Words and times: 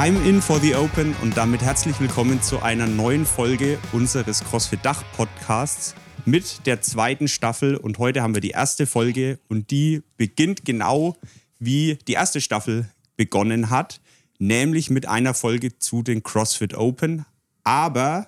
I'm 0.00 0.16
in 0.26 0.40
for 0.40 0.58
the 0.58 0.76
Open 0.76 1.14
und 1.20 1.36
damit 1.36 1.60
herzlich 1.60 2.00
willkommen 2.00 2.40
zu 2.40 2.62
einer 2.62 2.86
neuen 2.86 3.26
Folge 3.26 3.78
unseres 3.92 4.42
CrossFit 4.42 4.82
Dach 4.82 5.04
Podcasts 5.14 5.94
mit 6.24 6.64
der 6.64 6.80
zweiten 6.80 7.28
Staffel. 7.28 7.76
Und 7.76 7.98
heute 7.98 8.22
haben 8.22 8.32
wir 8.32 8.40
die 8.40 8.52
erste 8.52 8.86
Folge 8.86 9.38
und 9.48 9.70
die 9.70 10.02
beginnt 10.16 10.64
genau 10.64 11.18
wie 11.58 11.98
die 12.08 12.14
erste 12.14 12.40
Staffel 12.40 12.88
begonnen 13.18 13.68
hat, 13.68 14.00
nämlich 14.38 14.88
mit 14.88 15.04
einer 15.04 15.34
Folge 15.34 15.78
zu 15.78 16.02
den 16.02 16.22
CrossFit 16.22 16.72
Open, 16.72 17.26
aber 17.62 18.26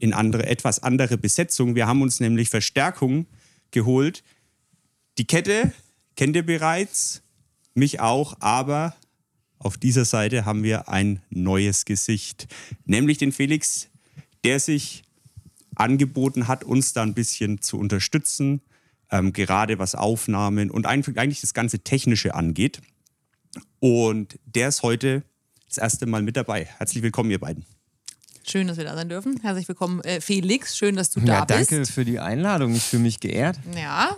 in 0.00 0.12
andere, 0.12 0.46
etwas 0.46 0.82
andere 0.82 1.16
Besetzung. 1.16 1.76
Wir 1.76 1.86
haben 1.86 2.02
uns 2.02 2.18
nämlich 2.18 2.50
Verstärkung 2.50 3.26
geholt. 3.70 4.24
Die 5.16 5.28
Kette 5.28 5.72
kennt 6.16 6.34
ihr 6.34 6.44
bereits, 6.44 7.22
mich 7.74 8.00
auch, 8.00 8.34
aber 8.40 8.96
auf 9.58 9.76
dieser 9.76 10.04
Seite 10.04 10.44
haben 10.44 10.62
wir 10.62 10.88
ein 10.88 11.20
neues 11.30 11.84
Gesicht, 11.84 12.46
nämlich 12.84 13.18
den 13.18 13.32
Felix, 13.32 13.88
der 14.44 14.60
sich 14.60 15.02
angeboten 15.74 16.48
hat, 16.48 16.64
uns 16.64 16.92
da 16.92 17.02
ein 17.02 17.14
bisschen 17.14 17.60
zu 17.60 17.78
unterstützen, 17.78 18.60
ähm, 19.10 19.32
gerade 19.32 19.78
was 19.78 19.94
Aufnahmen 19.94 20.70
und 20.70 20.86
eigentlich 20.86 21.40
das 21.40 21.54
ganze 21.54 21.80
Technische 21.80 22.34
angeht. 22.34 22.80
Und 23.80 24.38
der 24.44 24.68
ist 24.68 24.82
heute 24.82 25.22
das 25.68 25.78
erste 25.78 26.06
Mal 26.06 26.22
mit 26.22 26.36
dabei. 26.36 26.64
Herzlich 26.78 27.02
willkommen, 27.02 27.30
ihr 27.30 27.38
beiden. 27.40 27.64
Schön, 28.46 28.66
dass 28.66 28.76
wir 28.78 28.84
da 28.84 28.94
sein 28.94 29.08
dürfen. 29.08 29.40
Herzlich 29.42 29.68
willkommen, 29.68 30.00
äh, 30.00 30.20
Felix. 30.20 30.76
Schön, 30.76 30.96
dass 30.96 31.10
du 31.10 31.20
ja, 31.20 31.44
da 31.44 31.56
bist. 31.56 31.70
Danke 31.70 31.86
für 31.86 32.04
die 32.04 32.18
Einladung. 32.18 32.74
Ich 32.74 32.82
fühle 32.82 33.02
mich 33.02 33.20
geehrt. 33.20 33.58
Ja. 33.76 34.16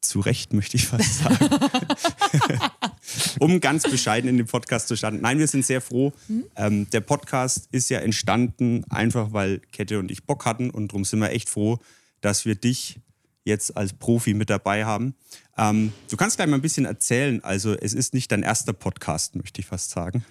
Zu 0.00 0.20
Recht, 0.20 0.52
möchte 0.52 0.76
ich 0.76 0.86
fast 0.86 1.18
sagen. 1.18 1.50
um 3.38 3.60
ganz 3.60 3.82
bescheiden 3.82 4.30
in 4.30 4.36
dem 4.38 4.46
Podcast 4.46 4.88
zu 4.88 4.96
starten. 4.96 5.20
Nein, 5.20 5.38
wir 5.38 5.46
sind 5.46 5.64
sehr 5.64 5.80
froh. 5.80 6.12
Mhm. 6.28 6.44
Ähm, 6.56 6.90
der 6.90 7.00
Podcast 7.00 7.68
ist 7.70 7.90
ja 7.90 7.98
entstanden, 8.00 8.84
einfach 8.88 9.32
weil 9.32 9.60
Kette 9.72 9.98
und 9.98 10.10
ich 10.10 10.24
Bock 10.24 10.46
hatten. 10.46 10.70
Und 10.70 10.92
darum 10.92 11.04
sind 11.04 11.20
wir 11.20 11.30
echt 11.30 11.50
froh, 11.50 11.78
dass 12.20 12.44
wir 12.44 12.54
dich 12.54 12.98
jetzt 13.44 13.76
als 13.76 13.92
Profi 13.92 14.34
mit 14.34 14.50
dabei 14.50 14.84
haben. 14.84 15.14
Ähm, 15.56 15.92
du 16.08 16.16
kannst 16.16 16.36
gleich 16.36 16.48
mal 16.48 16.56
ein 16.56 16.62
bisschen 16.62 16.86
erzählen. 16.86 17.42
Also, 17.44 17.74
es 17.74 17.92
ist 17.92 18.14
nicht 18.14 18.32
dein 18.32 18.42
erster 18.42 18.72
Podcast, 18.72 19.36
möchte 19.36 19.60
ich 19.60 19.66
fast 19.66 19.90
sagen. 19.90 20.24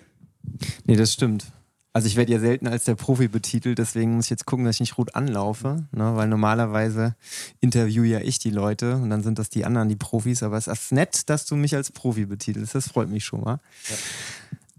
Nee, 0.86 0.96
das 0.96 1.14
stimmt. 1.14 1.52
Also 1.92 2.08
ich 2.08 2.16
werde 2.16 2.32
ja 2.32 2.40
selten 2.40 2.68
als 2.68 2.84
der 2.84 2.96
Profi 2.96 3.28
betitelt, 3.28 3.80
deswegen 3.80 4.16
muss 4.16 4.26
ich 4.26 4.30
jetzt 4.30 4.46
gucken, 4.46 4.66
dass 4.66 4.76
ich 4.76 4.82
nicht 4.82 4.96
gut 4.96 5.16
anlaufe, 5.16 5.88
ne? 5.92 6.16
weil 6.16 6.28
normalerweise 6.28 7.16
interviewe 7.62 8.06
ja 8.06 8.20
ich 8.20 8.38
die 8.38 8.52
Leute 8.52 8.96
und 8.98 9.10
dann 9.10 9.24
sind 9.24 9.40
das 9.40 9.50
die 9.50 9.66
anderen, 9.66 9.90
die 9.90 9.96
Profis. 9.96 10.44
Aber 10.44 10.58
es 10.58 10.68
ist 10.68 10.92
nett, 10.92 11.30
dass 11.30 11.46
du 11.46 11.56
mich 11.56 11.76
als 11.76 11.92
Profi 11.92 12.26
betitelst. 12.26 12.76
Das 12.76 12.90
freut 12.90 13.10
mich 13.10 13.26
schon 13.26 13.42
mal. 13.42 13.60
Ja. 13.90 13.96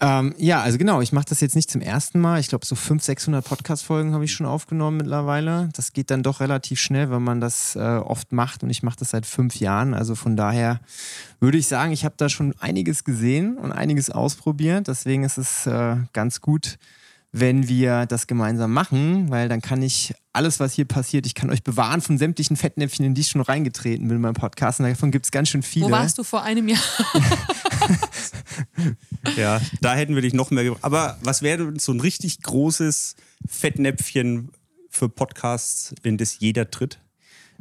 Ähm, 0.02 0.34
ja, 0.38 0.62
also 0.62 0.78
genau, 0.78 1.02
ich 1.02 1.12
mache 1.12 1.26
das 1.28 1.40
jetzt 1.40 1.54
nicht 1.54 1.70
zum 1.70 1.82
ersten 1.82 2.20
Mal. 2.20 2.40
Ich 2.40 2.48
glaube, 2.48 2.64
so 2.64 2.74
500, 2.74 3.04
600 3.04 3.44
Podcast-Folgen 3.44 4.14
habe 4.14 4.24
ich 4.24 4.32
schon 4.32 4.46
aufgenommen 4.46 4.96
mittlerweile. 4.96 5.68
Das 5.74 5.92
geht 5.92 6.10
dann 6.10 6.22
doch 6.22 6.40
relativ 6.40 6.80
schnell, 6.80 7.10
wenn 7.10 7.22
man 7.22 7.40
das 7.40 7.76
äh, 7.76 7.80
oft 7.80 8.32
macht. 8.32 8.62
Und 8.62 8.70
ich 8.70 8.82
mache 8.82 8.96
das 8.98 9.10
seit 9.10 9.26
fünf 9.26 9.56
Jahren. 9.56 9.92
Also 9.92 10.14
von 10.14 10.36
daher 10.36 10.80
würde 11.38 11.58
ich 11.58 11.66
sagen, 11.66 11.92
ich 11.92 12.06
habe 12.06 12.14
da 12.16 12.30
schon 12.30 12.54
einiges 12.60 13.04
gesehen 13.04 13.58
und 13.58 13.72
einiges 13.72 14.10
ausprobiert. 14.10 14.88
Deswegen 14.88 15.22
ist 15.22 15.36
es 15.36 15.66
äh, 15.66 15.96
ganz 16.14 16.40
gut, 16.40 16.78
wenn 17.32 17.68
wir 17.68 18.06
das 18.06 18.26
gemeinsam 18.26 18.72
machen, 18.72 19.30
weil 19.30 19.48
dann 19.48 19.60
kann 19.60 19.82
ich 19.82 20.14
alles, 20.32 20.60
was 20.60 20.74
hier 20.74 20.84
passiert, 20.84 21.26
ich 21.26 21.34
kann 21.34 21.50
euch 21.50 21.62
bewahren 21.62 22.00
von 22.00 22.18
sämtlichen 22.18 22.56
Fettnäpfchen, 22.56 23.04
in 23.04 23.14
die 23.14 23.20
ich 23.20 23.28
schon 23.28 23.40
reingetreten 23.40 24.08
bin 24.08 24.16
in 24.16 24.22
meinem 24.22 24.34
Podcast. 24.34 24.80
Und 24.80 24.88
davon 24.88 25.10
gibt 25.10 25.26
es 25.26 25.30
ganz 25.30 25.48
schön 25.48 25.62
viele. 25.62 25.86
Wo 25.86 25.90
warst 25.90 26.18
du 26.18 26.24
vor 26.24 26.42
einem 26.42 26.68
Jahr? 26.68 26.82
ja, 29.36 29.60
da 29.80 29.94
hätten 29.94 30.14
wir 30.14 30.22
dich 30.22 30.34
noch 30.34 30.50
mehr 30.50 30.64
gebraucht. 30.64 30.84
Aber 30.84 31.18
was 31.22 31.42
wäre 31.42 31.72
so 31.78 31.92
ein 31.92 32.00
richtig 32.00 32.42
großes 32.42 33.16
Fettnäpfchen 33.46 34.50
für 34.88 35.08
Podcasts, 35.08 35.94
in 36.02 36.16
das 36.16 36.38
jeder 36.40 36.70
tritt? 36.70 37.00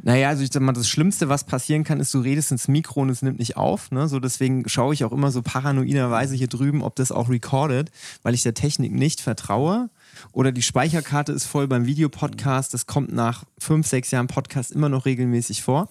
Naja, 0.02 0.28
also 0.28 0.42
ich 0.42 0.50
sag 0.52 0.62
mal, 0.62 0.72
das 0.72 0.88
Schlimmste, 0.88 1.28
was 1.28 1.44
passieren 1.44 1.84
kann, 1.84 2.00
ist, 2.00 2.14
du 2.14 2.20
redest 2.20 2.52
ins 2.52 2.68
Mikro 2.68 3.00
und 3.02 3.10
es 3.10 3.22
nimmt 3.22 3.38
nicht 3.38 3.56
auf. 3.56 3.90
Ne? 3.90 4.08
So 4.08 4.18
deswegen 4.18 4.68
schaue 4.68 4.94
ich 4.94 5.04
auch 5.04 5.12
immer 5.12 5.30
so 5.30 5.42
paranoiderweise 5.42 6.34
hier 6.34 6.46
drüben, 6.46 6.82
ob 6.82 6.96
das 6.96 7.12
auch 7.12 7.28
recordet, 7.28 7.90
weil 8.22 8.34
ich 8.34 8.42
der 8.42 8.54
Technik 8.54 8.92
nicht 8.92 9.20
vertraue. 9.20 9.90
Oder 10.32 10.52
die 10.52 10.62
Speicherkarte 10.62 11.32
ist 11.32 11.44
voll 11.44 11.68
beim 11.68 11.86
Videopodcast. 11.86 12.72
Das 12.72 12.86
kommt 12.86 13.12
nach 13.12 13.44
fünf, 13.58 13.86
sechs 13.86 14.10
Jahren 14.10 14.26
Podcast 14.26 14.72
immer 14.72 14.88
noch 14.88 15.04
regelmäßig 15.06 15.62
vor. 15.62 15.88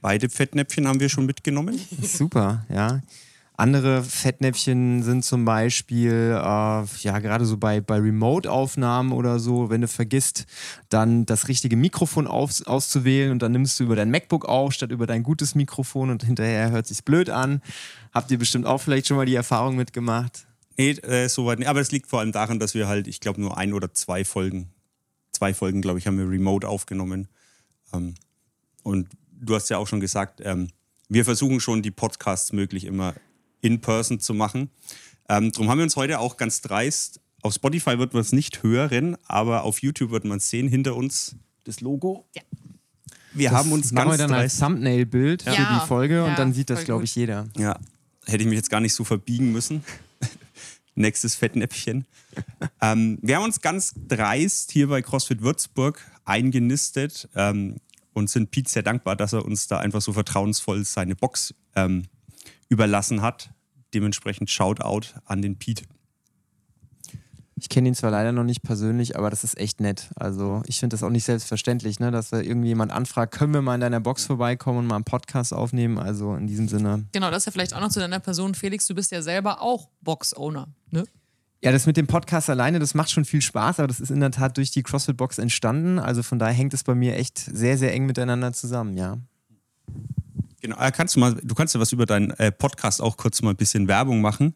Beide 0.00 0.28
Fettnäpfchen 0.28 0.86
haben 0.88 1.00
wir 1.00 1.08
schon 1.08 1.26
mitgenommen. 1.26 1.80
Super, 2.02 2.64
ja. 2.68 3.00
Andere 3.56 4.02
Fettnäpfchen 4.02 5.02
sind 5.02 5.24
zum 5.24 5.44
Beispiel, 5.44 6.12
äh, 6.12 6.36
ja, 6.36 7.18
gerade 7.18 7.46
so 7.46 7.56
bei, 7.56 7.80
bei 7.80 7.98
Remote-Aufnahmen 7.98 9.12
oder 9.12 9.38
so, 9.38 9.70
wenn 9.70 9.80
du 9.80 9.88
vergisst, 9.88 10.44
dann 10.90 11.24
das 11.24 11.48
richtige 11.48 11.76
Mikrofon 11.76 12.26
auf, 12.26 12.66
auszuwählen 12.66 13.32
und 13.32 13.40
dann 13.40 13.52
nimmst 13.52 13.80
du 13.80 13.84
über 13.84 13.96
dein 13.96 14.10
MacBook 14.10 14.44
auf, 14.44 14.72
statt 14.72 14.90
über 14.90 15.06
dein 15.06 15.22
gutes 15.22 15.54
Mikrofon 15.54 16.10
und 16.10 16.24
hinterher 16.24 16.70
hört 16.70 16.86
sich 16.86 17.04
blöd 17.04 17.30
an. 17.30 17.62
Habt 18.12 18.30
ihr 18.30 18.38
bestimmt 18.38 18.66
auch 18.66 18.78
vielleicht 18.78 19.06
schon 19.06 19.16
mal 19.16 19.26
die 19.26 19.34
Erfahrung 19.34 19.76
mitgemacht? 19.76 20.46
Nee, 20.76 20.90
äh, 20.90 21.28
soweit 21.28 21.58
nicht. 21.58 21.68
Aber 21.68 21.80
es 21.80 21.90
liegt 21.90 22.08
vor 22.08 22.20
allem 22.20 22.32
daran, 22.32 22.58
dass 22.58 22.74
wir 22.74 22.88
halt, 22.88 23.08
ich 23.08 23.20
glaube, 23.20 23.40
nur 23.40 23.56
ein 23.56 23.72
oder 23.72 23.94
zwei 23.94 24.24
Folgen, 24.24 24.70
zwei 25.32 25.54
Folgen, 25.54 25.80
glaube 25.80 25.98
ich, 25.98 26.06
haben 26.06 26.18
wir 26.18 26.28
remote 26.28 26.68
aufgenommen. 26.68 27.28
Ähm, 27.94 28.14
und 28.82 29.08
du 29.32 29.54
hast 29.54 29.70
ja 29.70 29.78
auch 29.78 29.86
schon 29.86 30.00
gesagt, 30.00 30.40
ähm, 30.44 30.68
wir 31.08 31.24
versuchen 31.24 31.60
schon, 31.60 31.82
die 31.82 31.90
Podcasts 31.90 32.52
möglich 32.52 32.84
immer 32.84 33.14
in 33.66 33.80
person 33.80 34.20
zu 34.20 34.34
machen. 34.34 34.70
Ähm, 35.28 35.52
darum 35.52 35.68
haben 35.68 35.78
wir 35.78 35.84
uns 35.84 35.96
heute 35.96 36.20
auch 36.20 36.36
ganz 36.36 36.60
dreist. 36.60 37.20
Auf 37.42 37.54
Spotify 37.54 37.98
wird 37.98 38.14
man 38.14 38.22
es 38.22 38.32
nicht 38.32 38.62
hören, 38.62 39.16
aber 39.26 39.64
auf 39.64 39.82
YouTube 39.82 40.10
wird 40.10 40.24
man 40.24 40.38
es 40.38 40.48
sehen 40.48 40.68
hinter 40.68 40.96
uns 40.96 41.36
das 41.64 41.80
Logo. 41.80 42.26
Ja. 42.34 42.42
Wir 43.34 43.50
das 43.50 43.58
haben 43.58 43.72
uns 43.72 43.92
machen 43.92 44.08
ganz 44.08 44.18
wir 44.20 44.28
dann 44.28 44.36
als 44.36 44.58
Thumbnail-Bild 44.58 45.44
ja. 45.44 45.52
für 45.52 45.74
die 45.74 45.86
Folge 45.86 46.14
ja, 46.16 46.24
und 46.24 46.38
dann 46.38 46.54
sieht 46.54 46.70
das, 46.70 46.84
glaube 46.84 47.04
ich, 47.04 47.14
jeder. 47.14 47.46
Ja, 47.58 47.78
hätte 48.24 48.42
ich 48.42 48.48
mich 48.48 48.56
jetzt 48.56 48.70
gar 48.70 48.80
nicht 48.80 48.94
so 48.94 49.04
verbiegen 49.04 49.52
müssen. 49.52 49.84
Nächstes 50.94 51.34
Fettnäpfchen. 51.34 52.06
ähm, 52.80 53.18
wir 53.20 53.36
haben 53.36 53.44
uns 53.44 53.60
ganz 53.60 53.92
dreist 54.08 54.72
hier 54.72 54.88
bei 54.88 55.02
CrossFit 55.02 55.42
Würzburg 55.42 56.00
eingenistet 56.24 57.28
ähm, 57.34 57.76
und 58.14 58.30
sind 58.30 58.50
Pete 58.50 58.70
sehr 58.70 58.82
dankbar, 58.82 59.16
dass 59.16 59.34
er 59.34 59.44
uns 59.44 59.68
da 59.68 59.78
einfach 59.78 60.00
so 60.00 60.14
vertrauensvoll 60.14 60.84
seine 60.84 61.14
Box 61.14 61.54
ähm, 61.74 62.04
überlassen 62.70 63.20
hat. 63.20 63.50
Dementsprechend 63.96 64.50
Shoutout 64.50 65.18
an 65.24 65.40
den 65.40 65.56
Pete. 65.56 65.84
Ich 67.54 67.70
kenne 67.70 67.88
ihn 67.88 67.94
zwar 67.94 68.10
leider 68.10 68.30
noch 68.30 68.44
nicht 68.44 68.62
persönlich, 68.62 69.16
aber 69.16 69.30
das 69.30 69.42
ist 69.42 69.56
echt 69.56 69.80
nett. 69.80 70.10
Also 70.16 70.62
ich 70.66 70.78
finde 70.78 70.92
das 70.92 71.02
auch 71.02 71.08
nicht 71.08 71.24
selbstverständlich, 71.24 71.98
ne, 71.98 72.10
dass 72.10 72.28
da 72.28 72.40
irgendjemand 72.40 72.92
anfragt, 72.92 73.32
können 73.32 73.54
wir 73.54 73.62
mal 73.62 73.76
in 73.76 73.80
deiner 73.80 74.00
Box 74.00 74.26
vorbeikommen 74.26 74.80
und 74.80 74.86
mal 74.86 74.96
einen 74.96 75.04
Podcast 75.04 75.54
aufnehmen. 75.54 75.98
Also 75.98 76.34
in 76.34 76.46
diesem 76.46 76.68
Sinne. 76.68 77.06
Genau, 77.12 77.30
das 77.30 77.38
ist 77.38 77.46
ja 77.46 77.52
vielleicht 77.52 77.72
auch 77.72 77.80
noch 77.80 77.88
zu 77.88 78.00
deiner 78.00 78.20
Person. 78.20 78.54
Felix, 78.54 78.86
du 78.86 78.94
bist 78.94 79.12
ja 79.12 79.22
selber 79.22 79.62
auch 79.62 79.88
Box-Owner, 80.02 80.68
ne? 80.90 81.04
Ja, 81.64 81.72
das 81.72 81.86
mit 81.86 81.96
dem 81.96 82.06
Podcast 82.06 82.50
alleine, 82.50 82.78
das 82.80 82.92
macht 82.92 83.10
schon 83.10 83.24
viel 83.24 83.40
Spaß, 83.40 83.80
aber 83.80 83.88
das 83.88 84.00
ist 84.00 84.10
in 84.10 84.20
der 84.20 84.30
Tat 84.30 84.58
durch 84.58 84.72
die 84.72 84.82
CrossFit-Box 84.82 85.38
entstanden. 85.38 85.98
Also 85.98 86.22
von 86.22 86.38
daher 86.38 86.52
hängt 86.52 86.74
es 86.74 86.84
bei 86.84 86.94
mir 86.94 87.16
echt 87.16 87.38
sehr, 87.38 87.78
sehr 87.78 87.94
eng 87.94 88.04
miteinander 88.04 88.52
zusammen, 88.52 88.98
ja. 88.98 89.16
Genau, 90.60 90.78
äh, 90.78 90.90
kannst 90.90 91.16
du 91.16 91.20
mal, 91.20 91.34
du 91.34 91.54
kannst 91.54 91.74
ja 91.74 91.80
was 91.80 91.92
über 91.92 92.06
deinen 92.06 92.30
äh, 92.32 92.50
Podcast 92.50 93.02
auch 93.02 93.16
kurz 93.16 93.42
mal 93.42 93.50
ein 93.50 93.56
bisschen 93.56 93.88
Werbung 93.88 94.20
machen. 94.20 94.54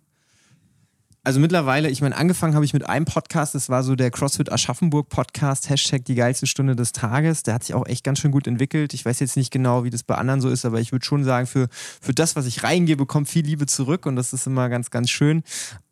Also 1.23 1.39
mittlerweile, 1.39 1.91
ich 1.91 2.01
meine, 2.01 2.17
angefangen 2.17 2.55
habe 2.55 2.65
ich 2.65 2.73
mit 2.73 2.89
einem 2.89 3.05
Podcast, 3.05 3.55
das 3.55 3.69
war 3.69 3.83
so 3.83 3.95
der 3.95 4.11
CrossFit 4.11 4.51
Aschaffenburg 4.51 5.11
Podcast, 5.11 5.69
Hashtag 5.69 6.03
die 6.07 6.15
geilste 6.15 6.47
Stunde 6.47 6.75
des 6.75 6.93
Tages. 6.93 7.43
Der 7.43 7.53
hat 7.53 7.65
sich 7.65 7.75
auch 7.75 7.87
echt 7.87 8.05
ganz 8.05 8.21
schön 8.21 8.31
gut 8.31 8.47
entwickelt. 8.47 8.95
Ich 8.95 9.05
weiß 9.05 9.21
jetzt 9.21 9.37
nicht 9.37 9.53
genau, 9.53 9.85
wie 9.85 9.91
das 9.91 10.03
bei 10.03 10.15
anderen 10.15 10.41
so 10.41 10.49
ist, 10.49 10.65
aber 10.65 10.81
ich 10.81 10.93
würde 10.93 11.05
schon 11.05 11.23
sagen, 11.23 11.47
für, 11.47 11.69
für 12.01 12.15
das, 12.15 12.37
was 12.37 12.47
ich 12.47 12.63
reingebe, 12.63 13.05
kommt 13.05 13.29
viel 13.29 13.45
Liebe 13.45 13.67
zurück 13.67 14.07
und 14.07 14.17
das 14.17 14.33
ist 14.33 14.47
immer 14.47 14.71
ganz, 14.71 14.91
ganz 14.91 15.11
schön. 15.11 15.43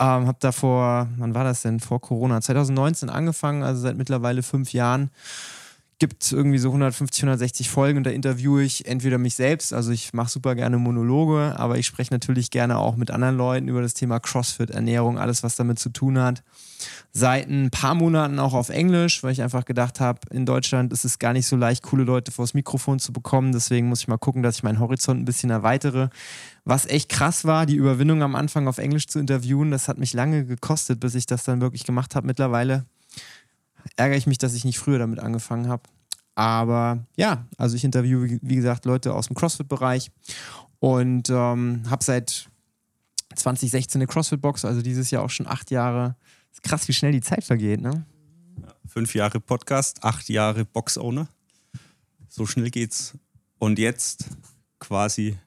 Ähm, 0.01 0.27
habe 0.27 0.39
da 0.41 0.51
vor, 0.51 1.09
wann 1.19 1.35
war 1.35 1.45
das 1.45 1.61
denn? 1.61 1.79
Vor 1.79 2.01
Corona, 2.01 2.41
2019 2.41 3.11
angefangen, 3.11 3.63
also 3.63 3.83
seit 3.83 3.99
mittlerweile 3.99 4.43
fünf 4.43 4.73
Jahren 4.73 5.11
gibt 5.99 6.31
irgendwie 6.31 6.59
so 6.59 6.69
150, 6.69 7.25
160 7.25 7.69
Folgen 7.69 7.99
und 7.99 8.05
da 8.05 8.11
interviewe 8.11 8.63
ich 8.63 8.87
entweder 8.87 9.19
mich 9.19 9.35
selbst, 9.35 9.73
also 9.73 9.91
ich 9.91 10.13
mache 10.13 10.31
super 10.31 10.55
gerne 10.55 10.79
Monologe, 10.79 11.55
aber 11.59 11.79
ich 11.79 11.87
spreche 11.87 12.13
natürlich 12.13 12.51
gerne 12.51 12.79
auch 12.79 12.97
mit 12.97 13.11
anderen 13.11 13.37
Leuten 13.37 13.69
über 13.69 13.83
das 13.83 13.95
Thema 13.95 14.21
CrossFit, 14.21 14.71
Ernährung, 14.71 15.19
alles, 15.19 15.43
was 15.43 15.57
damit 15.57 15.79
zu 15.79 15.91
tun 15.91 16.19
hat. 16.19 16.43
Seit 17.13 17.49
ein 17.49 17.71
paar 17.71 17.95
Monaten 17.95 18.39
auch 18.39 18.55
auf 18.55 18.69
Englisch, 18.69 19.25
weil 19.25 19.33
ich 19.33 19.43
einfach 19.43 19.65
gedacht 19.65 19.99
habe, 19.99 20.21
in 20.31 20.47
Deutschland 20.47 20.93
ist 20.93 21.05
es 21.05 21.19
gar 21.19 21.33
nicht 21.33 21.47
so 21.47 21.57
leicht, 21.57 21.83
coole 21.83 22.05
Leute 22.05 22.31
vors 22.31 22.55
Mikrofon 22.55 23.01
zu 23.01 23.13
bekommen. 23.13 23.51
Deswegen 23.51 23.89
muss 23.89 24.01
ich 24.01 24.09
mal 24.09 24.19
gucken, 24.19 24.45
dass 24.45 24.57
ich 24.57 24.63
meinen 24.63 24.79
Horizont 24.79 25.21
ein 25.21 25.25
bisschen 25.25 25.51
erweitere. 25.51 26.11
Was 26.65 26.87
echt 26.87 27.09
krass 27.09 27.45
war, 27.45 27.67
die 27.67 27.75
Überwindung 27.75 28.23
am 28.23 28.37
Anfang 28.37 28.69
auf 28.69 28.79
Englisch 28.79 29.09
zu 29.09 29.19
interviewen, 29.19 29.73
das 29.73 29.89
hat 29.89 29.99
mich 29.99 30.13
lange 30.13 30.45
gekostet, 30.45 31.01
bis 31.01 31.17
ich 31.17 31.27
das 31.27 31.43
dann 31.43 31.61
wirklich 31.61 31.85
gemacht 31.85 32.15
habe. 32.15 32.27
Mittlerweile 32.27 32.85
ärgere 33.99 34.17
ich 34.17 34.27
mich, 34.27 34.39
dass 34.39 34.55
ich 34.55 34.65
nicht 34.65 34.79
früher 34.79 34.99
damit 34.99 35.19
angefangen 35.19 35.69
habe. 35.69 35.83
Aber 36.35 37.05
ja, 37.17 37.47
also 37.57 37.77
ich 37.77 37.85
interviewe, 37.85 38.39
wie 38.43 38.57
gesagt, 38.57 38.85
Leute 38.85 39.13
aus 39.13 39.27
dem 39.27 39.35
CrossFit-Bereich 39.35 40.11
und 40.79 41.29
ähm, 41.31 41.83
habe 41.91 42.05
seit 42.05 42.49
2016 43.35 44.01
eine 44.01 44.07
CrossFit-Box, 44.07 44.65
also 44.65 44.81
dieses 44.81 45.11
Jahr 45.11 45.25
auch 45.25 45.31
schon 45.31 45.47
acht 45.47 45.71
Jahre. 45.71 46.17
Krass, 46.63 46.87
wie 46.89 46.93
schnell 46.93 47.13
die 47.13 47.21
Zeit 47.21 47.45
vergeht, 47.45 47.81
ne? 47.81 48.05
Fünf 48.87 49.15
Jahre 49.15 49.41
Podcast, 49.41 50.03
acht 50.03 50.29
Jahre 50.29 50.65
Box-Owner. 50.65 51.29
So 52.29 52.47
schnell 52.47 52.71
geht's. 52.71 53.15
Und 53.59 53.79
jetzt 53.79 54.27
quasi 54.79 55.39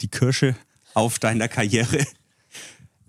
die 0.00 0.08
Kirsche 0.08 0.56
auf 0.94 1.18
deiner 1.18 1.48
Karriere. 1.48 2.04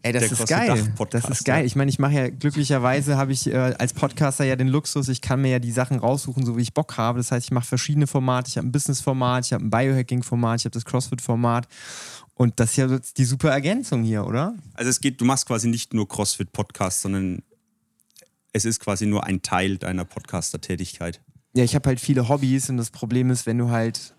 Ey, 0.06 0.13
das 0.13 0.31
ist 0.31 0.48
geil. 0.48 0.94
Das 1.10 1.30
ist 1.30 1.46
geil. 1.46 1.66
Ich 1.66 1.75
meine, 1.75 1.90
ich 1.90 1.98
mache 1.98 2.13
ja 2.13 2.30
glücklicherweise 2.30 3.18
habe 3.18 3.31
ich 3.31 3.48
äh, 3.48 3.56
als 3.56 3.94
Podcaster 3.94 4.46
ja 4.46 4.56
den 4.56 4.68
Luxus, 4.68 5.10
ich 5.10 5.19
kann 5.19 5.42
mir 5.42 5.50
ja 5.50 5.57
die 5.57 5.72
Sachen 5.72 5.98
raussuchen, 5.98 6.46
so 6.46 6.57
wie 6.57 6.62
ich 6.62 6.75
Bock 6.75 6.96
habe. 6.98 7.18
Das 7.18 7.31
heißt, 7.31 7.48
ich 7.48 7.52
mache 7.52 7.66
verschiedene 7.66 8.06
Formate. 8.06 8.48
Ich 8.50 8.57
habe 8.57 8.68
ein 8.68 8.72
Business-Format, 8.72 9.48
ich 9.48 9.54
habe 9.54 9.66
ein 9.66 9.72
Biohacking-Format, 9.72 10.60
ich 10.60 10.66
habe 10.66 10.74
das 10.74 10.86
CrossFit-Format. 10.86 11.68
Und 12.36 12.60
das 12.60 12.72
ist 12.72 12.75
ja 12.75 13.00
die 13.18 13.25
super 13.25 13.50
Ergänzung 13.50 14.04
hier, 14.04 14.28
oder? 14.28 14.54
Also 14.75 14.92
es 14.92 15.02
geht, 15.02 15.19
du 15.22 15.25
machst 15.25 15.48
quasi 15.48 15.69
nicht 15.69 15.96
nur 15.96 16.07
CrossFit-Podcast, 16.07 17.02
sondern 17.02 17.42
es 18.54 18.63
ist 18.63 18.80
quasi 18.80 19.07
nur 19.07 19.24
ein 19.24 19.42
Teil 19.42 19.80
deiner 19.80 20.06
Podcaster-Tätigkeit. 20.06 21.19
Ja, 21.56 21.63
ich 21.63 21.74
habe 21.74 21.90
halt 21.90 22.00
viele 22.00 22.30
Hobbys 22.30 22.69
und 22.69 22.78
das 22.78 22.92
Problem 22.92 23.31
ist, 23.31 23.48
wenn 23.48 23.57
du 23.57 23.72
halt 23.72 24.13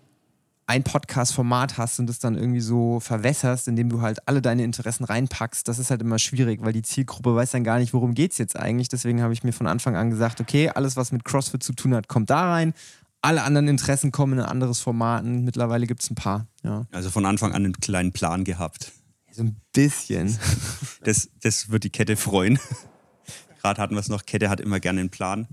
ein 0.67 0.83
Podcast-Format 0.83 1.77
hast 1.77 1.97
und 1.99 2.07
das 2.07 2.19
dann 2.19 2.35
irgendwie 2.35 2.59
so 2.59 2.99
verwässerst, 2.99 3.69
indem 3.69 3.87
du 3.87 4.01
halt 4.01 4.27
alle 4.27 4.41
deine 4.41 4.65
Interessen 4.65 5.05
reinpackst, 5.05 5.65
das 5.65 5.79
ist 5.79 5.89
halt 5.89 6.01
immer 6.01 6.19
schwierig, 6.19 6.59
weil 6.61 6.73
die 6.73 6.81
Zielgruppe 6.81 7.33
weiß 7.33 7.51
dann 7.51 7.63
gar 7.63 7.79
nicht, 7.79 7.93
worum 7.93 8.13
geht's 8.13 8.37
jetzt 8.37 8.57
eigentlich. 8.57 8.89
Deswegen 8.89 9.21
habe 9.21 9.31
ich 9.31 9.45
mir 9.45 9.53
von 9.53 9.65
Anfang 9.65 9.95
an 9.95 10.09
gesagt, 10.09 10.41
okay, 10.41 10.69
alles, 10.69 10.97
was 10.97 11.13
mit 11.13 11.23
CrossFit 11.23 11.63
zu 11.63 11.71
tun 11.71 11.95
hat, 11.95 12.09
kommt 12.09 12.29
da 12.29 12.51
rein. 12.51 12.73
Alle 13.21 13.43
anderen 13.43 13.69
Interessen 13.69 14.11
kommen 14.11 14.33
in 14.33 14.39
ein 14.39 14.45
anderes 14.45 14.81
Format. 14.81 15.23
Und 15.23 15.45
mittlerweile 15.45 15.87
gibt 15.87 16.03
es 16.03 16.11
ein 16.11 16.15
paar. 16.15 16.47
Ja. 16.63 16.85
Also 16.91 17.09
von 17.11 17.25
Anfang 17.25 17.53
an 17.53 17.63
einen 17.63 17.73
kleinen 17.73 18.11
Plan 18.11 18.43
gehabt. 18.43 18.91
So 19.31 19.43
ein 19.43 19.55
bisschen. 19.73 20.37
Das, 21.03 21.29
das 21.41 21.69
wird 21.69 21.85
die 21.85 21.89
Kette 21.89 22.17
freuen. 22.17 22.59
Gerade 23.61 23.81
hatten 23.81 23.95
wir 23.95 24.01
es 24.01 24.09
noch, 24.09 24.25
Kette 24.25 24.49
hat 24.49 24.59
immer 24.59 24.81
gerne 24.81 24.99
einen 24.99 25.09
Plan. 25.09 25.47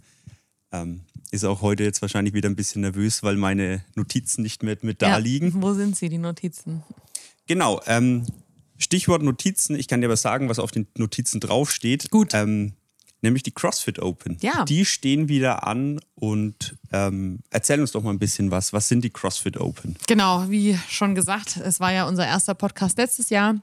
Ähm, 0.75 1.01
ist 1.31 1.45
auch 1.45 1.63
heute 1.63 1.83
jetzt 1.85 2.03
wahrscheinlich 2.03 2.35
wieder 2.35 2.49
ein 2.49 2.57
bisschen 2.57 2.83
nervös, 2.83 3.23
weil 3.23 3.37
meine 3.37 3.85
Notizen 3.95 4.43
nicht 4.43 4.63
mehr 4.63 4.77
mit 4.83 5.03
da 5.03 5.09
Ja, 5.09 5.17
liegen. 5.17 5.53
Wo 5.63 5.73
sind 5.75 5.97
sie, 5.97 6.09
die 6.09 6.19
Notizen? 6.19 6.83
Genau, 7.47 7.81
ähm, 7.87 8.27
Stichwort 8.79 9.23
Notizen. 9.23 9.77
Ich 9.77 9.89
kann 9.89 10.01
dir 10.01 10.07
aber 10.09 10.17
sagen, 10.17 10.49
was 10.49 10.59
auf 10.59 10.71
den 10.71 10.87
Notizen 10.97 11.41
draufsteht. 11.41 12.11
Gut. 12.11 12.35
Ähm, 12.35 12.75
nämlich 13.23 13.43
die 13.43 13.51
CrossFit 13.53 13.99
Open. 13.99 14.37
Ja. 14.41 14.65
Die 14.65 14.85
stehen 14.85 15.29
wieder 15.29 15.67
an 15.67 16.01
und 16.15 16.77
ähm, 16.93 17.41
erzähl 17.51 17.81
uns 17.81 17.93
doch 17.93 18.03
mal 18.03 18.11
ein 18.11 18.19
bisschen 18.19 18.51
was. 18.51 18.73
Was 18.73 18.89
sind 18.89 19.03
die 19.03 19.11
CrossFit 19.11 19.57
Open? 19.57 19.97
Genau, 20.07 20.49
wie 20.51 20.79
schon 20.89 21.15
gesagt, 21.15 21.57
es 21.57 21.81
war 21.81 21.93
ja 21.93 22.07
unser 22.07 22.27
erster 22.27 22.55
Podcast 22.55 22.99
letztes 22.99 23.31
Jahr. 23.31 23.57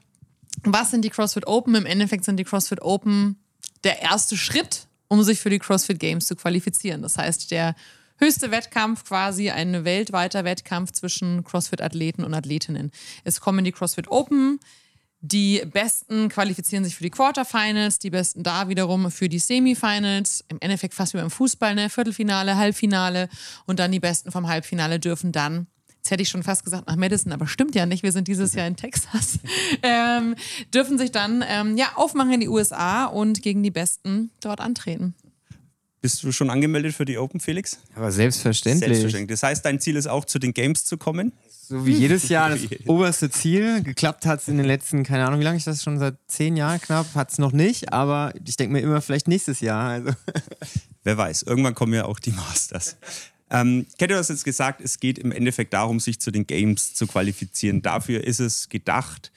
Was 0.64 0.90
sind 0.90 1.04
die 1.04 1.10
CrossFit 1.10 1.46
Open? 1.46 1.74
Im 1.74 1.86
Endeffekt 1.86 2.24
sind 2.24 2.36
die 2.36 2.44
CrossFit 2.44 2.82
Open 2.82 3.36
der 3.84 4.02
erste 4.02 4.36
Schritt, 4.36 4.86
um 5.12 5.22
sich 5.22 5.40
für 5.40 5.50
die 5.50 5.58
CrossFit 5.58 6.00
Games 6.00 6.26
zu 6.26 6.36
qualifizieren. 6.36 7.02
Das 7.02 7.18
heißt, 7.18 7.50
der 7.50 7.74
höchste 8.16 8.50
Wettkampf 8.50 9.04
quasi, 9.04 9.50
ein 9.50 9.84
weltweiter 9.84 10.44
Wettkampf 10.44 10.92
zwischen 10.92 11.44
CrossFit-Athleten 11.44 12.24
und 12.24 12.32
Athletinnen. 12.32 12.90
Es 13.22 13.42
kommen 13.42 13.62
die 13.62 13.72
CrossFit 13.72 14.08
Open. 14.08 14.58
Die 15.20 15.62
Besten 15.70 16.30
qualifizieren 16.30 16.82
sich 16.82 16.96
für 16.96 17.04
die 17.04 17.10
Quarterfinals, 17.10 17.98
die 17.98 18.08
Besten 18.08 18.42
da 18.42 18.70
wiederum 18.70 19.10
für 19.10 19.28
die 19.28 19.38
Semifinals. 19.38 20.46
Im 20.48 20.56
Endeffekt 20.60 20.94
fast 20.94 21.12
wie 21.12 21.18
beim 21.18 21.30
Fußball, 21.30 21.74
ne? 21.74 21.90
Viertelfinale, 21.90 22.56
Halbfinale 22.56 23.28
und 23.66 23.80
dann 23.80 23.92
die 23.92 24.00
Besten 24.00 24.32
vom 24.32 24.48
Halbfinale 24.48 24.98
dürfen 24.98 25.30
dann 25.30 25.66
Jetzt 26.02 26.10
hätte 26.10 26.22
ich 26.24 26.30
schon 26.30 26.42
fast 26.42 26.64
gesagt 26.64 26.88
nach 26.88 26.96
Madison, 26.96 27.30
aber 27.30 27.46
stimmt 27.46 27.76
ja 27.76 27.86
nicht. 27.86 28.02
Wir 28.02 28.10
sind 28.10 28.26
dieses 28.26 28.54
Jahr 28.54 28.66
in 28.66 28.76
Texas. 28.76 29.38
Ähm, 29.84 30.36
dürfen 30.72 30.98
sich 30.98 31.12
dann 31.12 31.44
ähm, 31.48 31.76
ja, 31.76 31.92
aufmachen 31.94 32.32
in 32.32 32.40
die 32.40 32.48
USA 32.48 33.06
und 33.06 33.42
gegen 33.42 33.62
die 33.62 33.70
Besten 33.70 34.30
dort 34.40 34.60
antreten. 34.60 35.14
Bist 36.00 36.22
du 36.22 36.30
schon 36.30 36.50
angemeldet 36.50 36.94
für 36.94 37.04
die 37.04 37.18
Open, 37.18 37.40
Felix? 37.40 37.78
Aber 37.94 38.12
selbstverständlich. 38.12 38.88
Selbstverständlich. 38.88 39.40
Das 39.40 39.42
heißt, 39.48 39.64
dein 39.64 39.80
Ziel 39.80 39.96
ist 39.96 40.06
auch, 40.06 40.24
zu 40.24 40.38
den 40.38 40.52
Games 40.52 40.84
zu 40.84 40.98
kommen? 40.98 41.32
So 41.68 41.86
wie 41.86 41.92
jedes 41.92 42.28
Jahr 42.28 42.50
das 42.50 42.60
oberste 42.86 43.30
Ziel. 43.30 43.82
Geklappt 43.82 44.26
hat 44.26 44.40
es 44.40 44.48
in 44.48 44.56
den 44.56 44.66
letzten, 44.66 45.04
keine 45.04 45.26
Ahnung, 45.26 45.40
wie 45.40 45.44
lange 45.44 45.56
ich 45.56 45.64
das 45.64 45.82
schon 45.82 45.98
seit 45.98 46.16
zehn 46.26 46.56
Jahren 46.56 46.80
knapp, 46.80 47.14
hat 47.14 47.32
es 47.32 47.38
noch 47.38 47.52
nicht, 47.52 47.92
aber 47.92 48.34
ich 48.44 48.56
denke 48.56 48.74
mir 48.74 48.80
immer 48.80 49.00
vielleicht 49.00 49.26
nächstes 49.26 49.60
Jahr. 49.60 49.88
Also. 49.90 50.10
Wer 51.02 51.16
weiß, 51.16 51.42
irgendwann 51.42 51.74
kommen 51.74 51.94
ja 51.94 52.04
auch 52.04 52.20
die 52.20 52.32
Masters. 52.32 52.96
Ähm, 53.52 53.86
Kette, 53.98 54.14
du 54.14 54.18
hast 54.18 54.30
jetzt 54.30 54.44
gesagt, 54.44 54.80
es 54.80 54.98
geht 54.98 55.18
im 55.18 55.30
Endeffekt 55.30 55.74
darum, 55.74 56.00
sich 56.00 56.18
zu 56.18 56.30
den 56.30 56.46
Games 56.46 56.94
zu 56.94 57.06
qualifizieren. 57.06 57.82
Dafür 57.82 58.24
ist 58.24 58.40
es 58.40 58.70
gedacht. 58.70 59.30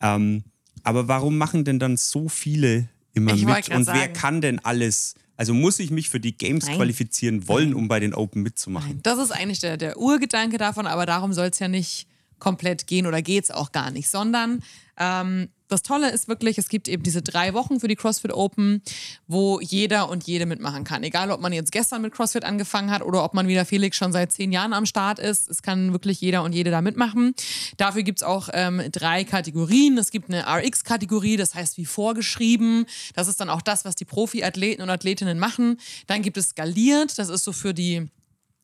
Ähm, 0.00 0.42
aber 0.82 1.06
warum 1.06 1.36
machen 1.36 1.64
denn 1.64 1.78
dann 1.78 1.98
so 1.98 2.30
viele 2.30 2.88
immer 3.12 3.34
Ich 3.34 3.44
mit? 3.44 3.68
Und 3.68 3.86
wer 3.86 3.94
sagen. 3.94 4.12
kann 4.14 4.40
denn 4.40 4.58
alles? 4.64 5.14
Also 5.36 5.52
muss 5.52 5.78
ich 5.78 5.90
mich 5.90 6.08
für 6.08 6.18
die 6.18 6.36
Games 6.36 6.66
Nein. 6.66 6.76
qualifizieren 6.76 7.46
wollen, 7.46 7.74
um 7.74 7.88
bei 7.88 8.00
den 8.00 8.14
Open 8.14 8.42
mitzumachen? 8.42 9.00
Das 9.02 9.18
ist 9.18 9.30
eigentlich 9.30 9.60
der, 9.60 9.76
der 9.76 9.98
Urgedanke 9.98 10.56
davon, 10.56 10.86
aber 10.86 11.04
darum 11.04 11.32
soll 11.32 11.48
es 11.48 11.58
ja 11.58 11.68
nicht 11.68 12.07
komplett 12.38 12.86
gehen 12.86 13.06
oder 13.06 13.22
geht 13.22 13.44
es 13.44 13.50
auch 13.50 13.72
gar 13.72 13.90
nicht, 13.90 14.08
sondern 14.08 14.62
ähm, 14.98 15.48
das 15.68 15.82
Tolle 15.82 16.10
ist 16.10 16.28
wirklich, 16.28 16.58
es 16.58 16.68
gibt 16.68 16.88
eben 16.88 17.02
diese 17.02 17.20
drei 17.22 17.52
Wochen 17.52 17.78
für 17.78 17.88
die 17.88 17.94
CrossFit 17.94 18.32
Open, 18.32 18.82
wo 19.26 19.60
jeder 19.60 20.08
und 20.08 20.24
jede 20.26 20.46
mitmachen 20.46 20.84
kann. 20.84 21.02
Egal, 21.02 21.30
ob 21.30 21.40
man 21.40 21.52
jetzt 21.52 21.72
gestern 21.72 22.02
mit 22.02 22.12
CrossFit 22.12 22.44
angefangen 22.44 22.90
hat 22.90 23.02
oder 23.02 23.22
ob 23.22 23.34
man 23.34 23.48
wieder 23.48 23.66
Felix 23.66 23.96
schon 23.96 24.12
seit 24.12 24.32
zehn 24.32 24.50
Jahren 24.50 24.72
am 24.72 24.86
Start 24.86 25.18
ist. 25.18 25.48
Es 25.48 25.62
kann 25.62 25.92
wirklich 25.92 26.20
jeder 26.20 26.42
und 26.42 26.54
jede 26.54 26.70
da 26.70 26.80
mitmachen. 26.80 27.34
Dafür 27.76 28.02
gibt 28.02 28.20
es 28.20 28.22
auch 28.22 28.48
ähm, 28.52 28.82
drei 28.90 29.24
Kategorien. 29.24 29.98
Es 29.98 30.10
gibt 30.10 30.30
eine 30.30 30.44
RX-Kategorie, 30.46 31.36
das 31.36 31.54
heißt 31.54 31.76
wie 31.76 31.86
vorgeschrieben. 31.86 32.86
Das 33.14 33.28
ist 33.28 33.40
dann 33.40 33.50
auch 33.50 33.62
das, 33.62 33.84
was 33.84 33.94
die 33.94 34.06
Profi-Athleten 34.06 34.82
und 34.82 34.90
Athletinnen 34.90 35.38
machen. 35.38 35.78
Dann 36.06 36.22
gibt 36.22 36.38
es 36.38 36.50
skaliert, 36.50 37.18
das 37.18 37.28
ist 37.28 37.44
so 37.44 37.52
für 37.52 37.74
die 37.74 38.08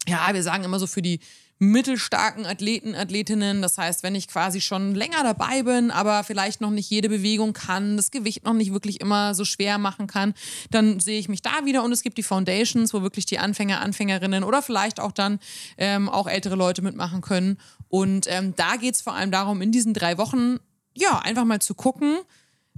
ja, 0.07 0.29
wir 0.33 0.43
sagen 0.43 0.65
immer 0.65 0.79
so 0.79 0.87
für 0.87 1.03
die 1.03 1.21
mittelstarken 1.59 2.47
Athleten, 2.47 2.95
Athletinnen. 2.95 3.63
Das 3.63 3.79
heißt, 3.79 4.03
wenn 4.03 4.15
ich 4.15 4.29
quasi 4.29 4.61
schon 4.61 4.95
länger 4.95 5.23
dabei 5.23 5.63
bin, 5.63 5.91
aber 5.91 6.25
vielleicht 6.25 6.61
noch 6.61 6.71
nicht 6.71 6.91
jede 6.91 7.09
Bewegung 7.09 7.53
kann, 7.53 7.97
das 7.97 8.11
Gewicht 8.11 8.45
noch 8.45 8.55
nicht 8.55 8.73
wirklich 8.73 9.01
immer 9.01 9.35
so 9.35 9.45
schwer 9.45 9.79
machen 9.79 10.07
kann, 10.07 10.35
dann 10.71 11.01
sehe 11.01 11.19
ich 11.19 11.29
mich 11.29 11.43
da 11.43 11.65
wieder. 11.65 11.83
Und 11.83 11.93
es 11.93 12.03
gibt 12.03 12.19
die 12.19 12.23
Foundations, 12.23 12.93
wo 12.93 13.03
wirklich 13.03 13.27
die 13.27 13.39
Anfänger, 13.39 13.81
Anfängerinnen 13.81 14.45
oder 14.45 14.63
vielleicht 14.63 15.01
auch 15.01 15.13
dann 15.13 15.39
ähm, 15.79 16.09
auch 16.09 16.27
ältere 16.27 16.57
Leute 16.57 16.83
mitmachen 16.83 17.21
können. 17.21 17.59
Und 17.89 18.27
ähm, 18.29 18.55
da 18.57 18.77
geht 18.77 18.97
es 18.97 19.01
vor 19.01 19.15
allem 19.15 19.31
darum, 19.31 19.63
in 19.63 19.71
diesen 19.71 19.95
drei 19.95 20.19
Wochen, 20.19 20.59
ja, 20.95 21.19
einfach 21.21 21.45
mal 21.45 21.61
zu 21.61 21.75
gucken, 21.75 22.19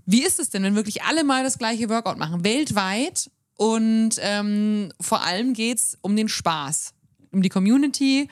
wie 0.05 0.23
ist 0.23 0.39
es 0.39 0.51
denn, 0.51 0.63
wenn 0.63 0.77
wirklich 0.77 1.03
alle 1.03 1.25
mal 1.25 1.43
das 1.43 1.59
gleiche 1.59 1.89
Workout 1.89 2.19
machen, 2.19 2.45
weltweit? 2.45 3.31
Und 3.57 4.17
ähm, 4.21 4.93
vor 5.01 5.25
allem 5.25 5.55
geht 5.55 5.79
es 5.79 5.99
um 6.03 6.15
den 6.15 6.29
Spaß, 6.29 6.93
um 7.33 7.43
die 7.43 7.49
Community. 7.49 8.29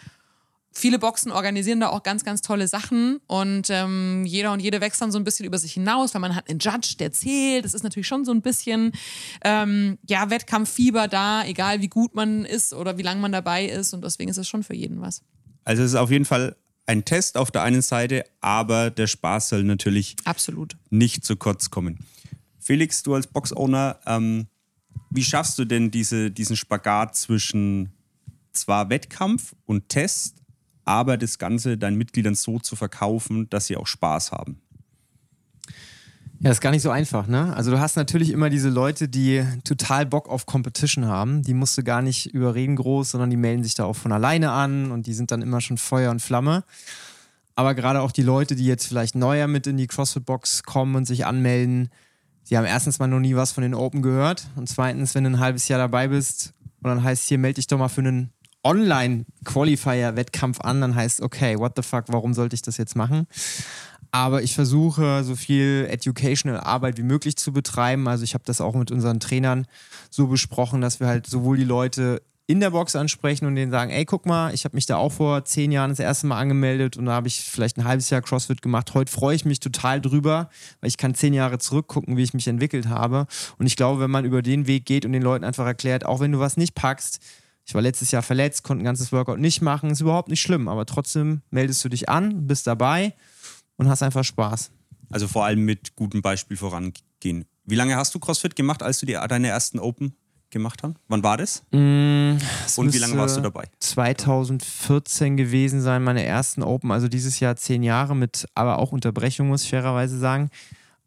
Viele 0.76 0.98
Boxen 0.98 1.30
organisieren 1.30 1.78
da 1.78 1.90
auch 1.90 2.02
ganz, 2.02 2.24
ganz 2.24 2.42
tolle 2.42 2.66
Sachen 2.66 3.20
und 3.28 3.68
ähm, 3.70 4.24
jeder 4.26 4.52
und 4.52 4.60
jede 4.60 4.80
wächst 4.80 5.00
dann 5.00 5.12
so 5.12 5.18
ein 5.18 5.24
bisschen 5.24 5.46
über 5.46 5.56
sich 5.56 5.72
hinaus, 5.72 6.14
weil 6.14 6.20
man 6.20 6.34
hat 6.34 6.50
einen 6.50 6.58
Judge, 6.58 6.96
der 6.98 7.12
zählt. 7.12 7.64
Das 7.64 7.74
ist 7.74 7.84
natürlich 7.84 8.08
schon 8.08 8.24
so 8.24 8.32
ein 8.32 8.42
bisschen 8.42 8.90
ähm, 9.44 9.98
ja, 10.08 10.30
Wettkampffieber 10.30 11.06
da, 11.06 11.44
egal 11.44 11.80
wie 11.80 11.88
gut 11.88 12.16
man 12.16 12.44
ist 12.44 12.74
oder 12.74 12.98
wie 12.98 13.02
lange 13.02 13.20
man 13.20 13.30
dabei 13.30 13.66
ist 13.66 13.94
und 13.94 14.02
deswegen 14.02 14.30
ist 14.30 14.36
es 14.36 14.48
schon 14.48 14.64
für 14.64 14.74
jeden 14.74 15.00
was. 15.00 15.22
Also 15.64 15.84
es 15.84 15.92
ist 15.92 15.96
auf 15.96 16.10
jeden 16.10 16.24
Fall 16.24 16.56
ein 16.86 17.04
Test 17.04 17.36
auf 17.36 17.52
der 17.52 17.62
einen 17.62 17.82
Seite, 17.82 18.24
aber 18.40 18.90
der 18.90 19.06
Spaß 19.06 19.50
soll 19.50 19.62
natürlich 19.62 20.16
Absolut. 20.24 20.76
nicht 20.90 21.24
zu 21.24 21.36
kurz 21.36 21.70
kommen. 21.70 21.98
Felix, 22.58 23.02
du 23.02 23.14
als 23.14 23.26
Box-Owner, 23.26 24.00
ähm, 24.06 24.48
wie 25.10 25.22
schaffst 25.22 25.58
du 25.58 25.64
denn 25.64 25.90
diese, 25.90 26.30
diesen 26.30 26.56
Spagat 26.56 27.14
zwischen 27.14 27.92
zwar 28.52 28.90
Wettkampf 28.90 29.54
und 29.66 29.88
Test, 29.88 30.43
aber 30.84 31.16
das 31.16 31.38
Ganze 31.38 31.78
deinen 31.78 31.96
Mitgliedern 31.96 32.34
so 32.34 32.58
zu 32.58 32.76
verkaufen, 32.76 33.48
dass 33.50 33.66
sie 33.66 33.76
auch 33.76 33.86
Spaß 33.86 34.32
haben? 34.32 34.60
Ja, 36.40 36.50
ist 36.50 36.60
gar 36.60 36.72
nicht 36.72 36.82
so 36.82 36.90
einfach, 36.90 37.26
ne? 37.26 37.56
Also 37.56 37.70
du 37.70 37.80
hast 37.80 37.96
natürlich 37.96 38.30
immer 38.30 38.50
diese 38.50 38.68
Leute, 38.68 39.08
die 39.08 39.42
total 39.64 40.04
Bock 40.04 40.28
auf 40.28 40.44
Competition 40.44 41.06
haben. 41.06 41.42
Die 41.42 41.54
musst 41.54 41.78
du 41.78 41.82
gar 41.82 42.02
nicht 42.02 42.34
überreden 42.34 42.76
groß, 42.76 43.12
sondern 43.12 43.30
die 43.30 43.38
melden 43.38 43.62
sich 43.64 43.74
da 43.74 43.84
auch 43.84 43.96
von 43.96 44.12
alleine 44.12 44.50
an 44.50 44.90
und 44.90 45.06
die 45.06 45.14
sind 45.14 45.30
dann 45.30 45.40
immer 45.40 45.62
schon 45.62 45.78
Feuer 45.78 46.10
und 46.10 46.20
Flamme. 46.20 46.64
Aber 47.56 47.74
gerade 47.74 48.02
auch 48.02 48.12
die 48.12 48.22
Leute, 48.22 48.56
die 48.56 48.66
jetzt 48.66 48.86
vielleicht 48.86 49.14
neuer 49.14 49.46
mit 49.46 49.66
in 49.66 49.78
die 49.78 49.86
CrossFit-Box 49.86 50.64
kommen 50.64 50.96
und 50.96 51.06
sich 51.06 51.24
anmelden, 51.24 51.88
die 52.50 52.58
haben 52.58 52.66
erstens 52.66 52.98
mal 52.98 53.06
noch 53.06 53.20
nie 53.20 53.36
was 53.36 53.52
von 53.52 53.62
den 53.62 53.74
Open 53.74 54.02
gehört 54.02 54.46
und 54.54 54.68
zweitens, 54.68 55.14
wenn 55.14 55.24
du 55.24 55.30
ein 55.30 55.40
halbes 55.40 55.68
Jahr 55.68 55.78
dabei 55.78 56.08
bist 56.08 56.52
und 56.82 56.90
dann 56.90 57.02
heißt 57.02 57.26
hier, 57.26 57.38
melde 57.38 57.54
dich 57.54 57.68
doch 57.68 57.78
mal 57.78 57.88
für 57.88 58.02
einen 58.02 58.33
Online-Qualifier-Wettkampf 58.64 60.60
an, 60.60 60.80
dann 60.80 60.94
heißt, 60.94 61.20
okay, 61.20 61.58
what 61.58 61.72
the 61.76 61.82
fuck, 61.82 62.04
warum 62.08 62.34
sollte 62.34 62.54
ich 62.54 62.62
das 62.62 62.76
jetzt 62.76 62.96
machen? 62.96 63.26
Aber 64.10 64.42
ich 64.42 64.54
versuche, 64.54 65.24
so 65.24 65.34
viel 65.34 65.86
Educational 65.90 66.60
Arbeit 66.60 66.98
wie 66.98 67.02
möglich 67.02 67.36
zu 67.36 67.52
betreiben. 67.52 68.06
Also 68.06 68.22
ich 68.22 68.34
habe 68.34 68.44
das 68.46 68.60
auch 68.60 68.74
mit 68.74 68.92
unseren 68.92 69.18
Trainern 69.18 69.66
so 70.08 70.28
besprochen, 70.28 70.80
dass 70.80 71.00
wir 71.00 71.08
halt 71.08 71.26
sowohl 71.26 71.56
die 71.56 71.64
Leute 71.64 72.22
in 72.46 72.60
der 72.60 72.70
Box 72.70 72.94
ansprechen 72.94 73.46
und 73.46 73.54
denen 73.54 73.70
sagen, 73.70 73.90
ey, 73.90 74.04
guck 74.04 74.26
mal, 74.26 74.52
ich 74.52 74.64
habe 74.64 74.76
mich 74.76 74.84
da 74.84 74.96
auch 74.96 75.12
vor 75.12 75.44
zehn 75.44 75.72
Jahren 75.72 75.90
das 75.90 75.98
erste 75.98 76.26
Mal 76.26 76.38
angemeldet 76.38 76.96
und 76.96 77.06
da 77.06 77.12
habe 77.12 77.26
ich 77.26 77.40
vielleicht 77.40 77.78
ein 77.78 77.84
halbes 77.84 78.10
Jahr 78.10 78.20
CrossFit 78.20 78.60
gemacht. 78.60 78.92
Heute 78.92 79.10
freue 79.10 79.34
ich 79.34 79.46
mich 79.46 79.60
total 79.60 80.00
drüber, 80.00 80.50
weil 80.80 80.88
ich 80.88 80.98
kann 80.98 81.14
zehn 81.14 81.32
Jahre 81.32 81.58
zurückgucken, 81.58 82.16
wie 82.16 82.22
ich 82.22 82.34
mich 82.34 82.46
entwickelt 82.46 82.88
habe. 82.88 83.26
Und 83.58 83.66
ich 83.66 83.76
glaube, 83.76 84.00
wenn 84.00 84.10
man 84.10 84.26
über 84.26 84.42
den 84.42 84.66
Weg 84.66 84.84
geht 84.84 85.06
und 85.06 85.12
den 85.12 85.22
Leuten 85.22 85.44
einfach 85.44 85.64
erklärt, 85.64 86.04
auch 86.04 86.20
wenn 86.20 86.32
du 86.32 86.38
was 86.38 86.58
nicht 86.58 86.74
packst, 86.74 87.20
ich 87.66 87.74
war 87.74 87.82
letztes 87.82 88.10
Jahr 88.10 88.22
verletzt, 88.22 88.62
konnte 88.62 88.82
ein 88.82 88.84
ganzes 88.84 89.10
Workout 89.12 89.38
nicht 89.38 89.62
machen, 89.62 89.90
ist 89.90 90.00
überhaupt 90.00 90.28
nicht 90.28 90.42
schlimm, 90.42 90.68
aber 90.68 90.86
trotzdem 90.86 91.42
meldest 91.50 91.84
du 91.84 91.88
dich 91.88 92.08
an, 92.08 92.46
bist 92.46 92.66
dabei 92.66 93.14
und 93.76 93.88
hast 93.88 94.02
einfach 94.02 94.24
Spaß. 94.24 94.70
Also 95.10 95.28
vor 95.28 95.44
allem 95.44 95.64
mit 95.64 95.96
gutem 95.96 96.22
Beispiel 96.22 96.56
vorangehen. 96.56 97.44
Wie 97.64 97.74
lange 97.74 97.96
hast 97.96 98.14
du 98.14 98.18
CrossFit 98.18 98.56
gemacht, 98.56 98.82
als 98.82 98.98
du 99.00 99.06
die, 99.06 99.18
deine 99.28 99.48
ersten 99.48 99.78
Open 99.78 100.14
gemacht 100.50 100.82
hast? 100.82 100.94
Wann 101.08 101.22
war 101.22 101.36
das? 101.36 101.62
Mm, 101.72 102.36
Und 102.76 102.92
wie 102.92 102.98
lange 102.98 103.16
warst 103.16 103.36
du 103.36 103.40
dabei? 103.40 103.64
2014 103.80 105.36
gewesen 105.36 105.80
sein, 105.80 106.02
meine 106.02 106.24
ersten 106.24 106.62
Open, 106.62 106.90
also 106.90 107.08
dieses 107.08 107.40
Jahr 107.40 107.56
zehn 107.56 107.82
Jahre 107.82 108.14
mit, 108.14 108.46
aber 108.54 108.78
auch 108.78 108.92
Unterbrechung, 108.92 109.48
muss 109.48 109.64
ich 109.64 109.70
fairerweise 109.70 110.18
sagen. 110.18 110.50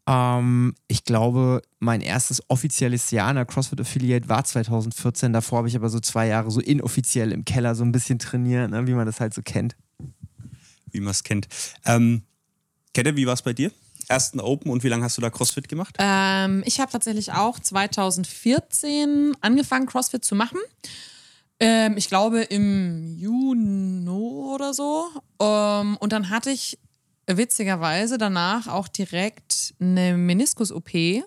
Ähm, 0.08 0.74
ich 0.88 1.04
glaube, 1.04 1.60
mein 1.80 2.00
erstes 2.00 2.42
offizielles 2.48 3.10
Jahr 3.10 3.28
in 3.28 3.36
der 3.36 3.44
CrossFit 3.44 3.80
Affiliate 3.80 4.28
war 4.28 4.42
2014. 4.42 5.34
Davor 5.34 5.58
habe 5.58 5.68
ich 5.68 5.76
aber 5.76 5.90
so 5.90 6.00
zwei 6.00 6.26
Jahre 6.26 6.50
so 6.50 6.60
inoffiziell 6.60 7.30
im 7.30 7.44
Keller 7.44 7.74
so 7.74 7.84
ein 7.84 7.92
bisschen 7.92 8.18
trainiert, 8.18 8.70
ne, 8.70 8.86
wie 8.86 8.94
man 8.94 9.04
das 9.04 9.20
halt 9.20 9.34
so 9.34 9.42
kennt. 9.42 9.76
Wie 10.90 11.00
man 11.00 11.10
es 11.10 11.22
kennt. 11.24 11.46
Ähm, 11.84 12.22
Kette, 12.94 13.16
wie 13.16 13.26
war 13.26 13.34
es 13.34 13.42
bei 13.42 13.52
dir? 13.52 13.70
Ersten 14.08 14.40
Open 14.40 14.72
und 14.72 14.82
wie 14.82 14.88
lange 14.88 15.04
hast 15.04 15.18
du 15.18 15.20
da 15.20 15.28
CrossFit 15.28 15.68
gemacht? 15.68 15.96
Ähm, 15.98 16.62
ich 16.64 16.80
habe 16.80 16.90
tatsächlich 16.90 17.32
auch 17.34 17.58
2014 17.58 19.36
angefangen, 19.42 19.84
CrossFit 19.84 20.24
zu 20.24 20.34
machen. 20.34 20.58
Ähm, 21.60 21.98
ich 21.98 22.08
glaube 22.08 22.40
im 22.44 23.18
Juni 23.18 24.08
oder 24.08 24.72
so. 24.72 25.08
Ähm, 25.42 25.98
und 25.98 26.12
dann 26.12 26.30
hatte 26.30 26.50
ich 26.50 26.78
witzigerweise 27.36 28.18
danach 28.18 28.66
auch 28.66 28.88
direkt 28.88 29.74
eine 29.80 30.16
Meniskus-OP. 30.16 31.24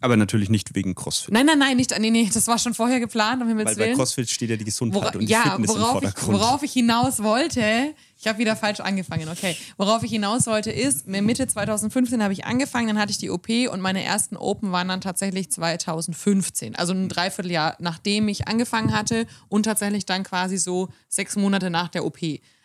Aber 0.00 0.18
natürlich 0.18 0.50
nicht 0.50 0.74
wegen 0.74 0.94
CrossFit. 0.94 1.32
Nein, 1.32 1.46
nein, 1.46 1.58
nein, 1.58 1.78
nicht, 1.78 1.98
nee, 1.98 2.10
nee, 2.10 2.28
das 2.32 2.46
war 2.46 2.58
schon 2.58 2.74
vorher 2.74 3.00
geplant, 3.00 3.40
um 3.40 3.48
Himmels 3.48 3.68
Weil 3.68 3.76
bei 3.76 3.84
Willen. 3.86 3.96
CrossFit 3.96 4.28
steht 4.28 4.50
ja 4.50 4.56
die 4.56 4.64
Gesundheit 4.66 5.02
Wora, 5.02 5.12
und 5.14 5.20
die 5.20 5.32
ja, 5.32 5.42
Fitness 5.52 5.70
im 5.70 5.80
worauf 5.80 5.86
ich, 5.86 5.92
Vordergrund. 5.92 6.38
worauf 6.38 6.62
ich 6.62 6.72
hinaus 6.74 7.22
wollte, 7.22 7.94
ich 8.18 8.26
habe 8.26 8.38
wieder 8.38 8.54
falsch 8.54 8.80
angefangen, 8.80 9.30
okay. 9.30 9.56
Worauf 9.78 10.02
ich 10.02 10.10
hinaus 10.10 10.46
wollte 10.46 10.70
ist, 10.70 11.06
Mitte 11.06 11.46
2015 11.46 12.22
habe 12.22 12.34
ich 12.34 12.44
angefangen, 12.44 12.88
dann 12.88 12.98
hatte 12.98 13.12
ich 13.12 13.18
die 13.18 13.30
OP 13.30 13.48
und 13.72 13.80
meine 13.80 14.04
ersten 14.04 14.36
Open 14.36 14.72
waren 14.72 14.88
dann 14.88 15.00
tatsächlich 15.00 15.50
2015. 15.50 16.76
Also 16.76 16.92
ein 16.92 17.08
Dreivierteljahr, 17.08 17.76
nachdem 17.80 18.28
ich 18.28 18.46
angefangen 18.46 18.92
hatte 18.92 19.26
und 19.48 19.62
tatsächlich 19.62 20.04
dann 20.04 20.22
quasi 20.22 20.58
so 20.58 20.90
sechs 21.08 21.34
Monate 21.36 21.70
nach 21.70 21.88
der 21.88 22.04
OP. 22.04 22.18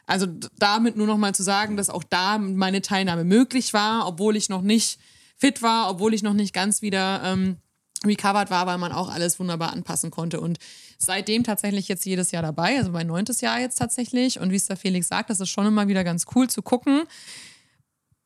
Also 0.09 0.25
damit 0.57 0.97
nur 0.97 1.05
noch 1.05 1.19
mal 1.19 1.35
zu 1.35 1.43
sagen, 1.43 1.77
dass 1.77 1.91
auch 1.91 2.03
da 2.03 2.39
meine 2.39 2.81
Teilnahme 2.81 3.23
möglich 3.23 3.75
war, 3.75 4.07
obwohl 4.07 4.35
ich 4.35 4.49
noch 4.49 4.63
nicht 4.63 4.99
fit 5.37 5.61
war, 5.61 5.87
obwohl 5.87 6.15
ich 6.15 6.23
noch 6.23 6.33
nicht 6.33 6.51
ganz 6.51 6.81
wieder 6.81 7.21
ähm, 7.23 7.57
recovered 8.03 8.49
war, 8.49 8.65
weil 8.65 8.79
man 8.79 8.91
auch 8.91 9.13
alles 9.13 9.39
wunderbar 9.39 9.71
anpassen 9.71 10.09
konnte. 10.09 10.39
Und 10.39 10.57
seitdem 10.97 11.43
tatsächlich 11.43 11.87
jetzt 11.87 12.07
jedes 12.07 12.31
Jahr 12.31 12.41
dabei, 12.41 12.79
also 12.79 12.89
mein 12.89 13.05
neuntes 13.05 13.41
Jahr 13.41 13.59
jetzt 13.59 13.75
tatsächlich. 13.77 14.39
Und 14.39 14.49
wie 14.49 14.55
es 14.55 14.65
der 14.65 14.77
Felix 14.77 15.09
sagt, 15.09 15.29
das 15.29 15.41
ist 15.41 15.49
schon 15.49 15.67
immer 15.67 15.87
wieder 15.87 16.03
ganz 16.03 16.25
cool 16.33 16.49
zu 16.49 16.63
gucken. 16.63 17.03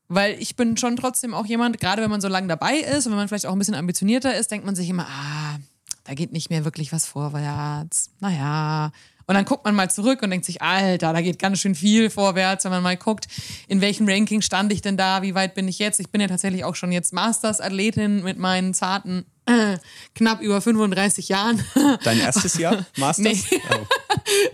Weil 0.08 0.42
ich 0.42 0.56
bin 0.56 0.78
schon 0.78 0.96
trotzdem 0.96 1.34
auch 1.34 1.46
jemand, 1.46 1.82
gerade 1.82 2.02
wenn 2.02 2.10
man 2.10 2.22
so 2.22 2.30
lange 2.30 2.48
dabei 2.48 2.78
ist 2.78 3.08
und 3.08 3.12
wenn 3.12 3.20
man 3.20 3.28
vielleicht 3.28 3.46
auch 3.46 3.52
ein 3.52 3.60
bisschen 3.60 3.76
ambitionierter 3.76 4.34
ist, 4.38 4.52
denkt 4.52 4.66
man 4.66 4.76
sich 4.76 4.88
immer, 4.88 5.06
ah, 5.10 5.60
da 6.06 6.14
geht 6.14 6.32
nicht 6.32 6.50
mehr 6.50 6.64
wirklich 6.64 6.94
was 6.94 7.06
vorwärts. 7.06 8.10
Naja. 8.22 8.94
Und 9.26 9.36
dann 9.36 9.46
guckt 9.46 9.64
man 9.66 9.76
mal 9.76 9.90
zurück 9.90 10.22
und 10.22 10.30
denkt 10.32 10.46
sich, 10.46 10.62
Alter, 10.62 11.14
da 11.14 11.22
geht 11.22 11.40
ganz 11.40 11.60
schön 11.60 11.76
viel 11.76 12.10
vorwärts, 12.10 12.66
wenn 12.66 12.72
man 12.72 12.84
mal 12.84 12.98
guckt, 12.98 13.28
in 13.68 13.82
welchem 13.82 14.08
Ranking 14.08 14.42
stand 14.42 14.74
ich 14.74 14.82
denn 14.82 14.98
da, 14.98 15.22
wie 15.22 15.36
weit 15.36 15.56
bin 15.56 15.68
ich 15.68 15.80
jetzt. 15.80 16.00
Ich 16.00 16.10
bin 16.10 16.22
ja 16.22 16.28
tatsächlich 16.28 16.64
auch 16.64 16.76
schon 16.76 16.92
jetzt 16.92 17.14
Masters-Athletin 17.14 18.24
mit 18.24 18.38
meinen 18.38 18.74
zarten 18.74 19.26
äh, 19.46 19.78
knapp 20.16 20.42
über 20.42 20.62
35 20.62 21.30
Jahren. 21.30 21.64
Dein 22.04 22.20
erstes 22.20 22.58
Jahr 22.58 22.86
Masters? 22.98 23.46
Nee. 23.52 23.62
Oh. 23.70 23.86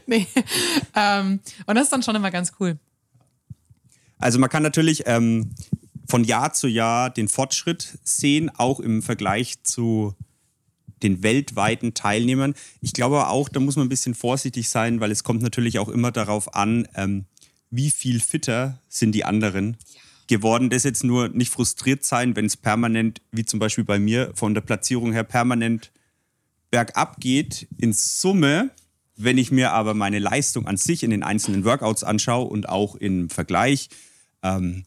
nee. 0.08 0.28
Ähm, 0.96 1.40
und 1.66 1.76
das 1.76 1.86
ist 1.86 1.94
dann 1.94 2.04
schon 2.04 2.16
immer 2.16 2.32
ganz 2.32 2.54
cool. 2.60 2.78
Also 4.18 4.40
man 4.40 4.50
kann 4.50 4.64
natürlich 4.64 5.04
ähm, 5.06 5.52
von 6.08 6.24
Jahr 6.24 6.54
zu 6.54 6.68
Jahr 6.68 7.10
den 7.10 7.28
Fortschritt 7.28 8.00
sehen, 8.04 8.50
auch 8.56 8.80
im 8.80 9.02
Vergleich 9.02 9.64
zu 9.64 10.16
den 11.04 11.24
weltweiten 11.24 11.94
Teilnehmern. 11.94 12.54
Ich 12.82 12.94
glaube 12.94 13.28
auch, 13.28 13.50
da 13.50 13.60
muss 13.60 13.76
man 13.76 13.86
ein 13.86 13.90
bisschen 13.90 14.16
vorsichtig 14.16 14.70
sein, 14.70 15.00
weil 15.00 15.12
es 15.12 15.24
kommt 15.24 15.42
natürlich 15.42 15.80
auch 15.80 15.90
immer 15.90 16.12
darauf 16.12 16.56
an, 16.56 16.88
ähm, 16.96 17.26
wie 17.72 17.92
viel 17.92 18.20
fitter 18.20 18.80
sind 18.88 19.14
die 19.14 19.26
anderen 19.26 19.78
geworden. 20.28 20.70
Das 20.70 20.84
jetzt 20.84 21.04
nur 21.04 21.30
nicht 21.30 21.52
frustriert 21.52 22.04
sein, 22.04 22.36
wenn 22.36 22.46
es 22.46 22.58
permanent, 22.58 23.22
wie 23.32 23.46
zum 23.46 23.60
Beispiel 23.60 23.84
bei 23.84 24.00
mir, 24.00 24.32
von 24.36 24.54
der 24.54 24.62
Platzierung 24.62 25.12
her 25.12 25.24
permanent 25.24 25.92
bergab 26.72 27.20
geht. 27.20 27.68
In 27.78 27.94
Summe, 27.94 28.72
wenn 29.16 29.38
ich 29.38 29.52
mir 29.52 29.72
aber 29.72 29.94
meine 29.94 30.20
Leistung 30.20 30.68
an 30.68 30.78
sich 30.78 31.04
in 31.04 31.12
den 31.12 31.24
einzelnen 31.24 31.66
Workouts 31.66 32.04
anschaue 32.04 32.48
und 32.48 32.70
auch 32.70 32.96
im 32.96 33.30
Vergleich, 33.30 33.90
ähm, 34.44 34.86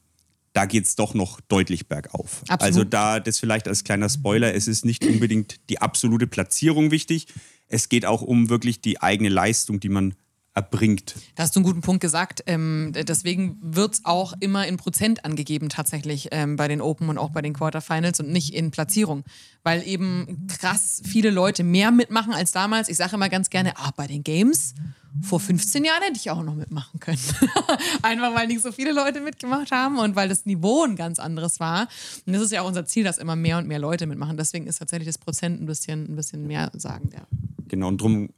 da 0.52 0.66
geht 0.66 0.84
es 0.84 0.96
doch 0.96 1.14
noch 1.14 1.40
deutlich 1.40 1.88
bergauf. 1.88 2.42
Absolut. 2.48 2.62
Also 2.62 2.84
da 2.84 3.20
das 3.20 3.38
vielleicht 3.38 3.68
als 3.68 3.84
kleiner 3.84 4.08
Spoiler, 4.08 4.54
es 4.54 4.68
ist 4.68 4.84
nicht 4.84 5.04
unbedingt 5.04 5.68
die 5.70 5.80
absolute 5.80 6.26
Platzierung 6.26 6.90
wichtig. 6.90 7.26
Es 7.68 7.88
geht 7.88 8.04
auch 8.04 8.22
um 8.22 8.50
wirklich 8.50 8.80
die 8.80 9.00
eigene 9.00 9.30
Leistung, 9.30 9.80
die 9.80 9.88
man 9.88 10.14
erbringt. 10.54 11.14
Da 11.34 11.44
hast 11.44 11.56
du 11.56 11.60
einen 11.60 11.64
guten 11.64 11.80
Punkt 11.80 12.02
gesagt. 12.02 12.42
Ähm, 12.46 12.92
deswegen 12.94 13.58
wird 13.62 13.94
es 13.94 14.04
auch 14.04 14.34
immer 14.40 14.66
in 14.66 14.76
Prozent 14.76 15.24
angegeben, 15.24 15.70
tatsächlich 15.70 16.28
ähm, 16.30 16.56
bei 16.56 16.68
den 16.68 16.82
Open 16.82 17.08
und 17.08 17.16
auch 17.16 17.30
bei 17.30 17.40
den 17.40 17.54
Quarterfinals 17.54 18.20
und 18.20 18.30
nicht 18.30 18.52
in 18.52 18.70
Platzierung. 18.70 19.24
Weil 19.62 19.86
eben 19.86 20.46
krass 20.48 21.00
viele 21.04 21.30
Leute 21.30 21.64
mehr 21.64 21.90
mitmachen 21.90 22.34
als 22.34 22.52
damals. 22.52 22.90
Ich 22.90 22.98
sage 22.98 23.16
immer 23.16 23.30
ganz 23.30 23.48
gerne, 23.48 23.78
ah, 23.78 23.92
bei 23.96 24.06
den 24.06 24.22
Games 24.24 24.74
vor 25.20 25.40
15 25.40 25.84
Jahren 25.84 26.02
hätte 26.02 26.16
ich 26.16 26.30
auch 26.30 26.42
noch 26.42 26.54
mitmachen 26.54 26.98
können. 27.00 27.18
Einfach 28.02 28.34
weil 28.34 28.46
nicht 28.46 28.62
so 28.62 28.72
viele 28.72 28.92
Leute 28.92 29.20
mitgemacht 29.20 29.70
haben 29.70 29.98
und 29.98 30.16
weil 30.16 30.28
das 30.28 30.46
Niveau 30.46 30.84
ein 30.84 30.96
ganz 30.96 31.18
anderes 31.18 31.60
war. 31.60 31.88
Und 32.26 32.32
das 32.32 32.42
ist 32.42 32.52
ja 32.52 32.62
auch 32.62 32.68
unser 32.68 32.86
Ziel, 32.86 33.04
dass 33.04 33.18
immer 33.18 33.36
mehr 33.36 33.58
und 33.58 33.68
mehr 33.68 33.78
Leute 33.78 34.06
mitmachen. 34.06 34.36
Deswegen 34.36 34.66
ist 34.66 34.78
tatsächlich 34.78 35.06
das 35.08 35.18
Prozent 35.18 35.60
ein 35.60 35.66
bisschen, 35.66 36.10
ein 36.10 36.16
bisschen 36.16 36.46
mehr 36.46 36.70
sagen. 36.74 37.10
Ja. 37.12 37.26
Genau, 37.68 37.88
und 37.88 38.00
darum 38.00 38.30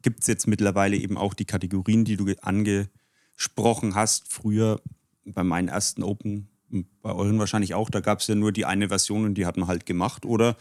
gibt 0.00 0.22
es 0.22 0.26
jetzt 0.26 0.46
mittlerweile 0.48 0.96
eben 0.96 1.16
auch 1.18 1.34
die 1.34 1.44
Kategorien, 1.44 2.04
die 2.04 2.16
du 2.16 2.24
ge- 2.24 2.36
angesprochen 2.40 3.94
hast. 3.94 4.32
Früher 4.32 4.80
bei 5.24 5.44
meinen 5.44 5.68
ersten 5.68 6.02
Open, 6.02 6.48
und 6.70 6.86
bei 7.02 7.12
euren 7.12 7.38
wahrscheinlich 7.38 7.74
auch, 7.74 7.90
da 7.90 8.00
gab 8.00 8.20
es 8.20 8.26
ja 8.26 8.34
nur 8.34 8.50
die 8.50 8.64
eine 8.64 8.88
Version 8.88 9.24
und 9.26 9.34
die 9.34 9.44
hat 9.44 9.56
man 9.58 9.68
halt 9.68 9.84
gemacht. 9.84 10.24
Oder 10.24 10.56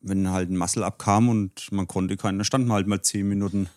wenn 0.00 0.30
halt 0.30 0.50
ein 0.50 0.56
Muscle-Up 0.58 0.98
kam 0.98 1.28
und 1.30 1.72
man 1.72 1.88
konnte 1.88 2.16
keinen, 2.18 2.38
dann 2.38 2.44
stand 2.44 2.66
man 2.68 2.74
halt 2.76 2.86
mal 2.86 3.00
zehn 3.02 3.26
Minuten. 3.26 3.68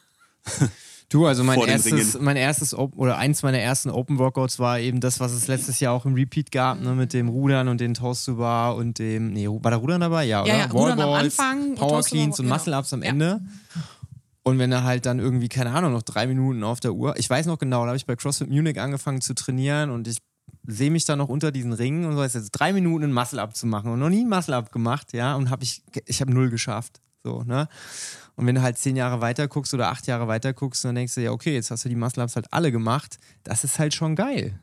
Du, 1.10 1.25
also 1.25 1.43
mein 1.43 1.60
erstes, 1.60 2.17
mein 2.21 2.38
erstes 2.38 2.74
Open, 2.74 2.98
oder 2.98 3.17
eins 3.17 3.43
meiner 3.43 3.60
ersten 3.60 3.89
Open 3.89 4.17
Workouts 4.17 4.60
war 4.60 4.79
eben 4.79 5.01
das, 5.01 5.19
was 5.19 5.33
es 5.33 5.48
letztes 5.48 5.81
Jahr 5.81 5.93
auch 5.93 6.05
im 6.05 6.13
Repeat 6.13 6.53
gab, 6.53 6.79
ne, 6.79 6.93
mit 6.93 7.12
dem 7.12 7.27
Rudern 7.27 7.67
und 7.67 7.81
den 7.81 7.93
Toast 7.93 8.25
to 8.25 8.38
Bar 8.38 8.77
und 8.77 8.98
dem, 8.98 9.33
nee, 9.33 9.45
war 9.45 9.71
da 9.71 9.75
Rudern 9.75 10.00
dabei? 10.00 10.24
Ja, 10.24 10.41
oder? 10.43 10.57
ja, 10.57 10.65
Rudern 10.67 11.01
am 11.01 11.10
Anfang 11.10 11.71
und 11.71 11.75
Power 11.75 12.01
Cleans 12.01 12.39
und 12.39 12.45
genau. 12.45 12.55
Muscle 12.55 12.77
Ups 12.77 12.93
am 12.93 13.03
Ja. 13.03 13.10
Ende. 13.10 13.41
Und 14.43 14.57
wenn 14.57 14.71
er 14.71 14.86
halt 14.86 15.05
dann 15.05 15.19
irgendwie, 15.19 15.50
keine 15.50 15.71
Ahnung, 15.71 15.91
noch 15.91 16.01
drei 16.01 16.27
Minuten 16.27 16.63
auf 16.63 16.79
der 16.79 16.93
Uhr, 16.93 17.17
ich 17.17 17.29
weiß 17.29 17.45
noch 17.45 17.60
genau, 17.60 17.81
da 17.81 17.88
habe 17.88 17.98
ich 17.98 18.05
bei 18.05 18.15
CrossFit 18.15 18.50
Munich 18.50 18.79
angefangen 18.79 19.19
zu 19.19 19.36
trainieren 19.36 19.89
und 19.89 20.07
ich 20.07 20.19
sehe 20.65 20.91
mich 20.91 21.03
dann 21.03 21.17
noch 21.17 21.27
unter 21.27 21.51
diesen 21.51 21.74
Ringen 21.74 22.05
und 22.05 22.15
so 22.15 22.24
ist 22.24 22.36
jetzt 22.36 22.51
drei 22.51 22.71
Minuten 22.71 23.03
ein 23.03 23.13
Muscle-Up 23.13 23.53
zu 23.53 23.67
machen 23.67 23.91
und 23.91 24.00
noch 24.00 24.10
nie 24.10 24.24
ein 24.24 24.29
Muscle-Up 24.29 24.71
gemacht, 24.71 25.12
ja, 25.12 25.36
und 25.36 25.50
habe 25.50 25.63
ich, 25.63 25.83
ich 26.05 26.21
habe 26.21 26.33
null 26.33 26.50
geschafft, 26.50 27.01
so, 27.24 27.43
ne. 27.43 27.67
Und 28.36 28.48
wenn 28.48 28.56
du 28.56 28.62
halt 28.62 28.78
zehn 28.78 28.96
Jahre 28.96 29.22
weiter 29.22 29.48
guckst 29.48 29.74
oder 29.74 29.90
acht 29.90 30.08
Jahre 30.08 30.28
weiter 30.28 30.54
guckst, 30.54 30.84
dann 30.86 30.96
denkst 30.96 31.16
du, 31.16 31.22
ja, 31.22 31.32
okay, 31.32 31.54
jetzt 31.54 31.72
hast 31.72 31.86
du 31.86 31.90
die 31.90 31.96
Muscle-Ups 31.96 32.36
halt 32.36 32.52
alle 32.52 32.72
gemacht, 32.72 33.20
das 33.44 33.64
ist 33.64 33.78
halt 33.78 33.94
schon 33.94 34.16
geil. 34.16 34.60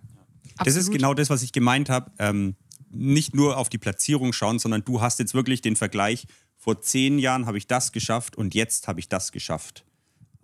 Das 0.58 0.68
ist 0.68 0.76
Absolut. 0.76 0.96
genau 0.98 1.14
das, 1.14 1.30
was 1.30 1.42
ich 1.42 1.52
gemeint 1.52 1.88
habe. 1.88 2.10
Ähm, 2.18 2.56
nicht 2.90 3.34
nur 3.34 3.56
auf 3.58 3.68
die 3.68 3.78
Platzierung 3.78 4.32
schauen, 4.32 4.58
sondern 4.58 4.84
du 4.84 5.00
hast 5.00 5.18
jetzt 5.18 5.34
wirklich 5.34 5.60
den 5.60 5.76
Vergleich. 5.76 6.26
Vor 6.56 6.80
zehn 6.80 7.18
Jahren 7.18 7.46
habe 7.46 7.58
ich 7.58 7.66
das 7.66 7.92
geschafft 7.92 8.36
und 8.36 8.54
jetzt 8.54 8.88
habe 8.88 8.98
ich 8.98 9.08
das 9.08 9.30
geschafft. 9.30 9.84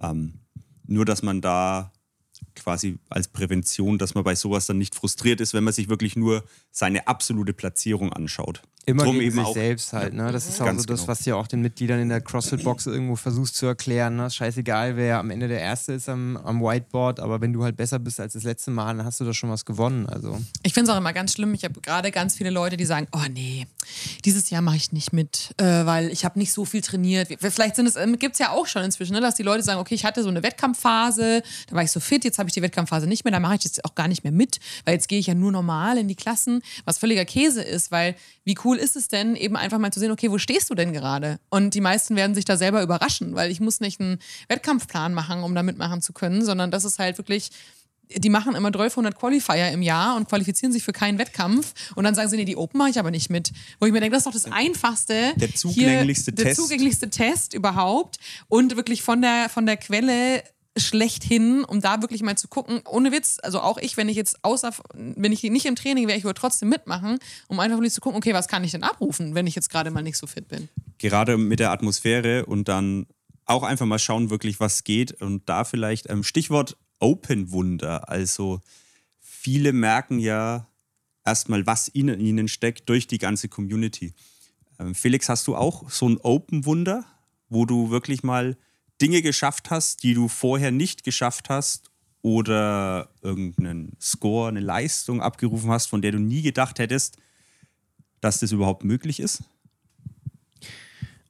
Ähm, 0.00 0.40
nur, 0.86 1.04
dass 1.04 1.22
man 1.22 1.40
da 1.40 1.92
quasi 2.54 2.98
als 3.08 3.28
Prävention, 3.28 3.98
dass 3.98 4.14
man 4.14 4.24
bei 4.24 4.34
sowas 4.34 4.66
dann 4.66 4.78
nicht 4.78 4.94
frustriert 4.94 5.40
ist, 5.40 5.54
wenn 5.54 5.64
man 5.64 5.72
sich 5.72 5.88
wirklich 5.88 6.16
nur 6.16 6.44
seine 6.70 7.08
absolute 7.08 7.52
Platzierung 7.52 8.12
anschaut. 8.12 8.62
Immer 8.86 9.04
Drum 9.04 9.14
gegen 9.14 9.26
eben 9.26 9.36
sich 9.38 9.44
auch- 9.46 9.54
selbst 9.54 9.92
halt, 9.94 10.12
ne? 10.12 10.30
Das 10.30 10.46
ist 10.46 10.60
auch 10.60 10.66
Ganz 10.66 10.82
so 10.82 10.86
das, 10.86 11.00
genau. 11.00 11.08
was 11.08 11.18
du 11.20 11.30
ja 11.30 11.36
auch 11.36 11.46
den 11.46 11.62
Mitgliedern 11.62 12.00
in 12.00 12.10
der 12.10 12.20
CrossFit-Box 12.20 12.86
irgendwo 12.86 13.16
versuchst 13.16 13.56
zu 13.56 13.64
erklären. 13.66 14.16
Ne? 14.16 14.30
Scheißegal, 14.30 14.96
wer 14.96 15.18
am 15.18 15.30
Ende 15.30 15.48
der 15.48 15.60
Erste 15.60 15.94
ist 15.94 16.08
am, 16.08 16.36
am 16.36 16.60
Whiteboard, 16.60 17.20
aber 17.20 17.40
wenn 17.40 17.52
du 17.52 17.64
halt 17.64 17.76
besser 17.76 17.98
bist 17.98 18.20
als 18.20 18.34
das 18.34 18.42
letzte 18.42 18.70
Mal, 18.70 18.96
dann 18.96 19.06
hast 19.06 19.20
du 19.20 19.24
da 19.24 19.32
schon 19.32 19.48
was 19.50 19.64
gewonnen. 19.64 20.06
Also. 20.06 20.38
Ich 20.62 20.74
finde 20.74 20.90
es 20.90 20.94
auch 20.94 20.98
immer 21.00 21.12
ganz 21.14 21.32
schlimm. 21.32 21.54
Ich 21.54 21.64
habe 21.64 21.80
gerade 21.80 22.10
ganz 22.10 22.36
viele 22.36 22.50
Leute, 22.50 22.76
die 22.76 22.84
sagen, 22.84 23.06
oh 23.12 23.22
nee, 23.32 23.66
dieses 24.24 24.50
Jahr 24.50 24.60
mache 24.60 24.76
ich 24.76 24.92
nicht 24.92 25.12
mit, 25.12 25.54
äh, 25.58 25.64
weil 25.64 26.10
ich 26.10 26.24
habe 26.24 26.38
nicht 26.38 26.52
so 26.52 26.64
viel 26.64 26.82
trainiert. 26.82 27.28
Vielleicht 27.40 27.76
sind 27.76 27.86
es, 27.86 27.96
ähm, 27.96 28.18
gibt 28.18 28.34
es 28.34 28.38
ja 28.38 28.50
auch 28.50 28.66
schon 28.66 28.82
inzwischen, 28.82 29.14
ne, 29.14 29.20
dass 29.20 29.34
die 29.34 29.42
Leute 29.42 29.62
sagen, 29.62 29.80
okay, 29.80 29.94
ich 29.94 30.04
hatte 30.04 30.22
so 30.22 30.28
eine 30.28 30.42
Wettkampfphase, 30.42 31.42
da 31.68 31.76
war 31.76 31.82
ich 31.82 31.90
so 31.90 32.00
fit, 32.00 32.24
jetzt 32.24 32.38
habe 32.38 32.48
ich 32.48 32.54
die 32.54 32.62
Wettkampfphase 32.62 33.06
nicht 33.06 33.24
mehr, 33.24 33.32
da 33.32 33.40
mache 33.40 33.54
ich 33.56 33.64
jetzt 33.64 33.84
auch 33.84 33.94
gar 33.94 34.08
nicht 34.08 34.24
mehr 34.24 34.32
mit, 34.32 34.58
weil 34.84 34.94
jetzt 34.94 35.08
gehe 35.08 35.18
ich 35.18 35.26
ja 35.26 35.34
nur 35.34 35.52
normal 35.52 35.98
in 35.98 36.08
die 36.08 36.14
Klassen, 36.16 36.60
was 36.84 36.98
völliger 36.98 37.24
Käse 37.24 37.62
ist, 37.62 37.90
weil 37.90 38.14
wie 38.44 38.56
cool 38.64 38.73
ist 38.78 38.96
es 38.96 39.08
denn, 39.08 39.36
eben 39.36 39.56
einfach 39.56 39.78
mal 39.78 39.92
zu 39.92 40.00
sehen, 40.00 40.10
okay, 40.10 40.30
wo 40.30 40.38
stehst 40.38 40.70
du 40.70 40.74
denn 40.74 40.92
gerade? 40.92 41.38
Und 41.50 41.74
die 41.74 41.80
meisten 41.80 42.16
werden 42.16 42.34
sich 42.34 42.44
da 42.44 42.56
selber 42.56 42.82
überraschen, 42.82 43.34
weil 43.34 43.50
ich 43.50 43.60
muss 43.60 43.80
nicht 43.80 44.00
einen 44.00 44.18
Wettkampfplan 44.48 45.14
machen, 45.14 45.42
um 45.42 45.54
da 45.54 45.62
mitmachen 45.62 46.02
zu 46.02 46.12
können, 46.12 46.44
sondern 46.44 46.70
das 46.70 46.84
ist 46.84 46.98
halt 46.98 47.18
wirklich 47.18 47.50
die 48.16 48.28
machen 48.28 48.54
immer 48.54 48.68
1200 48.68 49.16
Qualifier 49.16 49.70
im 49.70 49.82
Jahr 49.82 50.16
und 50.16 50.28
qualifizieren 50.28 50.72
sich 50.72 50.82
für 50.82 50.92
keinen 50.92 51.18
Wettkampf 51.18 51.72
und 51.94 52.04
dann 52.04 52.14
sagen 52.14 52.28
sie, 52.28 52.36
nee, 52.36 52.44
die 52.44 52.56
Open 52.56 52.78
mache 52.78 52.90
ich 52.90 52.98
aber 52.98 53.10
nicht 53.10 53.30
mit. 53.30 53.52
Wo 53.80 53.86
ich 53.86 53.92
mir 53.92 54.00
denke, 54.00 54.14
das 54.16 54.26
ist 54.26 54.26
doch 54.26 54.32
das 54.32 54.52
Einfachste. 54.52 55.32
Der 55.36 55.54
zugänglichste 55.54 56.30
hier, 56.30 56.44
Test. 56.44 56.58
Der 56.58 56.64
zugänglichste 56.64 57.10
Test 57.10 57.54
überhaupt 57.54 58.18
und 58.48 58.76
wirklich 58.76 59.02
von 59.02 59.22
der, 59.22 59.48
von 59.48 59.66
der 59.66 59.76
Quelle 59.76 60.42
schlechthin, 60.76 61.64
um 61.64 61.80
da 61.80 62.02
wirklich 62.02 62.22
mal 62.22 62.36
zu 62.36 62.48
gucken, 62.48 62.80
ohne 62.88 63.12
Witz, 63.12 63.38
also 63.42 63.60
auch 63.60 63.78
ich, 63.78 63.96
wenn 63.96 64.08
ich 64.08 64.16
jetzt 64.16 64.44
außer, 64.44 64.72
wenn 64.94 65.32
ich 65.32 65.42
nicht 65.44 65.66
im 65.66 65.76
Training 65.76 66.08
wäre, 66.08 66.18
ich 66.18 66.24
würde 66.24 66.40
trotzdem 66.40 66.68
mitmachen, 66.68 67.18
um 67.46 67.60
einfach 67.60 67.76
wirklich 67.76 67.92
zu 67.92 68.00
gucken, 68.00 68.18
okay, 68.18 68.34
was 68.34 68.48
kann 68.48 68.64
ich 68.64 68.72
denn 68.72 68.82
abrufen, 68.82 69.34
wenn 69.34 69.46
ich 69.46 69.54
jetzt 69.54 69.70
gerade 69.70 69.90
mal 69.90 70.02
nicht 70.02 70.18
so 70.18 70.26
fit 70.26 70.48
bin. 70.48 70.68
gerade 70.98 71.36
mit 71.36 71.60
der 71.60 71.70
Atmosphäre 71.70 72.46
und 72.46 72.68
dann 72.68 73.06
auch 73.46 73.62
einfach 73.62 73.86
mal 73.86 73.98
schauen, 73.98 74.30
wirklich, 74.30 74.60
was 74.60 74.84
geht. 74.84 75.20
Und 75.20 75.48
da 75.48 75.64
vielleicht 75.64 76.08
ähm, 76.10 76.22
Stichwort 76.22 76.76
Open 76.98 77.50
Wunder. 77.52 78.08
Also 78.08 78.60
viele 79.20 79.72
merken 79.72 80.18
ja 80.18 80.66
erstmal, 81.24 81.66
was 81.66 81.88
in 81.88 82.08
ihnen 82.08 82.48
steckt 82.48 82.88
durch 82.88 83.06
die 83.06 83.18
ganze 83.18 83.48
Community. 83.48 84.14
Ähm, 84.78 84.94
Felix, 84.94 85.28
hast 85.28 85.46
du 85.46 85.56
auch 85.56 85.90
so 85.90 86.08
ein 86.08 86.18
Open 86.18 86.64
Wunder, 86.64 87.04
wo 87.48 87.66
du 87.66 87.90
wirklich 87.90 88.22
mal 88.22 88.56
Dinge 89.00 89.22
geschafft 89.22 89.70
hast, 89.70 90.02
die 90.02 90.14
du 90.14 90.28
vorher 90.28 90.70
nicht 90.70 91.04
geschafft 91.04 91.48
hast 91.48 91.90
oder 92.22 93.10
irgendeinen 93.22 93.92
Score, 94.00 94.48
eine 94.48 94.60
Leistung 94.60 95.20
abgerufen 95.20 95.70
hast, 95.70 95.86
von 95.86 96.00
der 96.00 96.12
du 96.12 96.18
nie 96.18 96.42
gedacht 96.42 96.78
hättest, 96.78 97.18
dass 98.20 98.40
das 98.40 98.52
überhaupt 98.52 98.84
möglich 98.84 99.20
ist? 99.20 99.42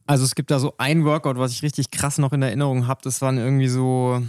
Also 0.07 0.25
es 0.25 0.35
gibt 0.35 0.51
da 0.51 0.59
so 0.59 0.75
ein 0.79 1.05
Workout, 1.05 1.39
was 1.39 1.53
ich 1.53 1.63
richtig 1.63 1.91
krass 1.91 2.19
noch 2.19 2.33
in 2.33 2.43
Erinnerung 2.43 2.87
habe. 2.87 3.01
Das 3.03 3.23
waren 3.23 3.39
irgendwie 3.39 3.69
so 3.69 4.23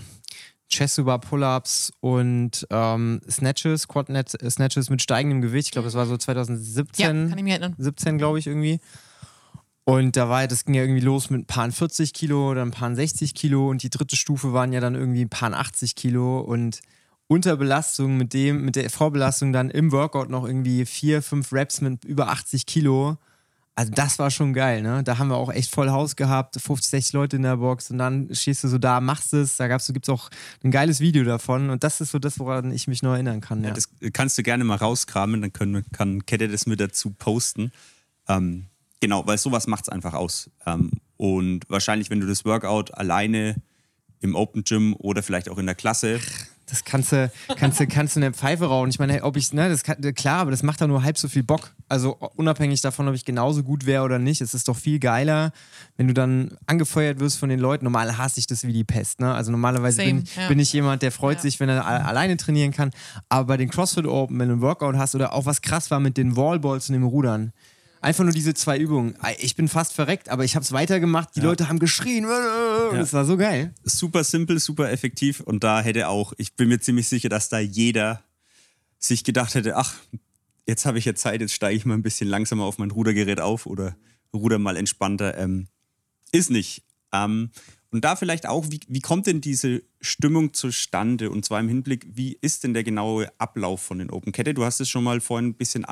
Chest 0.70 0.98
über 0.98 1.20
Pull-ups 1.20 1.92
und 2.00 2.66
ähm, 2.70 3.22
Snatches, 3.30 3.88
Quad 3.88 4.08
Snatches 4.50 4.90
mit 4.90 5.02
steigendem 5.02 5.42
Gewicht. 5.42 5.68
Ich 5.68 5.72
glaube, 5.72 5.86
das 5.86 5.96
war 5.96 6.06
so 6.06 6.14
Ja, 6.14 6.20
2017. 6.20 7.30
kann 7.30 7.38
ich 7.38 7.44
mich 7.44 7.52
erinnern. 7.52 7.76
17, 7.78 8.18
glaube 8.18 8.40
ich, 8.40 8.48
irgendwie. 8.48 8.80
Und 9.88 10.18
da 10.18 10.30
war, 10.30 10.48
das 10.48 10.66
ging 10.66 10.74
ja 10.74 10.82
irgendwie 10.82 11.02
los 11.02 11.30
mit 11.30 11.42
ein 11.42 11.46
paar 11.46 11.72
40 11.72 12.12
Kilo, 12.14 12.56
dann 12.56 12.70
ein 12.70 12.72
paar 12.72 12.94
60 12.94 13.36
Kilo 13.36 13.70
und 13.70 13.84
die 13.84 13.92
dritte 13.92 14.16
Stufe 14.16 14.52
waren 14.52 14.74
ja 14.74 14.80
dann 14.80 14.96
irgendwie 14.96 15.22
ein 15.22 15.30
paar 15.30 15.54
80 15.54 15.96
Kilo 15.96 16.40
und 16.40 16.82
unter 17.28 17.56
Belastung 17.56 18.18
mit 18.18 18.34
dem, 18.34 18.66
mit 18.66 18.76
der 18.76 18.90
Vorbelastung 18.90 19.54
dann 19.54 19.70
im 19.70 19.92
Workout 19.92 20.30
noch 20.30 20.46
irgendwie 20.46 20.86
vier, 20.86 21.22
fünf 21.22 21.54
Reps 21.54 21.82
mit 21.82 22.04
über 22.04 22.30
80 22.30 22.66
Kilo. 22.66 23.18
Also 23.76 23.92
das 23.94 24.18
war 24.18 24.32
schon 24.32 24.54
geil, 24.54 24.82
ne? 24.82 25.04
Da 25.04 25.18
haben 25.18 25.28
wir 25.28 25.36
auch 25.36 25.52
echt 25.52 25.70
voll 25.70 25.90
Haus 25.90 26.16
gehabt, 26.16 26.60
50, 26.60 26.90
60 26.90 27.14
Leute 27.14 27.36
in 27.36 27.44
der 27.44 27.58
Box 27.58 27.92
und 27.92 28.00
dann 28.00 28.34
stehst 28.34 28.64
du 28.64 28.68
so 28.70 28.78
da, 28.80 29.02
machst 29.02 29.34
es. 29.34 29.58
Da 29.58 29.68
gab's, 29.68 29.92
gibt's 29.92 30.10
auch 30.10 30.30
ein 30.64 30.72
geiles 30.72 31.00
Video 31.00 31.24
davon 31.26 31.70
und 31.70 31.84
das 31.84 32.02
ist 32.02 32.12
so 32.12 32.18
das, 32.18 32.40
woran 32.40 32.72
ich 32.72 32.88
mich 32.88 33.04
noch 33.04 33.14
erinnern 33.14 33.42
kann. 33.42 33.62
Ja. 33.62 33.70
Ja. 33.70 33.76
Das 33.76 33.90
kannst 34.14 34.38
du 34.38 34.44
gerne 34.44 34.64
mal 34.64 34.78
rauskramen, 34.78 35.42
dann 35.42 35.54
können, 35.54 35.84
kann 35.92 36.26
Kette 36.26 36.48
das 36.48 36.66
mit 36.66 36.80
dazu 36.80 37.12
posten. 37.12 37.72
Ähm, 38.28 38.68
genau, 39.00 39.26
weil 39.28 39.38
sowas 39.38 39.68
macht 39.68 39.84
es 39.84 39.90
einfach 39.90 40.14
aus. 40.14 40.50
Ähm, 40.66 40.92
und 41.18 41.62
wahrscheinlich, 41.70 42.10
wenn 42.10 42.20
du 42.20 42.28
das 42.28 42.46
Workout 42.46 42.94
alleine 42.94 43.56
im 44.22 44.36
Open 44.36 44.64
Gym 44.64 44.96
oder 44.98 45.24
vielleicht 45.24 45.50
auch 45.50 45.58
in 45.58 45.66
der 45.66 45.76
Klasse, 45.76 46.20
Das 46.68 46.84
kannst 46.84 47.12
du, 47.12 47.32
kannst 47.58 47.80
du, 47.80 47.86
kannst 47.86 48.16
du 48.16 48.20
in 48.20 48.22
der 48.22 48.34
Pfeife 48.34 48.66
rauchen. 48.66 48.90
Ich 48.90 48.98
meine, 48.98 49.22
ob 49.24 49.38
ich, 49.38 49.54
ne, 49.54 49.70
das 49.70 49.84
kann, 49.84 50.02
klar, 50.16 50.40
aber 50.40 50.50
das 50.50 50.64
macht 50.64 50.82
doch 50.82 50.88
nur 50.88 51.04
halb 51.04 51.16
so 51.16 51.28
viel 51.28 51.44
Bock. 51.44 51.76
Also 51.90 52.16
unabhängig 52.36 52.82
davon, 52.82 53.08
ob 53.08 53.14
ich 53.14 53.24
genauso 53.24 53.62
gut 53.62 53.86
wäre 53.86 54.04
oder 54.04 54.18
nicht, 54.18 54.42
es 54.42 54.56
ist 54.56 54.68
doch 54.68 54.76
viel 54.76 54.98
geiler, 54.98 55.52
wenn 55.96 56.08
du 56.08 56.16
dann 56.16 56.58
angefeuert 56.66 57.20
wirst 57.20 57.38
von 57.38 57.50
den 57.50 57.60
Leuten. 57.60 57.84
Normal 57.86 58.18
hasse 58.18 58.40
ich 58.40 58.48
das 58.48 58.66
wie 58.66 58.74
die 58.74 58.84
Pest, 58.84 59.20
ne? 59.20 59.32
Also 59.36 59.52
normalerweise 59.52 59.98
Same, 59.98 60.22
bin, 60.22 60.24
ja. 60.36 60.48
bin 60.48 60.58
ich 60.60 60.74
jemand, 60.74 61.04
der 61.04 61.12
freut 61.12 61.38
Ja. 61.38 61.42
sich, 61.44 61.60
wenn 61.60 61.70
er 61.70 61.86
a- 61.86 61.98
alleine 62.00 62.36
trainieren 62.36 62.72
kann. 62.72 62.90
Aber 63.30 63.46
bei 63.46 63.58
den 63.58 63.70
CrossFit 63.70 64.08
Open, 64.08 64.40
wenn 64.40 64.48
du 64.48 64.54
einen 64.54 64.62
Workout 64.64 64.96
hast 64.96 65.14
oder 65.14 65.34
auch 65.34 65.46
was 65.46 65.62
krass 65.62 65.92
war 65.92 66.00
mit 66.00 66.18
den 66.18 66.36
Wallballs 66.36 66.90
und 66.90 66.94
dem 66.94 67.04
Rudern. 67.04 67.54
Einfach 68.06 68.24
nur 68.24 68.34
diese 68.34 68.54
zwei 68.54 68.78
Übungen. 68.78 69.18
Ich 69.40 69.56
bin 69.56 69.68
fast 69.68 69.94
verreckt, 69.94 70.30
aber 70.30 70.44
ich 70.44 70.56
habe 70.56 70.64
es 70.64 70.72
weitergemacht. 70.72 71.36
Die 71.36 71.40
Leute 71.40 71.70
haben 71.70 71.80
geschrien. 71.80 72.28
Das 72.92 73.14
war 73.14 73.26
so 73.26 73.36
geil. 73.36 73.74
super 73.84 74.24
simpel, 74.24 74.60
super 74.60 74.92
effektiv. 74.92 75.40
Und 75.40 75.64
da 75.64 75.82
hätte 75.82 76.08
auch, 76.08 76.32
ich 76.38 76.54
bin 76.54 76.68
mir 76.68 76.80
ziemlich 76.80 77.08
sicher, 77.08 77.30
dass 77.30 77.50
da 77.50 77.58
jeder 77.58 78.22
sich 79.00 79.24
gedacht 79.24 79.56
hätte, 79.56 79.76
ach, 79.76 79.96
jetzt 80.68 80.86
habe 80.86 81.00
ich 81.00 81.06
ja 81.06 81.16
Zeit, 81.16 81.42
jetzt 81.42 81.56
steige 81.56 81.76
ich 81.76 81.86
mal 81.88 81.96
ein 81.96 82.04
bisschen 82.04 82.30
langsamer 82.30 82.66
auf 82.66 82.78
mein 82.78 82.92
Rudergerät 82.92 83.40
auf 83.40 83.66
oder 83.66 83.96
ruder 84.32 84.60
mal 84.60 84.78
entspannter. 84.78 85.36
Ähm, 85.40 85.66
ist 86.32 86.52
nicht. 86.52 86.84
Ähm, 87.12 87.50
und 87.90 88.06
da 88.06 88.16
vielleicht 88.16 88.46
auch, 88.46 88.68
wie, 88.70 88.82
wie 88.88 89.02
kommt 89.02 89.26
denn 89.26 89.42
diese 89.42 89.82
Stimmung 90.00 90.54
zustande? 90.54 91.32
Und 91.32 91.44
zwar 91.44 91.60
im 91.60 91.70
Hinblick, 91.70 92.06
wie 92.08 92.38
ist 92.40 92.66
denn 92.66 92.76
der 92.76 92.84
genaue 92.84 93.32
Ablauf 93.40 93.82
von 93.82 93.98
den 93.98 94.12
Open 94.12 94.32
Kette? 94.32 94.54
Du 94.54 94.64
hast 94.64 94.80
es 94.80 94.90
schon 94.90 95.04
mal 95.04 95.22
vorhin 95.22 95.48
ein 95.48 95.54
bisschen 95.56 95.86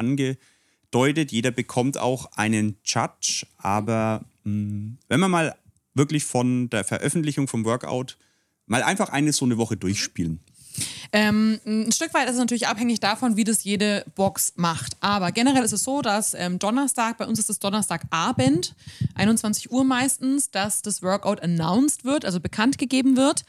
angedeutet. 0.93 1.31
Jeder 1.31 1.51
bekommt 1.51 1.97
auch 1.97 2.31
einen 2.35 2.77
Judge. 2.85 3.45
Aber 3.57 4.23
mh, 4.43 4.97
wenn 5.07 5.19
man 5.19 5.31
mal 5.31 5.55
wirklich 5.93 6.23
von 6.25 6.69
der 6.69 6.83
Veröffentlichung 6.83 7.47
vom 7.47 7.65
Workout 7.65 8.17
mal 8.65 8.83
einfach 8.83 9.09
eine 9.09 9.33
so 9.33 9.45
eine 9.45 9.57
Woche 9.57 9.77
durchspielen. 9.77 10.39
Ähm, 11.11 11.59
ein 11.65 11.91
Stück 11.91 12.13
weit 12.13 12.25
ist 12.25 12.33
es 12.33 12.39
natürlich 12.39 12.67
abhängig 12.67 12.99
davon, 12.99 13.37
wie 13.37 13.43
das 13.43 13.63
jede 13.63 14.03
Box 14.15 14.53
macht. 14.55 14.97
Aber 14.99 15.31
generell 15.31 15.63
ist 15.63 15.71
es 15.71 15.83
so, 15.83 16.01
dass 16.01 16.33
ähm, 16.33 16.59
Donnerstag, 16.59 17.17
bei 17.17 17.27
uns 17.27 17.39
ist 17.39 17.49
es 17.49 17.59
Donnerstagabend, 17.59 18.73
21 19.15 19.71
Uhr 19.71 19.83
meistens, 19.83 20.49
dass 20.51 20.81
das 20.81 21.03
Workout 21.03 21.41
announced 21.41 22.03
wird, 22.03 22.25
also 22.25 22.39
bekannt 22.39 22.77
gegeben 22.77 23.15
wird. 23.15 23.43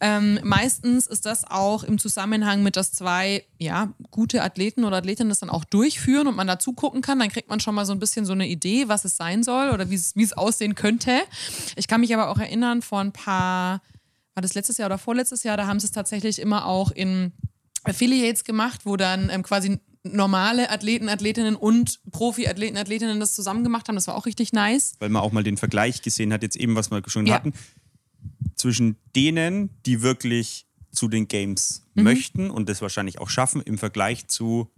Ähm, 0.00 0.40
meistens 0.42 1.06
ist 1.06 1.26
das 1.26 1.44
auch 1.44 1.84
im 1.84 1.98
Zusammenhang 1.98 2.62
mit, 2.62 2.76
dass 2.76 2.92
zwei 2.92 3.44
ja, 3.58 3.92
gute 4.10 4.42
Athleten 4.42 4.84
oder 4.84 4.96
Athletinnen 4.96 5.28
das 5.28 5.40
dann 5.40 5.50
auch 5.50 5.64
durchführen 5.64 6.26
und 6.26 6.36
man 6.36 6.46
dazu 6.46 6.72
gucken 6.72 7.02
kann. 7.02 7.18
Dann 7.18 7.28
kriegt 7.28 7.50
man 7.50 7.60
schon 7.60 7.74
mal 7.74 7.84
so 7.84 7.92
ein 7.92 7.98
bisschen 7.98 8.24
so 8.24 8.32
eine 8.32 8.48
Idee, 8.48 8.88
was 8.88 9.04
es 9.04 9.16
sein 9.16 9.42
soll 9.42 9.70
oder 9.70 9.90
wie 9.90 9.96
es 9.96 10.16
wie 10.16 10.22
es 10.22 10.32
aussehen 10.32 10.74
könnte. 10.74 11.20
Ich 11.76 11.86
kann 11.86 12.00
mich 12.00 12.14
aber 12.14 12.30
auch 12.30 12.38
erinnern, 12.38 12.80
vor 12.80 13.00
ein 13.00 13.12
paar 13.12 13.82
war 14.34 14.42
das 14.42 14.54
letztes 14.54 14.78
Jahr 14.78 14.86
oder 14.86 14.98
vorletztes 14.98 15.42
Jahr, 15.42 15.56
da 15.56 15.66
haben 15.66 15.80
sie 15.80 15.86
es 15.86 15.92
tatsächlich 15.92 16.38
immer 16.38 16.66
auch 16.66 16.90
in 16.90 17.32
Affiliates 17.84 18.44
gemacht, 18.44 18.82
wo 18.84 18.96
dann 18.96 19.30
ähm, 19.30 19.42
quasi 19.42 19.78
normale 20.02 20.70
Athleten, 20.70 21.08
Athletinnen 21.08 21.56
und 21.56 22.00
Profi-Athleten, 22.10 22.76
Athletinnen 22.78 23.20
das 23.20 23.34
zusammen 23.34 23.64
gemacht 23.64 23.88
haben. 23.88 23.96
Das 23.96 24.06
war 24.06 24.16
auch 24.16 24.26
richtig 24.26 24.52
nice. 24.52 24.94
weil 24.98 25.10
man 25.10 25.22
auch 25.22 25.32
mal 25.32 25.42
den 25.44 25.56
Vergleich 25.58 26.00
gesehen 26.02 26.32
hat, 26.32 26.42
jetzt 26.42 26.56
eben, 26.56 26.74
was 26.74 26.90
wir 26.90 27.02
schon 27.06 27.26
Ja. 27.26 27.34
hatten, 27.34 27.52
zwischen 28.56 28.96
denen, 29.16 29.70
die 29.86 30.02
wirklich 30.02 30.66
zu 30.92 31.08
den 31.08 31.28
Games 31.28 31.82
Mhm. 31.94 32.02
möchten 32.02 32.50
und 32.50 32.68
das 32.68 32.82
wahrscheinlich 32.82 33.18
auch 33.18 33.28
schaffen, 33.30 33.60
im 33.62 33.78
Vergleich 33.78 34.26
zu 34.28 34.70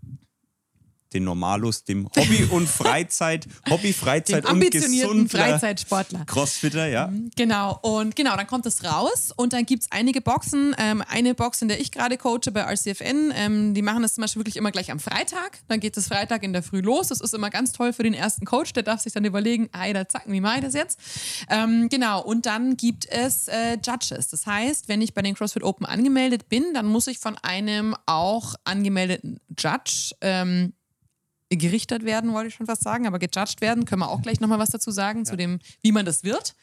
den 1.12 1.24
Normalos, 1.24 1.84
dem 1.84 2.08
Hobby 2.16 2.44
und 2.50 2.68
Freizeit, 2.68 3.46
Hobby, 3.68 3.92
Freizeit 3.92 4.44
Den 4.44 4.52
und 4.52 4.70
gesunder 4.70 5.28
Freizeitsportler. 5.28 6.24
Crossfitter, 6.26 6.88
ja. 6.88 7.12
Genau, 7.36 7.78
und 7.82 8.16
genau, 8.16 8.36
dann 8.36 8.46
kommt 8.46 8.66
es 8.66 8.84
raus 8.84 9.32
und 9.36 9.52
dann 9.52 9.66
gibt 9.66 9.84
es 9.84 9.92
einige 9.92 10.20
Boxen. 10.20 10.74
Ähm, 10.78 11.02
eine 11.08 11.34
Box, 11.34 11.62
in 11.62 11.68
der 11.68 11.80
ich 11.80 11.90
gerade 11.90 12.16
coache 12.16 12.50
bei 12.52 12.60
RCFN, 12.60 13.32
ähm, 13.34 13.74
die 13.74 13.82
machen 13.82 14.02
das 14.02 14.14
zum 14.14 14.22
Beispiel 14.22 14.40
wirklich 14.40 14.56
immer 14.56 14.70
gleich 14.70 14.90
am 14.90 15.00
Freitag. 15.00 15.60
Dann 15.68 15.80
geht 15.80 15.96
es 15.96 16.08
Freitag 16.08 16.42
in 16.42 16.52
der 16.52 16.62
Früh 16.62 16.80
los. 16.80 17.08
Das 17.08 17.20
ist 17.20 17.34
immer 17.34 17.50
ganz 17.50 17.72
toll 17.72 17.92
für 17.92 18.02
den 18.02 18.14
ersten 18.14 18.44
Coach, 18.44 18.72
der 18.72 18.82
darf 18.82 19.00
sich 19.00 19.12
dann 19.12 19.24
überlegen, 19.24 19.68
ei, 19.72 19.92
da 19.92 20.08
zacken, 20.08 20.32
wie 20.32 20.40
mache 20.40 20.58
ich 20.58 20.64
das 20.64 20.74
jetzt? 20.74 20.98
Ähm, 21.48 21.88
genau, 21.88 22.22
und 22.22 22.46
dann 22.46 22.76
gibt 22.76 23.06
es 23.08 23.48
äh, 23.48 23.78
Judges. 23.84 24.28
Das 24.28 24.46
heißt, 24.46 24.88
wenn 24.88 25.02
ich 25.02 25.14
bei 25.14 25.22
den 25.22 25.34
CrossFit 25.34 25.62
Open 25.62 25.86
angemeldet 25.86 26.48
bin, 26.48 26.74
dann 26.74 26.86
muss 26.86 27.06
ich 27.06 27.18
von 27.18 27.36
einem 27.42 27.96
auch 28.06 28.54
angemeldeten 28.64 29.40
Judge 29.58 30.14
ähm, 30.20 30.72
gerichtet 31.56 32.04
werden, 32.04 32.32
wollte 32.32 32.48
ich 32.48 32.54
schon 32.54 32.66
fast 32.66 32.82
sagen, 32.82 33.06
aber 33.06 33.18
gejudged 33.18 33.60
werden, 33.60 33.84
können 33.84 34.00
wir 34.00 34.08
auch 34.08 34.22
gleich 34.22 34.40
nochmal 34.40 34.58
was 34.58 34.70
dazu 34.70 34.90
sagen, 34.90 35.24
zu 35.24 35.36
dem, 35.36 35.58
wie 35.82 35.92
man 35.92 36.04
das 36.04 36.24
wird. 36.24 36.54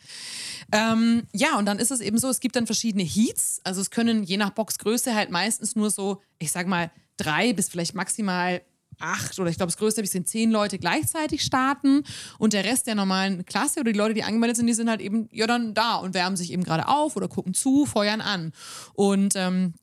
Ähm, 0.72 1.24
ja, 1.34 1.58
und 1.58 1.66
dann 1.66 1.80
ist 1.80 1.92
es 1.92 2.02
eben 2.02 2.18
so, 2.18 2.30
es 2.30 2.40
gibt 2.40 2.56
dann 2.56 2.66
verschiedene 2.66 3.04
Heats, 3.04 3.62
also 3.64 3.82
es 3.82 3.90
können 3.92 4.24
je 4.24 4.38
nach 4.38 4.52
Boxgröße 4.52 5.16
halt 5.16 5.32
meistens 5.32 5.76
nur 5.76 5.90
so, 5.90 6.22
ich 6.38 6.52
sag 6.52 6.68
mal, 6.68 6.92
drei 7.18 7.54
bis 7.54 7.70
vielleicht 7.70 7.96
maximal 7.96 8.62
acht 9.00 9.40
oder 9.40 9.50
ich 9.50 9.58
glaube, 9.58 9.72
das 9.72 9.78
größte 9.78 10.06
sind 10.06 10.28
zehn 10.28 10.52
Leute 10.52 10.78
gleichzeitig 10.78 11.44
starten 11.44 12.04
und 12.38 12.54
der 12.54 12.66
Rest 12.66 12.88
der 12.88 12.96
normalen 12.96 13.46
Klasse 13.46 13.80
oder 13.80 13.92
die 13.92 13.98
Leute, 13.98 14.14
die 14.14 14.24
angemeldet 14.24 14.58
sind, 14.58 14.68
die 14.68 14.74
sind 14.74 14.90
halt 14.90 15.02
eben 15.02 15.30
ja 15.32 15.48
dann 15.48 15.74
da 15.74 15.96
und 15.96 16.14
wärmen 16.14 16.38
sich 16.38 16.52
eben 16.52 16.64
gerade 16.64 16.88
auf 16.88 17.16
oder 17.16 17.28
gucken 17.28 17.54
zu, 17.54 17.86
feuern 17.86 18.22
an. 18.22 18.52
Und 18.94 19.34
ähm, 19.36 19.74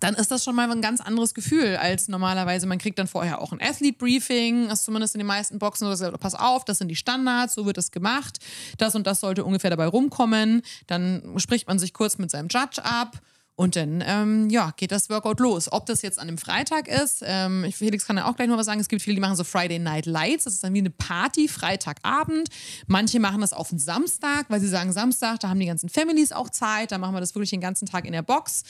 dann 0.00 0.14
ist 0.14 0.30
das 0.30 0.44
schon 0.44 0.54
mal 0.54 0.70
ein 0.70 0.80
ganz 0.80 1.00
anderes 1.00 1.34
Gefühl 1.34 1.76
als 1.76 2.08
normalerweise. 2.08 2.66
Man 2.66 2.78
kriegt 2.78 2.98
dann 2.98 3.06
vorher 3.06 3.40
auch 3.40 3.52
ein 3.52 3.60
Athlete-Briefing, 3.60 4.70
ist 4.70 4.84
zumindest 4.84 5.14
in 5.14 5.20
den 5.20 5.26
meisten 5.26 5.58
Boxen, 5.58 5.94
so 5.94 6.10
pass 6.12 6.34
auf, 6.34 6.64
das 6.64 6.78
sind 6.78 6.88
die 6.88 6.96
Standards, 6.96 7.54
so 7.54 7.66
wird 7.66 7.76
das 7.76 7.90
gemacht, 7.90 8.38
das 8.78 8.94
und 8.94 9.06
das 9.06 9.20
sollte 9.20 9.44
ungefähr 9.44 9.70
dabei 9.70 9.86
rumkommen. 9.86 10.62
Dann 10.86 11.22
spricht 11.36 11.68
man 11.68 11.78
sich 11.78 11.92
kurz 11.92 12.18
mit 12.18 12.30
seinem 12.30 12.48
Judge 12.48 12.84
ab 12.84 13.20
und 13.56 13.76
dann, 13.76 14.02
ähm, 14.04 14.50
ja, 14.50 14.72
geht 14.76 14.90
das 14.90 15.08
Workout 15.10 15.38
los. 15.38 15.70
Ob 15.70 15.86
das 15.86 16.02
jetzt 16.02 16.18
an 16.18 16.26
einem 16.26 16.38
Freitag 16.38 16.88
ist, 16.88 17.22
ähm, 17.24 17.70
Felix 17.72 18.04
kann 18.04 18.16
ja 18.16 18.28
auch 18.28 18.34
gleich 18.34 18.48
noch 18.48 18.56
was 18.56 18.66
sagen. 18.66 18.80
Es 18.80 18.88
gibt 18.88 19.00
viele, 19.00 19.14
die 19.14 19.20
machen 19.20 19.36
so 19.36 19.44
Friday 19.44 19.78
Night 19.78 20.06
Lights. 20.06 20.44
Das 20.44 20.54
ist 20.54 20.64
dann 20.64 20.74
wie 20.74 20.78
eine 20.78 20.90
Party, 20.90 21.46
Freitagabend. 21.46 22.48
Manche 22.88 23.20
machen 23.20 23.40
das 23.42 23.52
auf 23.52 23.68
den 23.68 23.78
Samstag, 23.78 24.46
weil 24.48 24.60
sie 24.60 24.68
sagen, 24.68 24.92
Samstag, 24.92 25.38
da 25.38 25.50
haben 25.50 25.60
die 25.60 25.66
ganzen 25.66 25.88
Families 25.88 26.32
auch 26.32 26.50
Zeit. 26.50 26.90
Da 26.90 26.98
machen 26.98 27.14
wir 27.14 27.20
das 27.20 27.34
wirklich 27.36 27.50
den 27.50 27.60
ganzen 27.60 27.86
Tag 27.86 28.06
in 28.06 28.12
der 28.12 28.22
Box. 28.22 28.64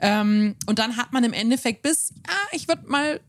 Ähm, 0.00 0.56
und 0.66 0.78
dann 0.78 0.96
hat 0.96 1.12
man 1.12 1.22
im 1.22 1.34
Endeffekt 1.34 1.82
bis, 1.82 2.14
ja, 2.26 2.34
ich 2.52 2.66
würde 2.66 2.82
mal 2.86 3.20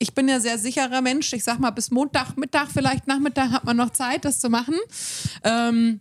ich 0.00 0.12
bin 0.12 0.28
ja 0.28 0.38
sehr 0.38 0.58
sicherer 0.58 1.00
Mensch. 1.00 1.32
Ich 1.32 1.44
sag 1.44 1.58
mal, 1.60 1.70
bis 1.70 1.90
Montag, 1.90 2.36
Mittag, 2.36 2.68
vielleicht 2.70 3.06
Nachmittag 3.06 3.52
hat 3.52 3.64
man 3.64 3.76
noch 3.76 3.90
Zeit, 3.90 4.24
das 4.24 4.38
zu 4.38 4.50
machen. 4.50 4.74
Ähm, 5.44 6.00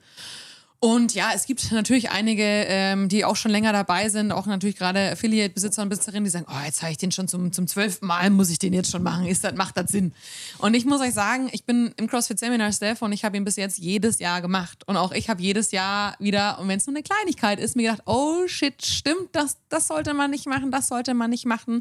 Und 0.81 1.12
ja, 1.14 1.33
es 1.35 1.47
gibt 1.47 1.73
natürlich 1.73 2.11
einige, 2.11 2.45
ähm, 2.45 3.09
die 3.09 3.25
auch 3.25 3.35
schon 3.35 3.51
länger 3.51 3.73
dabei 3.73 4.09
sind, 4.11 4.31
auch 4.31 4.47
natürlich 4.47 4.77
gerade 4.77 5.11
Affiliate-Besitzer 5.11 5.83
und 5.83 5.88
Besitzerinnen, 5.88 6.23
die 6.23 6.31
sagen, 6.31 6.47
oh, 6.49 6.64
jetzt 6.64 6.83
habe 6.83 6.93
ich 6.93 6.99
den 6.99 7.11
schon 7.11 7.27
zum, 7.27 7.51
zum 7.53 7.67
zwölften 7.67 8.07
Mal, 8.07 8.31
muss 8.31 8.49
ich 8.49 8.61
den 8.61 8.73
jetzt 8.73 8.93
schon 8.93 9.03
machen, 9.03 9.27
ist 9.27 9.43
das, 9.43 9.55
macht 9.55 9.77
das 9.77 9.91
Sinn? 9.91 10.12
Und 10.59 10.75
ich 10.75 10.85
muss 10.85 11.01
euch 11.01 11.14
sagen, 11.14 11.49
ich 11.51 11.64
bin 11.64 11.93
im 11.97 12.07
CrossFit 12.07 12.38
Seminar 12.38 12.73
Staff 12.73 13.03
und 13.03 13.11
ich 13.11 13.25
habe 13.25 13.37
ihn 13.37 13.45
bis 13.45 13.57
jetzt 13.57 13.79
jedes 13.79 14.21
Jahr 14.21 14.41
gemacht. 14.41 14.87
Und 14.87 14.97
auch 14.97 15.11
ich 15.11 15.29
habe 15.29 15.43
jedes 15.43 15.73
Jahr 15.73 16.14
wieder, 16.21 16.61
und 16.61 16.69
wenn 16.69 16.79
es 16.79 16.87
nur 16.87 16.95
eine 16.95 17.03
Kleinigkeit 17.03 17.59
ist, 17.59 17.75
mir 17.75 17.91
gedacht, 17.91 18.07
oh 18.07 18.47
shit, 18.47 18.81
stimmt, 18.87 19.31
das, 19.33 19.57
das 19.71 19.88
sollte 19.88 20.14
man 20.14 20.31
nicht 20.31 20.47
machen, 20.47 20.71
das 20.71 20.87
sollte 20.87 21.12
man 21.12 21.31
nicht 21.31 21.45
machen. 21.45 21.81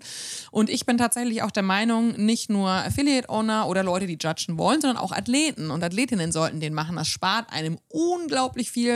Und 0.50 0.72
ich 0.72 0.88
bin 0.88 0.98
tatsächlich 0.98 1.44
auch 1.44 1.52
der 1.52 1.62
Meinung, 1.62 2.14
nicht 2.14 2.50
nur 2.50 2.72
Affiliate-Owner 2.72 3.68
oder 3.68 3.84
Leute, 3.84 4.08
die 4.08 4.18
judgen 4.20 4.58
wollen, 4.58 4.82
sondern 4.82 4.98
auch 4.98 5.12
Athleten 5.12 5.70
und 5.70 5.84
Athletinnen 5.84 6.32
sollten 6.32 6.60
den 6.60 6.74
machen. 6.74 6.96
Das 6.96 7.08
spart 7.08 7.54
einem 7.54 7.78
unglaublich 7.90 8.72
viel 8.72 8.87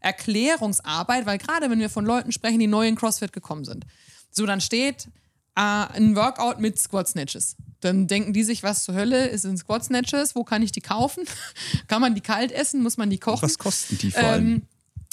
Erklärungsarbeit, 0.00 1.26
weil 1.26 1.38
gerade 1.38 1.70
wenn 1.70 1.78
wir 1.78 1.90
von 1.90 2.04
Leuten 2.04 2.32
sprechen, 2.32 2.58
die 2.58 2.66
neu 2.66 2.86
in 2.86 2.96
CrossFit 2.96 3.32
gekommen 3.32 3.64
sind, 3.64 3.84
so 4.30 4.46
dann 4.46 4.60
steht 4.60 5.08
äh, 5.56 5.60
ein 5.60 6.16
Workout 6.16 6.60
mit 6.60 6.78
Squat 6.78 7.08
Snatches. 7.08 7.56
Dann 7.80 8.06
denken 8.06 8.32
die 8.32 8.44
sich, 8.44 8.62
was 8.62 8.84
zur 8.84 8.94
Hölle 8.94 9.26
ist 9.26 9.44
in 9.44 9.56
Squat 9.56 9.84
Snatches? 9.84 10.34
Wo 10.34 10.42
kann 10.42 10.62
ich 10.62 10.72
die 10.72 10.80
kaufen? 10.80 11.24
kann 11.88 12.00
man 12.00 12.14
die 12.14 12.20
kalt 12.20 12.50
essen? 12.50 12.82
Muss 12.82 12.96
man 12.96 13.10
die 13.10 13.18
kochen? 13.18 13.42
Was 13.42 13.58
kosten 13.58 13.98
die 13.98 14.10
vor 14.10 14.22
allem? 14.22 14.46
Ähm, 14.46 14.62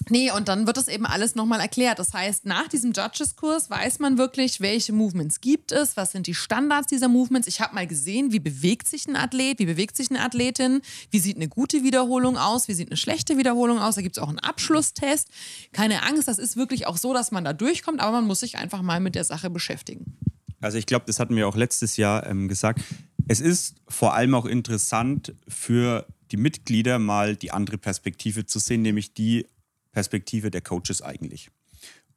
Nee, 0.10 0.32
und 0.32 0.48
dann 0.48 0.68
wird 0.68 0.78
das 0.78 0.88
eben 0.88 1.06
alles 1.06 1.36
nochmal 1.36 1.60
erklärt. 1.60 2.00
Das 2.00 2.14
heißt, 2.14 2.46
nach 2.46 2.68
diesem 2.68 2.92
Judges-Kurs 2.92 3.70
weiß 3.70 4.00
man 4.00 4.18
wirklich, 4.18 4.60
welche 4.60 4.94
Movements 4.94 5.42
gibt 5.42 5.72
es, 5.72 5.96
was 5.96 6.12
sind 6.12 6.28
die 6.28 6.34
Standards 6.34 6.88
dieser 6.88 7.08
Movements. 7.08 7.48
Ich 7.48 7.62
habe 7.62 7.76
mal 7.76 7.88
gesehen, 7.88 8.32
wie 8.32 8.40
bewegt 8.40 8.88
sich 8.88 9.08
ein 9.08 9.16
Athlet, 9.16 9.60
wie 9.60 9.66
bewegt 9.66 9.96
sich 9.96 10.10
eine 10.10 10.22
Athletin, 10.22 10.82
wie 11.12 11.20
sieht 11.20 11.38
eine 11.38 11.48
gute 11.48 11.84
Wiederholung 11.84 12.38
aus, 12.38 12.68
wie 12.68 12.74
sieht 12.74 12.90
eine 12.90 12.98
schlechte 12.98 13.38
Wiederholung 13.38 13.80
aus. 13.80 13.96
Da 13.96 14.02
gibt 14.02 14.18
es 14.18 14.24
auch 14.24 14.30
einen 14.30 14.40
Abschlusstest. 14.40 15.30
Keine 15.72 16.04
Angst, 16.04 16.28
das 16.28 16.40
ist 16.40 16.58
wirklich 16.58 16.88
auch 16.88 16.98
so, 16.98 17.14
dass 17.14 17.32
man 17.32 17.44
da 17.44 17.54
durchkommt, 17.54 18.02
aber 18.02 18.14
man 18.14 18.26
muss 18.26 18.40
sich 18.40 18.58
einfach 18.58 18.82
mal 18.82 19.00
mit 19.00 19.16
der 19.16 19.24
Sache 19.24 19.50
beschäftigen. 19.50 20.18
Also 20.62 20.78
ich 20.78 20.86
glaube, 20.86 21.06
das 21.08 21.20
hatten 21.20 21.36
wir 21.36 21.48
auch 21.48 21.56
letztes 21.56 21.98
Jahr 21.98 22.26
ähm, 22.28 22.48
gesagt. 22.48 22.82
Es 23.28 23.40
ist 23.40 23.76
vor 23.88 24.14
allem 24.14 24.36
auch 24.36 24.46
interessant 24.46 25.34
für 25.48 26.06
die 26.32 26.38
Mitglieder 26.38 27.00
mal 27.00 27.36
die 27.36 27.52
andere 27.52 27.78
Perspektive 27.78 28.46
zu 28.46 28.60
sehen, 28.60 28.82
nämlich 28.82 29.14
die 29.14 29.48
Perspektive 29.92 30.52
der 30.52 30.62
Coaches 30.62 31.02
eigentlich. 31.02 31.50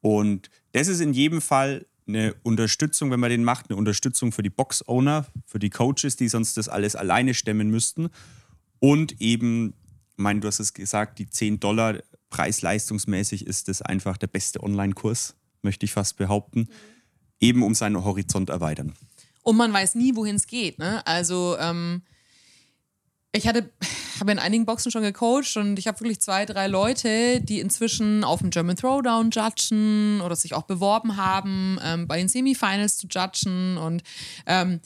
Und 0.01 0.51
das 0.73 0.89
ist 0.89 1.01
in 1.01 1.13
jedem 1.13 1.41
Fall 1.41 1.87
eine 2.07 2.35
Unterstützung, 2.43 3.11
wenn 3.11 3.21
man 3.21 3.31
den 3.31 3.45
macht, 3.45 3.71
eine 3.71 3.79
Unterstützung 3.79 4.33
für 4.33 4.43
die 4.43 4.51
Box-Owner, 4.51 5.27
für 5.47 5.59
die 5.59 5.71
Coaches, 5.71 6.17
die 6.17 6.29
sonst 6.29 6.57
das 6.57 6.69
alles 6.69 6.97
alleine 6.97 7.33
stemmen 7.35 7.71
müssten. 7.71 8.11
Und 8.79 9.21
eben, 9.21 9.75
ich 10.11 10.19
meine, 10.19 10.41
du 10.41 10.49
hast 10.49 10.61
es 10.61 10.75
gesagt, 10.75 11.19
die 11.19 11.29
10 11.29 11.61
Dollar 11.61 12.03
preis-leistungsmäßig 12.29 13.47
ist 13.47 13.69
das 13.69 13.81
einfach 13.81 14.17
der 14.17 14.27
beste 14.27 14.63
Online-Kurs, 14.63 15.37
möchte 15.63 15.87
ich 15.87 15.93
fast 15.93 16.17
behaupten. 16.17 16.69
Eben 17.41 17.63
um 17.63 17.75
seinen 17.75 18.05
Horizont 18.05 18.51
erweitern. 18.51 18.95
Und 19.43 19.57
man 19.57 19.73
weiß 19.73 19.95
nie, 19.95 20.15
wohin 20.17 20.37
es 20.37 20.47
geht. 20.47 20.79
Ne? 20.79 21.07
Also 21.07 21.57
ähm, 21.59 22.03
ich 23.35 23.47
hatte, 23.47 23.71
habe 24.21 24.33
in 24.33 24.39
einigen 24.39 24.65
Boxen 24.65 24.91
schon 24.91 25.03
gecoacht 25.03 25.57
und 25.57 25.79
ich 25.79 25.87
habe 25.87 26.01
wirklich 26.01 26.21
zwei, 26.21 26.47
drei 26.47 26.69
Leute, 26.69 27.41
die 27.41 27.61
inzwischen 27.61 28.25
auf 28.25 28.41
dem 28.41 28.51
German 28.51 28.77
Throwdown 28.77 29.31
judgen 29.31 30.21
oder 30.21 30.37
sich 30.37 30.55
auch 30.55 30.63
beworben 30.63 31.17
haben, 31.17 31.79
ähm, 31.83 32.07
bei 32.07 32.17
den 32.17 32.29
Semifinals 32.29 32.97
zu 32.97 33.07
judgen. 33.09 33.77
Und 33.77 34.03
ähm, 34.47 34.81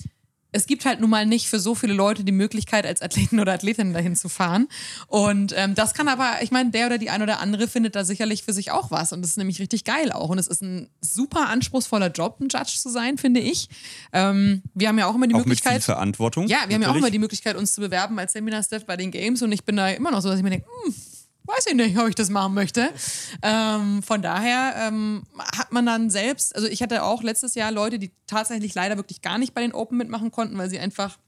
es 0.51 0.67
gibt 0.67 0.87
halt 0.87 1.01
nun 1.01 1.11
mal 1.11 1.27
nicht 1.27 1.49
für 1.49 1.61
so 1.61 1.75
viele 1.75 1.93
Leute 1.93 2.25
die 2.25 2.33
Möglichkeit, 2.33 2.87
als 2.87 3.03
Athleten 3.03 3.39
oder 3.39 3.53
Athletin 3.53 3.93
dahin 3.93 4.17
zu 4.17 4.29
fahren. 4.29 4.69
Und 5.07 5.53
ähm, 5.57 5.75
das 5.75 5.93
kann 5.93 6.09
aber, 6.09 6.43
ich 6.43 6.51
meine, 6.51 6.71
der 6.71 6.87
oder 6.87 6.99
die 6.99 7.11
ein 7.11 7.23
oder 7.23 7.41
andere 7.41 7.69
findet 7.69 7.95
da 7.97 8.05
sicherlich 8.05 8.45
für 8.45 8.53
sich 8.53 8.71
auch 8.71 8.91
was. 8.91 9.13
Und 9.13 9.21
das 9.23 9.33
ist 9.33 9.37
nämlich 9.37 9.61
richtig 9.61 9.85
geil 9.85 10.11
auch. 10.11 10.31
Und 10.31 10.39
es 10.39 10.47
ist 10.49 10.63
ein 10.63 10.89
super 11.01 11.49
anspruchsvoller 11.49 12.11
Job, 12.11 12.41
ein 12.41 12.49
Judge 12.49 12.79
zu 12.79 12.89
sein, 12.89 13.19
finde 13.19 13.41
ich. 13.41 13.69
Ähm, 14.13 14.63
wir 14.75 14.89
haben 14.89 14.99
ja 14.99 15.07
auch 15.07 15.15
immer 15.15 15.27
die 15.27 15.35
Auch 15.35 15.41
mit 15.41 15.49
Möglichkeit. 15.49 15.83
viel 15.85 15.95
Verantwortung. 15.95 16.47
Ja, 16.47 16.59
wir 16.59 16.63
haben 16.63 16.71
ja 16.71 16.77
auch 16.77 16.81
natürlich. 16.81 16.99
immer 17.03 17.11
die 17.11 17.19
Möglichkeit, 17.19 17.57
uns 17.57 17.75
zu 17.75 17.83
bewerben 17.83 18.19
als 18.19 18.33
Seminar-Staff 18.33 18.87
bei 18.87 18.97
den 18.97 19.11
Games 19.11 19.43
und 19.43 19.53
ich 19.53 19.65
bin 19.65 19.77
da 19.77 19.89
immer 19.91 20.11
noch 20.11 20.23
so, 20.23 20.29
dass 20.29 20.39
ich 20.39 20.45
mir 20.45 20.51
denke, 20.51 20.67
hm, 20.85 20.95
weiß 21.49 21.67
ich 21.69 21.75
nicht, 21.75 21.99
ob 21.99 22.09
ich 22.09 22.15
das 22.15 22.31
machen 22.31 22.55
möchte. 22.55 22.91
Ähm, 23.43 24.03
von 24.03 24.23
daher 24.23 24.75
ähm, 24.77 25.23
hat 25.57 25.73
man 25.73 25.87
dann 25.87 26.11
selbst, 26.11 26.55
also 26.55 26.69
ich 26.69 26.83
hatte 26.83 27.03
auch 27.03 27.23
letztes 27.23 27.55
Jahr 27.55 27.73
Leute, 27.73 27.99
die 27.99 28.13
tatsächlich 28.27 28.75
leider 28.75 28.97
wirklich 28.97 29.23
gar 29.23 29.39
nicht 29.39 29.55
bei 29.55 29.63
den 29.63 29.73
Open 29.73 29.97
mitmachen 29.99 30.31
konnten, 30.31 30.59
weil 30.59 30.71
sie 30.71 30.79
einfach 30.79 31.19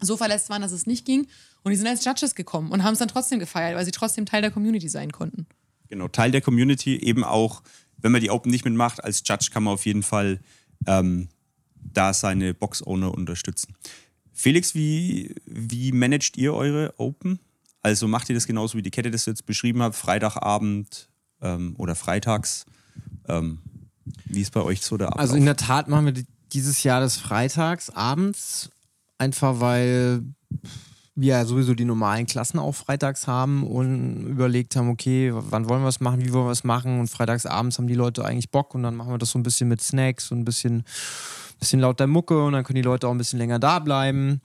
so 0.00 0.16
verletzt 0.16 0.50
waren, 0.50 0.62
dass 0.62 0.72
es 0.72 0.86
nicht 0.86 1.04
ging. 1.04 1.26
Und 1.62 1.70
die 1.70 1.76
sind 1.76 1.86
als 1.86 2.04
Judges 2.04 2.34
gekommen 2.34 2.70
und 2.70 2.84
haben 2.84 2.92
es 2.92 2.98
dann 2.98 3.08
trotzdem 3.08 3.38
gefeiert, 3.38 3.76
weil 3.76 3.84
sie 3.84 3.90
trotzdem 3.90 4.26
Teil 4.26 4.42
der 4.42 4.50
Community 4.50 4.88
sein 4.88 5.12
konnten. 5.12 5.46
Genau, 5.88 6.08
Teil 6.08 6.30
der 6.30 6.42
Community, 6.42 6.96
eben 6.96 7.24
auch, 7.24 7.62
wenn 7.96 8.12
man 8.12 8.20
die 8.20 8.30
Open 8.30 8.50
nicht 8.50 8.64
mitmacht, 8.64 9.02
als 9.02 9.22
Judge 9.26 9.48
kann 9.50 9.64
man 9.64 9.74
auf 9.74 9.86
jeden 9.86 10.02
Fall 10.02 10.40
ähm, 10.86 11.28
da 11.76 12.12
seine 12.12 12.52
Box-Owner 12.52 13.14
unterstützen. 13.14 13.74
Felix, 14.32 14.74
wie, 14.74 15.34
wie 15.46 15.92
managt 15.92 16.36
ihr 16.36 16.52
eure 16.52 16.94
Open? 16.98 17.38
Also 17.84 18.08
macht 18.08 18.28
ihr 18.30 18.34
das 18.34 18.46
genauso, 18.46 18.78
wie 18.78 18.82
die 18.82 18.90
Kette 18.90 19.10
das 19.10 19.26
jetzt 19.26 19.44
beschrieben 19.44 19.82
hat, 19.82 19.94
Freitagabend 19.94 21.08
ähm, 21.42 21.74
oder 21.76 21.94
freitags? 21.94 22.64
Ähm, 23.28 23.58
wie 24.24 24.40
ist 24.40 24.52
bei 24.52 24.62
euch 24.62 24.80
so 24.80 24.96
der 24.96 25.08
Ablauf? 25.08 25.20
Also 25.20 25.36
in 25.36 25.44
der 25.44 25.56
Tat 25.56 25.86
machen 25.88 26.06
wir 26.06 26.12
die- 26.12 26.26
dieses 26.52 26.82
Jahr 26.82 27.00
des 27.00 27.16
Freitags 27.18 27.90
abends, 27.90 28.70
einfach 29.18 29.60
weil 29.60 30.22
wir 31.14 31.28
ja 31.36 31.44
sowieso 31.44 31.74
die 31.74 31.84
normalen 31.84 32.26
Klassen 32.26 32.58
auch 32.58 32.74
freitags 32.74 33.26
haben 33.26 33.64
und 33.64 34.26
überlegt 34.26 34.76
haben, 34.76 34.88
okay, 34.88 35.30
wann 35.34 35.68
wollen 35.68 35.82
wir 35.82 35.88
es 35.88 36.00
machen, 36.00 36.24
wie 36.24 36.32
wollen 36.32 36.46
wir 36.46 36.52
es 36.52 36.64
machen 36.64 36.98
und 37.00 37.08
freitags 37.08 37.44
abends 37.46 37.76
haben 37.78 37.86
die 37.86 37.94
Leute 37.94 38.24
eigentlich 38.24 38.50
Bock 38.50 38.74
und 38.74 38.82
dann 38.82 38.96
machen 38.96 39.10
wir 39.12 39.18
das 39.18 39.30
so 39.30 39.38
ein 39.38 39.42
bisschen 39.44 39.68
mit 39.68 39.80
Snacks 39.82 40.32
und 40.32 40.40
ein 40.40 40.44
bisschen, 40.44 40.84
bisschen 41.60 41.80
lauter 41.80 42.06
Mucke 42.06 42.42
und 42.42 42.52
dann 42.54 42.64
können 42.64 42.76
die 42.76 42.82
Leute 42.82 43.06
auch 43.08 43.12
ein 43.12 43.18
bisschen 43.18 43.38
länger 43.38 43.58
da 43.58 43.78
bleiben. 43.78 44.40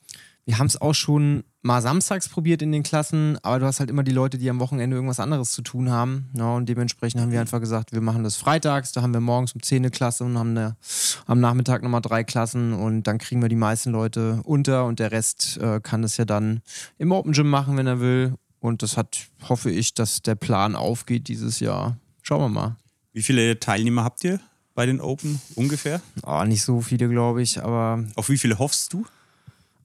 Wir 0.46 0.58
haben 0.60 0.68
es 0.68 0.80
auch 0.80 0.94
schon 0.94 1.44
mal 1.62 1.82
samstags 1.82 2.30
probiert 2.30 2.62
in 2.62 2.72
den 2.72 2.84
Klassen, 2.84 3.38
aber 3.44 3.60
du 3.60 3.66
hast 3.66 3.80
halt 3.80 3.90
immer 3.90 4.04
die 4.04 4.12
Leute, 4.12 4.38
die 4.38 4.50
am 4.50 4.60
Wochenende 4.60 4.96
irgendwas 4.96 5.20
anderes 5.20 5.52
zu 5.52 5.62
tun 5.62 5.90
haben. 5.90 6.30
Ja, 6.34 6.56
und 6.56 6.68
dementsprechend 6.68 7.22
haben 7.22 7.32
wir 7.32 7.42
einfach 7.42 7.60
gesagt, 7.60 7.92
wir 7.92 8.02
machen 8.02 8.24
das 8.24 8.38
freitags, 8.38 8.92
da 8.92 9.02
haben 9.02 9.14
wir 9.14 9.20
morgens 9.20 9.54
um 9.54 9.62
10 9.62 9.78
eine 9.78 9.92
Klasse 9.92 10.24
und 10.24 10.38
haben 10.38 10.52
eine, 10.52 10.78
am 11.26 11.40
Nachmittag 11.40 11.84
nochmal 11.84 12.02
drei 12.02 12.24
Klassen 12.24 12.74
und 12.74 13.04
dann 13.04 13.18
kriegen 13.18 13.42
wir 13.42 13.50
die 13.50 13.56
meisten 13.56 13.92
Leute 13.92 14.42
unter 14.46 14.86
und 14.86 15.00
der 15.00 15.12
Rest 15.12 15.58
äh, 15.58 15.80
kann 15.82 16.02
das 16.02 16.18
ja 16.18 16.26
dann 16.26 16.62
im 16.98 17.12
Open 17.12 17.34
Gym 17.34 17.50
machen, 17.50 17.78
wenn 17.78 17.88
er 17.88 18.00
will. 18.00 18.36
Und 18.62 18.84
das 18.84 18.98
hat, 18.98 19.28
hoffe 19.48 19.72
ich, 19.72 19.94
dass 19.94 20.22
der 20.22 20.36
Plan 20.36 20.76
aufgeht 20.76 21.28
dieses 21.30 21.60
Jahr. 21.60 21.98
Schauen 22.22 22.42
wir 22.42 22.50
mal. 22.50 22.76
wie 23.14 23.22
viele 23.22 23.60
Teilnehmer 23.60 24.04
habt 24.04 24.24
ihr 24.24 24.40
bei 24.76 24.86
den 24.86 25.02
Open 25.02 25.42
ungefähr? 25.56 26.02
Oh, 26.24 26.44
nicht 26.44 26.64
so 26.64 26.82
viele, 26.82 27.10
glaube 27.10 27.42
ich, 27.42 27.62
aber. 27.64 28.04
Auf 28.16 28.30
wie 28.30 28.38
viele 28.38 28.60
hoffst 28.60 28.94
du? 28.94 29.06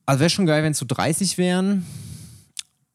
Also 0.07 0.21
wäre 0.21 0.31
schon 0.31 0.47
geil, 0.47 0.63
wenn 0.63 0.73
es 0.73 0.79
so 0.79 0.87
30 0.87 1.39
wären. 1.39 1.87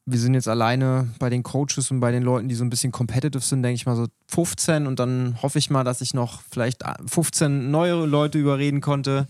Wir 0.06 0.18
sind 0.18 0.34
jetzt 0.34 0.48
alleine 0.48 1.08
bei 1.18 1.30
den 1.30 1.42
Coaches 1.42 1.90
und 1.90 2.00
bei 2.00 2.10
den 2.10 2.22
Leuten, 2.22 2.48
die 2.48 2.54
so 2.54 2.64
ein 2.64 2.70
bisschen 2.70 2.92
competitive 2.92 3.42
sind, 3.42 3.62
denke 3.62 3.74
ich 3.74 3.86
mal 3.86 3.96
so 3.96 4.06
15 4.28 4.86
und 4.86 4.98
dann 4.98 5.40
hoffe 5.42 5.58
ich 5.58 5.70
mal, 5.70 5.84
dass 5.84 6.00
ich 6.00 6.14
noch 6.14 6.42
vielleicht 6.50 6.82
15 7.06 7.70
neue 7.70 8.06
Leute 8.06 8.38
überreden 8.38 8.80
konnte. 8.80 9.26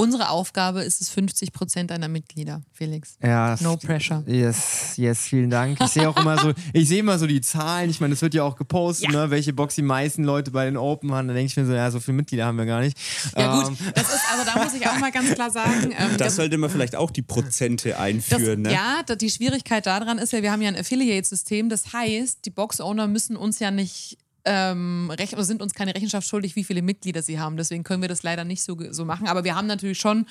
Unsere 0.00 0.30
Aufgabe 0.30 0.82
ist 0.82 1.00
es 1.00 1.10
50 1.10 1.52
Prozent 1.52 1.90
deiner 1.90 2.08
Mitglieder, 2.08 2.62
Felix. 2.72 3.16
Ja. 3.22 3.56
No 3.60 3.76
pressure. 3.76 4.22
Yes, 4.26 4.94
yes, 4.96 5.20
vielen 5.20 5.50
Dank. 5.50 5.78
Ich 5.80 5.88
sehe 5.88 6.08
auch 6.08 6.16
immer 6.16 6.38
so, 6.38 6.52
ich 6.72 6.88
sehe 6.88 7.00
immer 7.00 7.18
so 7.18 7.26
die 7.26 7.40
Zahlen. 7.42 7.90
Ich 7.90 8.00
meine, 8.00 8.14
es 8.14 8.22
wird 8.22 8.32
ja 8.34 8.42
auch 8.42 8.56
gepostet, 8.56 9.12
Ja. 9.12 9.24
ne, 9.26 9.30
welche 9.30 9.52
Box 9.52 9.74
die 9.74 9.82
meisten 9.82 10.24
Leute 10.24 10.50
bei 10.52 10.64
den 10.64 10.76
Open 10.76 11.12
haben. 11.12 11.28
Da 11.28 11.34
denke 11.34 11.50
ich 11.50 11.56
mir 11.56 11.66
so, 11.66 11.72
ja, 11.74 11.90
so 11.90 12.00
viele 12.00 12.16
Mitglieder 12.16 12.46
haben 12.46 12.56
wir 12.56 12.66
gar 12.66 12.80
nicht. 12.80 12.96
Ja, 13.36 13.60
Ähm, 13.60 13.68
gut, 13.68 13.78
das 13.94 14.08
ist, 14.14 14.20
also 14.32 14.44
da 14.50 14.62
muss 14.64 14.72
ich 14.74 14.86
auch 14.88 14.98
mal 14.98 15.12
ganz 15.12 15.32
klar 15.34 15.50
sagen. 15.50 15.92
Ähm, 15.98 16.16
Da 16.16 16.30
sollte 16.30 16.56
man 16.56 16.70
vielleicht 16.70 16.96
auch 16.96 17.10
die 17.10 17.22
Prozente 17.22 17.90
Das, 17.90 17.98
einführen. 17.98 18.62
ne? 18.62 18.72
Ja, 18.72 19.02
die 19.02 19.30
Schwierigkeit 19.30 19.84
daran 19.86 20.16
ist 20.18 20.32
ja, 20.32 20.40
wir 20.42 20.50
haben 20.50 20.62
ja 20.62 20.68
ein 20.68 20.76
Affiliate-System. 20.76 21.68
Das 21.68 21.92
heißt, 21.92 22.44
die 22.46 22.50
Box-Owner 22.50 23.06
müssen 23.06 23.36
uns 23.36 23.58
ja 23.58 23.70
nicht 23.70 24.16
ähm, 24.44 25.10
sind 25.38 25.62
uns 25.62 25.74
keine 25.74 25.94
Rechenschaft 25.94 26.26
schuldig, 26.26 26.56
wie 26.56 26.64
viele 26.64 26.82
Mitglieder 26.82 27.22
sie 27.22 27.38
haben. 27.38 27.56
Deswegen 27.56 27.84
können 27.84 28.02
wir 28.02 28.08
das 28.08 28.22
leider 28.22 28.44
nicht 28.44 28.62
so, 28.62 28.76
so 28.90 29.04
machen. 29.04 29.26
Aber 29.28 29.44
wir 29.44 29.54
haben 29.54 29.66
natürlich 29.66 29.98
schon 29.98 30.26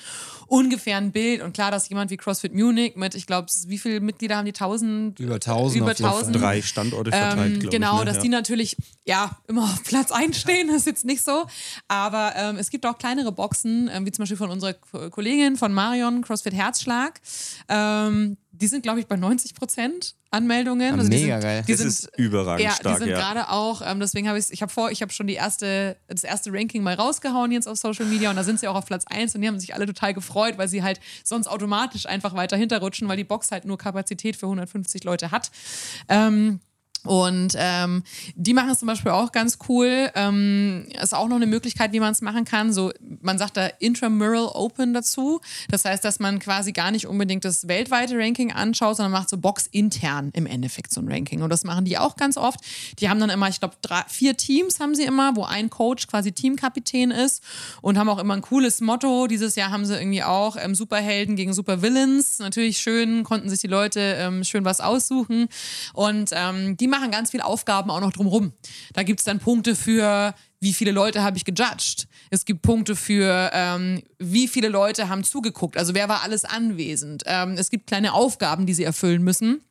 ungefähr 0.46 0.96
ein 0.96 1.12
Bild. 1.12 1.42
Und 1.42 1.52
klar, 1.52 1.70
dass 1.70 1.88
jemand 1.88 2.10
wie 2.10 2.16
CrossFit 2.16 2.54
Munich 2.54 2.96
mit, 2.96 3.14
ich 3.14 3.26
glaube, 3.26 3.48
wie 3.66 3.78
viele 3.78 4.00
Mitglieder 4.00 4.36
haben 4.36 4.44
die? 4.46 4.52
1000? 4.52 5.18
Über 5.20 5.34
1000 5.34 5.76
Über 5.76 5.90
auf 5.92 5.98
jeden 5.98 6.08
Fall. 6.10 6.18
1000. 6.18 6.36
Drei 6.36 6.62
Standorte 6.62 7.10
verteilt, 7.12 7.62
Ähm, 7.64 7.70
genau, 7.70 7.94
ich. 7.94 7.98
ne? 8.00 8.04
dass 8.06 8.16
ja. 8.16 8.22
die 8.22 8.28
natürlich 8.28 8.76
ja 9.06 9.38
immer 9.48 9.64
auf 9.64 9.82
Platz 9.84 10.10
einstehen, 10.12 10.68
das 10.68 10.78
ist 10.78 10.86
jetzt 10.86 11.04
nicht 11.04 11.22
so. 11.24 11.46
Aber 11.88 12.32
ähm, 12.36 12.56
es 12.56 12.70
gibt 12.70 12.86
auch 12.86 12.98
kleinere 12.98 13.32
Boxen, 13.32 13.88
ähm, 13.92 14.06
wie 14.06 14.12
zum 14.12 14.22
Beispiel 14.22 14.36
von 14.36 14.50
unserer 14.50 14.74
Ko- 14.74 15.10
Kollegin 15.10 15.56
von 15.56 15.72
Marion, 15.72 16.22
CrossFit 16.22 16.54
Herzschlag. 16.54 17.20
Ähm, 17.68 18.36
die 18.60 18.66
sind, 18.66 18.82
glaube 18.82 19.00
ich, 19.00 19.06
bei 19.06 19.16
90 19.16 19.54
Prozent 19.54 20.16
Anmeldungen. 20.30 20.98
Die 21.00 21.08
mega 21.08 21.34
sind, 21.34 21.42
geil. 21.42 21.64
Die 21.66 21.72
Das 21.72 21.80
sind, 21.80 21.88
ist 21.88 22.18
überragend 22.18 22.64
ja, 22.64 22.72
stark, 22.72 22.98
die 22.98 23.04
sind 23.04 23.10
ja. 23.10 23.18
gerade 23.18 23.50
auch, 23.50 23.82
ähm, 23.84 23.98
deswegen 23.98 24.28
habe 24.28 24.38
ich 24.38 24.50
ich 24.50 24.62
habe 24.62 24.70
vor, 24.70 24.90
ich 24.90 25.02
habe 25.02 25.12
schon 25.12 25.26
die 25.26 25.34
erste, 25.34 25.96
das 26.06 26.22
erste 26.22 26.52
Ranking 26.52 26.82
mal 26.82 26.94
rausgehauen 26.94 27.50
jetzt 27.52 27.66
auf 27.66 27.78
Social 27.78 28.06
Media 28.06 28.30
und 28.30 28.36
da 28.36 28.44
sind 28.44 28.60
sie 28.60 28.68
auch 28.68 28.76
auf 28.76 28.86
Platz 28.86 29.04
1 29.06 29.34
und 29.34 29.40
die 29.40 29.48
haben 29.48 29.58
sich 29.58 29.74
alle 29.74 29.86
total 29.86 30.14
gefreut, 30.14 30.56
weil 30.56 30.68
sie 30.68 30.82
halt 30.82 31.00
sonst 31.24 31.48
automatisch 31.48 32.06
einfach 32.06 32.34
weiter 32.34 32.56
hinterrutschen, 32.56 33.08
weil 33.08 33.16
die 33.16 33.24
Box 33.24 33.50
halt 33.50 33.64
nur 33.64 33.78
Kapazität 33.78 34.36
für 34.36 34.46
150 34.46 35.04
Leute 35.04 35.30
hat. 35.30 35.50
Ähm, 36.08 36.60
und 37.04 37.54
ähm, 37.56 38.02
die 38.34 38.52
machen 38.52 38.70
es 38.70 38.80
zum 38.80 38.88
Beispiel 38.88 39.12
auch 39.12 39.32
ganz 39.32 39.58
cool. 39.68 40.10
Ähm, 40.14 40.86
ist 41.00 41.14
auch 41.14 41.28
noch 41.28 41.36
eine 41.36 41.46
Möglichkeit, 41.46 41.92
wie 41.92 42.00
man 42.00 42.12
es 42.12 42.20
machen 42.20 42.44
kann. 42.44 42.72
So, 42.72 42.92
man 43.22 43.38
sagt 43.38 43.56
da 43.56 43.66
Intramural 43.78 44.50
Open 44.52 44.92
dazu. 44.92 45.40
Das 45.70 45.84
heißt, 45.84 46.04
dass 46.04 46.20
man 46.20 46.38
quasi 46.38 46.72
gar 46.72 46.90
nicht 46.90 47.06
unbedingt 47.06 47.44
das 47.44 47.68
weltweite 47.68 48.18
Ranking 48.18 48.52
anschaut, 48.52 48.96
sondern 48.96 49.12
macht 49.12 49.30
so 49.30 49.38
boxintern 49.38 50.30
im 50.34 50.46
Endeffekt 50.46 50.92
so 50.92 51.00
ein 51.00 51.10
Ranking. 51.10 51.42
Und 51.42 51.50
das 51.50 51.64
machen 51.64 51.84
die 51.84 51.96
auch 51.96 52.16
ganz 52.16 52.36
oft. 52.36 52.60
Die 52.98 53.08
haben 53.08 53.20
dann 53.20 53.30
immer, 53.30 53.48
ich 53.48 53.60
glaube, 53.60 53.76
vier 54.08 54.36
Teams 54.36 54.78
haben 54.78 54.94
sie 54.94 55.04
immer, 55.04 55.36
wo 55.36 55.44
ein 55.44 55.70
Coach 55.70 56.06
quasi 56.06 56.32
Teamkapitän 56.32 57.10
ist 57.10 57.42
und 57.80 57.98
haben 57.98 58.08
auch 58.08 58.18
immer 58.18 58.34
ein 58.34 58.42
cooles 58.42 58.80
Motto. 58.82 59.26
Dieses 59.26 59.56
Jahr 59.56 59.70
haben 59.70 59.86
sie 59.86 59.96
irgendwie 59.96 60.22
auch 60.22 60.56
ähm, 60.60 60.74
Superhelden 60.74 61.36
gegen 61.36 61.54
Supervillains. 61.54 62.40
Natürlich 62.40 62.78
schön, 62.78 63.24
konnten 63.24 63.48
sich 63.48 63.60
die 63.60 63.68
Leute 63.68 64.00
ähm, 64.18 64.44
schön 64.44 64.64
was 64.66 64.80
aussuchen. 64.80 65.48
Und 65.94 66.30
ähm, 66.32 66.76
die 66.76 66.89
machen 66.90 67.10
ganz 67.10 67.30
viele 67.30 67.44
Aufgaben 67.44 67.90
auch 67.90 68.00
noch 68.00 68.12
drumrum. 68.12 68.52
Da 68.92 69.02
gibt 69.02 69.20
es 69.20 69.24
dann 69.24 69.38
Punkte 69.38 69.74
für, 69.74 70.34
wie 70.60 70.74
viele 70.74 70.90
Leute 70.90 71.22
habe 71.22 71.36
ich 71.36 71.44
gejudged. 71.44 72.06
Es 72.30 72.44
gibt 72.44 72.62
Punkte 72.62 72.94
für, 72.96 73.50
ähm, 73.52 74.02
wie 74.18 74.48
viele 74.48 74.68
Leute 74.68 75.08
haben 75.08 75.24
zugeguckt. 75.24 75.78
Also 75.78 75.94
wer 75.94 76.08
war 76.08 76.22
alles 76.22 76.44
anwesend. 76.44 77.22
Ähm, 77.26 77.54
es 77.56 77.70
gibt 77.70 77.86
kleine 77.86 78.12
Aufgaben, 78.12 78.66
die 78.66 78.74
sie 78.74 78.84
erfüllen 78.84 79.22
müssen. 79.22 79.62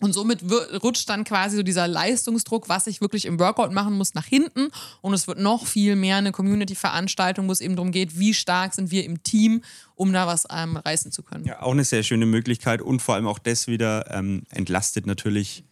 Und 0.00 0.12
somit 0.12 0.44
rutscht 0.82 1.08
dann 1.08 1.24
quasi 1.24 1.56
so 1.56 1.64
dieser 1.64 1.88
Leistungsdruck, 1.88 2.68
was 2.68 2.86
ich 2.86 3.00
wirklich 3.00 3.24
im 3.24 3.40
Workout 3.40 3.72
machen 3.72 3.94
muss, 3.94 4.14
nach 4.14 4.24
hinten. 4.24 4.68
Und 5.00 5.12
es 5.12 5.26
wird 5.26 5.40
noch 5.40 5.66
viel 5.66 5.96
mehr 5.96 6.16
eine 6.16 6.30
Community-Veranstaltung, 6.30 7.48
wo 7.48 7.52
es 7.52 7.60
eben 7.60 7.74
darum 7.74 7.90
geht, 7.90 8.16
wie 8.16 8.32
stark 8.32 8.74
sind 8.74 8.92
wir 8.92 9.04
im 9.04 9.24
Team, 9.24 9.62
um 9.96 10.12
da 10.12 10.28
was 10.28 10.46
ähm, 10.50 10.76
reißen 10.76 11.10
zu 11.10 11.24
können. 11.24 11.44
Ja, 11.44 11.62
auch 11.62 11.72
eine 11.72 11.84
sehr 11.84 12.04
schöne 12.04 12.26
Möglichkeit 12.26 12.80
und 12.80 13.02
vor 13.02 13.16
allem 13.16 13.26
auch 13.26 13.40
das 13.40 13.66
wieder 13.66 14.08
ähm, 14.14 14.44
entlastet 14.50 15.06
natürlich 15.06 15.64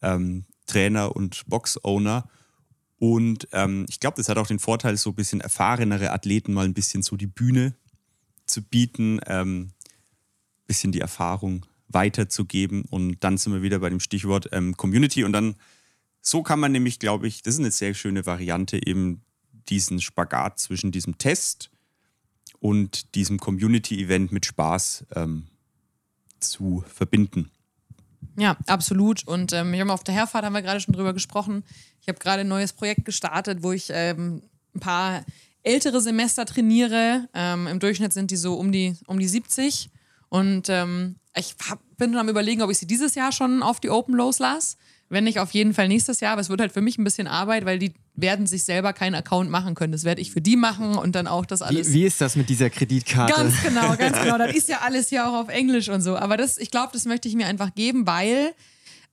ähm, 0.00 0.44
Trainer 0.72 1.14
und 1.14 1.44
Box-Owner. 1.46 2.28
Und 2.98 3.48
ähm, 3.52 3.84
ich 3.88 4.00
glaube, 4.00 4.16
das 4.16 4.28
hat 4.28 4.38
auch 4.38 4.46
den 4.46 4.58
Vorteil, 4.58 4.96
so 4.96 5.10
ein 5.10 5.16
bisschen 5.16 5.40
erfahrenere 5.40 6.12
Athleten 6.12 6.54
mal 6.54 6.64
ein 6.64 6.74
bisschen 6.74 7.02
so 7.02 7.16
die 7.16 7.26
Bühne 7.26 7.74
zu 8.46 8.62
bieten, 8.62 9.20
ähm, 9.26 9.72
bisschen 10.66 10.92
die 10.92 11.00
Erfahrung 11.00 11.66
weiterzugeben. 11.88 12.84
Und 12.88 13.22
dann 13.22 13.36
sind 13.36 13.52
wir 13.52 13.62
wieder 13.62 13.80
bei 13.80 13.90
dem 13.90 14.00
Stichwort 14.00 14.48
ähm, 14.52 14.76
Community. 14.76 15.24
Und 15.24 15.32
dann, 15.32 15.56
so 16.20 16.42
kann 16.42 16.60
man 16.60 16.72
nämlich, 16.72 16.98
glaube 16.98 17.26
ich, 17.26 17.42
das 17.42 17.54
ist 17.54 17.60
eine 17.60 17.70
sehr 17.70 17.92
schöne 17.92 18.24
Variante, 18.24 18.86
eben 18.86 19.22
diesen 19.68 20.00
Spagat 20.00 20.58
zwischen 20.58 20.90
diesem 20.90 21.18
Test 21.18 21.70
und 22.60 23.14
diesem 23.14 23.38
Community-Event 23.38 24.32
mit 24.32 24.46
Spaß 24.46 25.06
ähm, 25.16 25.48
zu 26.40 26.84
verbinden. 26.86 27.50
Ja, 28.36 28.56
absolut. 28.66 29.26
Und 29.26 29.52
ähm, 29.52 29.72
wir 29.72 29.80
haben 29.80 29.90
auf 29.90 30.04
der 30.04 30.14
Herfahrt 30.14 30.44
haben 30.44 30.54
wir 30.54 30.62
gerade 30.62 30.80
schon 30.80 30.94
drüber 30.94 31.12
gesprochen. 31.12 31.64
Ich 32.00 32.08
habe 32.08 32.18
gerade 32.18 32.40
ein 32.40 32.48
neues 32.48 32.72
Projekt 32.72 33.04
gestartet, 33.04 33.62
wo 33.62 33.72
ich 33.72 33.90
ähm, 33.90 34.42
ein 34.74 34.80
paar 34.80 35.24
ältere 35.62 36.00
Semester 36.00 36.44
trainiere. 36.44 37.28
Ähm, 37.34 37.66
Im 37.66 37.78
Durchschnitt 37.78 38.12
sind 38.12 38.30
die 38.30 38.36
so 38.36 38.54
um 38.54 38.72
die, 38.72 38.96
um 39.06 39.18
die 39.18 39.28
70. 39.28 39.90
Und 40.28 40.68
ähm, 40.68 41.16
ich 41.36 41.54
hab, 41.68 41.80
bin 41.96 42.16
am 42.16 42.28
überlegen, 42.28 42.62
ob 42.62 42.70
ich 42.70 42.78
sie 42.78 42.86
dieses 42.86 43.14
Jahr 43.14 43.32
schon 43.32 43.62
auf 43.62 43.80
die 43.80 43.90
Open 43.90 44.14
loslasse. 44.14 44.76
Wenn 45.12 45.24
nicht, 45.24 45.38
auf 45.40 45.50
jeden 45.50 45.74
Fall 45.74 45.88
nächstes 45.88 46.20
Jahr. 46.20 46.32
Aber 46.32 46.40
es 46.40 46.48
wird 46.48 46.62
halt 46.62 46.72
für 46.72 46.80
mich 46.80 46.96
ein 46.96 47.04
bisschen 47.04 47.26
Arbeit, 47.26 47.66
weil 47.66 47.78
die 47.78 47.92
werden 48.14 48.46
sich 48.46 48.62
selber 48.64 48.94
keinen 48.94 49.14
Account 49.14 49.50
machen 49.50 49.74
können. 49.74 49.92
Das 49.92 50.04
werde 50.04 50.22
ich 50.22 50.32
für 50.32 50.40
die 50.40 50.56
machen 50.56 50.96
und 50.96 51.14
dann 51.14 51.26
auch 51.26 51.44
das 51.44 51.60
alles. 51.60 51.90
Wie, 51.90 51.94
wie 51.94 52.04
ist 52.04 52.22
das 52.22 52.34
mit 52.34 52.48
dieser 52.48 52.70
Kreditkarte? 52.70 53.34
Ganz 53.34 53.62
genau, 53.62 53.94
ganz 53.96 54.18
genau. 54.22 54.38
Das 54.38 54.56
ist 54.56 54.70
ja 54.70 54.78
alles 54.82 55.10
hier 55.10 55.28
auch 55.28 55.34
auf 55.34 55.48
Englisch 55.50 55.90
und 55.90 56.00
so. 56.00 56.16
Aber 56.16 56.38
das, 56.38 56.56
ich 56.56 56.70
glaube, 56.70 56.90
das 56.94 57.04
möchte 57.04 57.28
ich 57.28 57.34
mir 57.34 57.46
einfach 57.46 57.74
geben, 57.74 58.06
weil 58.06 58.54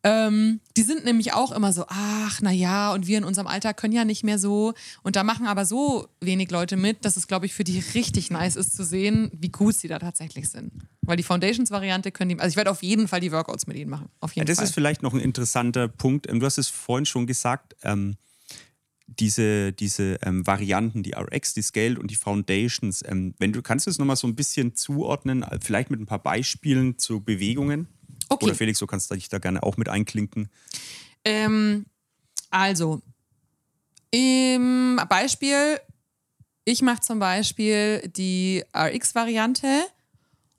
ähm, 0.03 0.61
die 0.77 0.83
sind 0.83 1.03
nämlich 1.03 1.33
auch 1.33 1.51
immer 1.51 1.73
so, 1.73 1.83
ach, 1.89 2.39
na 2.41 2.51
ja, 2.51 2.93
und 2.93 3.05
wir 3.07 3.17
in 3.17 3.23
unserem 3.25 3.47
Alter 3.47 3.73
können 3.73 3.93
ja 3.93 4.05
nicht 4.05 4.23
mehr 4.23 4.39
so. 4.39 4.73
Und 5.03 5.15
da 5.17 5.23
machen 5.23 5.45
aber 5.45 5.65
so 5.65 6.07
wenig 6.21 6.51
Leute 6.51 6.77
mit, 6.77 7.03
dass 7.03 7.17
es, 7.17 7.27
glaube 7.27 7.45
ich, 7.45 7.53
für 7.53 7.65
die 7.65 7.79
richtig 7.95 8.31
nice 8.31 8.55
ist 8.55 8.75
zu 8.75 8.85
sehen, 8.85 9.29
wie 9.33 9.49
gut 9.49 9.75
sie 9.75 9.89
da 9.89 9.99
tatsächlich 9.99 10.47
sind. 10.49 10.71
Weil 11.01 11.17
die 11.17 11.23
Foundations-Variante 11.23 12.11
können 12.11 12.29
die, 12.29 12.39
also 12.39 12.49
ich 12.51 12.55
werde 12.55 12.71
auf 12.71 12.81
jeden 12.81 13.07
Fall 13.09 13.19
die 13.19 13.31
Workouts 13.31 13.67
mit 13.67 13.75
ihnen 13.75 13.89
machen. 13.89 14.07
Auf 14.21 14.31
Ja, 14.31 14.41
jeden 14.41 14.47
das 14.47 14.57
Fall. 14.57 14.65
ist 14.65 14.73
vielleicht 14.73 15.03
noch 15.03 15.13
ein 15.13 15.19
interessanter 15.19 15.87
Punkt. 15.89 16.29
Ähm, 16.29 16.39
Du 16.39 16.45
hast 16.45 16.57
es 16.57 16.69
vorhin 16.69 17.05
schon 17.05 17.27
gesagt, 17.27 17.75
ähm, 17.83 18.15
diese, 19.07 19.73
diese 19.73 20.19
ähm, 20.21 20.45
Varianten, 20.45 21.03
die 21.03 21.13
RX, 21.15 21.55
die 21.55 21.61
Scaled 21.63 21.97
und 21.99 22.11
die 22.11 22.15
Foundations, 22.15 23.03
ähm, 23.05 23.33
wenn 23.39 23.51
du 23.51 23.61
kannst 23.61 23.87
du 23.87 23.89
es 23.91 23.97
nochmal 23.97 24.15
so 24.15 24.27
ein 24.27 24.35
bisschen 24.35 24.75
zuordnen, 24.75 25.43
äh, 25.43 25.57
vielleicht 25.61 25.89
mit 25.89 25.99
ein 25.99 26.05
paar 26.05 26.21
Beispielen 26.23 26.97
zu 26.97 27.19
Bewegungen. 27.21 27.87
Okay. 28.29 28.45
Oder 28.45 28.55
Felix, 28.55 28.79
du 28.79 28.87
kannst 28.87 29.11
dich 29.11 29.27
da 29.29 29.39
gerne 29.39 29.63
auch 29.63 29.75
mit 29.77 29.89
einklinken. 29.89 30.49
Ähm, 31.25 31.85
also, 32.49 33.01
im 34.11 34.99
Beispiel, 35.09 35.79
ich 36.65 36.81
mache 36.81 37.01
zum 37.01 37.19
Beispiel 37.19 38.07
die 38.15 38.63
RX-Variante. 38.75 39.67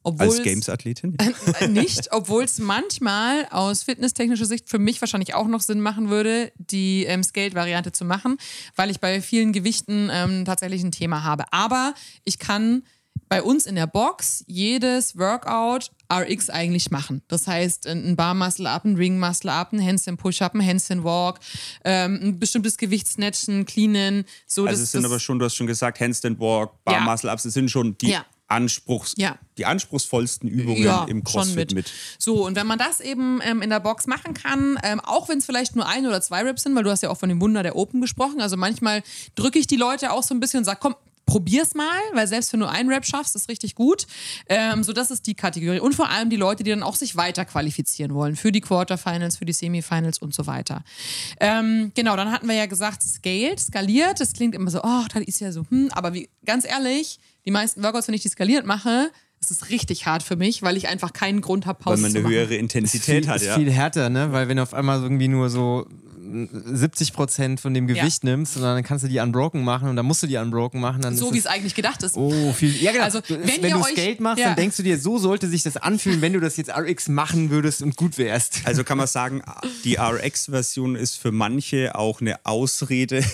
Obwohl 0.03 0.27
Als 0.29 0.39
es- 0.39 0.45
Games-Athletin. 0.45 1.17
Äh, 1.61 1.69
nicht, 1.69 2.11
obwohl 2.13 2.45
es 2.45 2.59
manchmal 2.59 3.47
aus 3.51 3.83
fitnesstechnischer 3.83 4.47
Sicht 4.47 4.69
für 4.69 4.79
mich 4.79 5.01
wahrscheinlich 5.03 5.35
auch 5.35 5.47
noch 5.47 5.61
Sinn 5.61 5.81
machen 5.81 6.09
würde, 6.09 6.53
die 6.57 7.05
ähm, 7.05 7.23
Scaled-Variante 7.23 7.93
zu 7.93 8.05
machen, 8.07 8.39
weil 8.77 8.91
ich 8.91 9.01
bei 9.01 9.21
vielen 9.21 9.53
Gewichten 9.53 10.09
ähm, 10.11 10.45
tatsächlich 10.47 10.83
ein 10.83 10.93
Thema 10.93 11.23
habe. 11.23 11.53
Aber 11.53 11.93
ich 12.25 12.39
kann 12.39 12.83
bei 13.31 13.43
uns 13.45 13.65
in 13.65 13.77
der 13.77 13.87
Box 13.87 14.43
jedes 14.49 15.17
Workout 15.17 15.93
RX 16.13 16.51
eigentlich 16.51 16.91
machen. 16.91 17.23
Das 17.29 17.47
heißt, 17.47 17.87
ein 17.87 18.17
Bar 18.17 18.35
Muscle 18.35 18.67
Up, 18.67 18.85
ein 18.85 18.97
Ring 18.97 19.21
Muscle 19.21 19.49
Up, 19.51 19.73
ein 19.73 19.81
Handstand 19.81 20.19
Push-Up, 20.19 20.53
ein 20.55 20.67
Handstand 20.67 21.05
Walk, 21.05 21.39
ähm, 21.85 22.19
ein 22.21 22.39
bestimmtes 22.41 22.77
Gewicht 22.77 23.07
snatchen, 23.07 23.65
cleanen. 23.67 24.25
So, 24.49 24.63
Also 24.67 24.73
das, 24.73 24.81
es 24.81 24.93
sind 24.93 25.05
das, 25.05 25.11
aber 25.13 25.21
schon, 25.21 25.39
du 25.39 25.45
hast 25.45 25.55
schon 25.55 25.69
gesagt, 25.69 26.01
Handstand 26.01 26.41
Walk, 26.41 26.73
Bar 26.85 26.95
Ja. 26.97 27.01
Muscle 27.03 27.31
Ups, 27.33 27.45
es 27.45 27.55
sind 27.55 27.71
schon 27.71 27.97
die 27.99 28.09
Ja. 28.11 28.27
Anspruchs, 28.49 29.15
Ja. 29.17 29.39
die 29.59 29.65
anspruchsvollsten 29.65 30.49
Übungen 30.49 30.83
ja, 30.83 31.05
im 31.05 31.23
CrossFit 31.23 31.73
mit. 31.73 31.89
So, 32.19 32.45
und 32.45 32.57
wenn 32.57 32.67
man 32.67 32.81
das 32.81 32.99
eben 32.99 33.41
ähm, 33.45 33.63
in 33.63 33.71
der 33.71 33.79
Box 33.79 34.09
machen 34.09 34.35
kann, 34.35 34.77
ähm, 34.83 34.99
auch 34.99 35.29
wenn 35.29 35.39
es 35.39 35.47
vielleicht 35.47 35.77
nur 35.77 35.87
ein 35.87 36.05
oder 36.05 36.21
zwei 36.21 36.43
Reps 36.43 36.65
sind, 36.65 36.75
weil 36.75 36.83
du 36.83 36.91
hast 36.91 37.05
ja 37.05 37.11
auch 37.11 37.17
von 37.19 37.29
dem 37.29 37.41
Wunder 37.41 37.63
der 37.63 37.77
Open 37.77 38.01
gesprochen, 38.01 38.41
also 38.41 38.57
manchmal 38.57 39.05
drücke 39.37 39.61
ich 39.61 39.69
die 39.69 39.77
Leute 39.77 40.11
auch 40.11 40.25
so 40.25 40.35
ein 40.35 40.41
bisschen 40.41 40.59
und 40.59 40.65
sage, 40.65 40.81
komm, 40.83 40.97
probier's 41.27 41.75
mal, 41.75 42.01
weil 42.13 42.27
selbst 42.27 42.53
wenn 42.53 42.61
du 42.61 42.69
einen 42.69 42.91
Rap 42.91 43.07
schaffst, 43.07 43.37
ist 43.37 43.49
richtig 43.49 43.75
gut. 43.75 44.07
Ähm, 44.49 44.83
so, 44.83 44.93
das 44.93 45.11
ist 45.11 45.27
die 45.27 45.35
Kategorie. 45.35 45.79
Und 45.79 45.95
vor 45.95 46.11
allem 46.11 46.29
die 46.29 46.37
Leute, 46.37 46.65
die 46.65 46.71
dann 46.71 46.83
auch 46.83 46.97
sich 46.97 47.17
weiter 47.17 47.45
qualifizieren 47.45 48.15
wollen 48.15 48.37
für 48.37 48.53
die 48.53 48.61
Quarterfinals, 48.61 49.37
für 49.37 49.45
die 49.45 49.53
Semifinals 49.53 50.19
und 50.19 50.35
so 50.35 50.47
weiter. 50.47 50.83
Ähm, 51.39 51.93
genau, 51.95 52.17
dann 52.17 52.33
hatten 52.33 52.49
wir 52.49 52.57
ja 52.57 52.67
gesagt, 52.67 53.03
scaled, 53.03 53.61
skaliert. 53.61 54.21
Das 54.21 54.33
klingt 54.33 54.55
immer 54.55 54.71
so, 54.71 54.81
oh, 54.83 55.05
das 55.13 55.23
ist 55.23 55.41
ja 55.41 55.53
so, 55.53 55.65
hm, 55.71 55.91
aber 55.93 56.15
wie, 56.15 56.29
ganz 56.45 56.65
ehrlich, 56.65 57.21
die 57.45 57.51
meisten 57.51 57.83
Workouts, 57.83 58.09
wenn 58.09 58.15
ich 58.15 58.23
die 58.23 58.29
skaliert 58.29 58.67
mache, 58.67 59.11
das 59.41 59.51
ist 59.51 59.71
richtig 59.71 60.07
hart 60.07 60.23
für 60.23 60.37
mich, 60.37 60.63
weil 60.63 60.77
ich 60.77 60.89
einfach 60.89 61.13
keinen 61.13 61.41
Grund 61.41 61.65
habe, 61.65 61.83
Pause 61.83 61.97
Weil 61.97 62.03
man 62.03 62.11
zu 62.11 62.19
eine 62.19 62.25
machen. 62.25 62.35
höhere 62.35 62.55
Intensität 62.57 63.25
viel, 63.25 63.29
hat, 63.29 63.37
ist 63.37 63.47
ja. 63.47 63.55
viel 63.55 63.71
härter, 63.71 64.11
ne? 64.11 64.33
Weil 64.33 64.49
wenn 64.49 64.59
du 64.59 64.63
auf 64.63 64.75
einmal 64.75 65.03
irgendwie 65.03 65.29
nur 65.29 65.49
so 65.49 65.87
70 66.31 67.13
Prozent 67.13 67.61
von 67.61 67.75
dem 67.75 67.87
Gewicht 67.87 68.25
nimmst 68.25 68.57
und 68.57 68.63
dann 68.63 68.83
kannst 68.83 69.05
du 69.05 69.09
die 69.09 69.19
unbroken 69.19 69.63
machen 69.65 69.89
und 69.89 69.97
dann 69.97 70.07
musst 70.07 70.23
du 70.23 70.27
die 70.27 70.37
unbroken 70.37 70.81
machen, 70.81 71.03
dann 71.03 71.17
So 71.17 71.33
wie 71.35 71.39
es 71.39 71.47
eigentlich 71.47 71.75
gedacht 71.75 72.03
ist. 72.03 72.17
Oh, 72.17 72.53
viel. 72.53 72.75
Ja, 72.83 72.93
genau. 72.93 73.05
Also, 73.05 73.21
wenn 73.29 73.47
wenn 73.47 73.65
ihr 73.65 73.71
du 73.75 73.81
euch- 73.83 73.93
Skate 73.93 74.21
machst, 74.21 74.39
ja. 74.41 74.47
dann 74.49 74.57
denkst 74.57 74.77
du 74.77 74.83
dir, 74.83 74.99
so 74.99 75.19
sollte 75.19 75.49
sich 75.49 75.63
das 75.63 75.77
anfühlen, 75.77 76.21
wenn 76.21 76.33
du 76.33 76.41
das 76.41 76.57
jetzt 76.57 76.71
RX 76.71 77.09
machen 77.09 77.51
würdest 77.51 77.83
und 77.83 77.97
gut 77.97 78.19
wärst. 78.19 78.61
Also 78.65 78.85
kann 78.85 78.99
man 78.99 79.07
sagen, 79.07 79.43
die 79.85 79.97
RX-Version 79.99 80.97
ist 80.97 81.17
für 81.17 81.33
manche 81.33 81.95
auch 81.95 82.21
eine 82.21 82.45
Ausrede, 82.45 83.25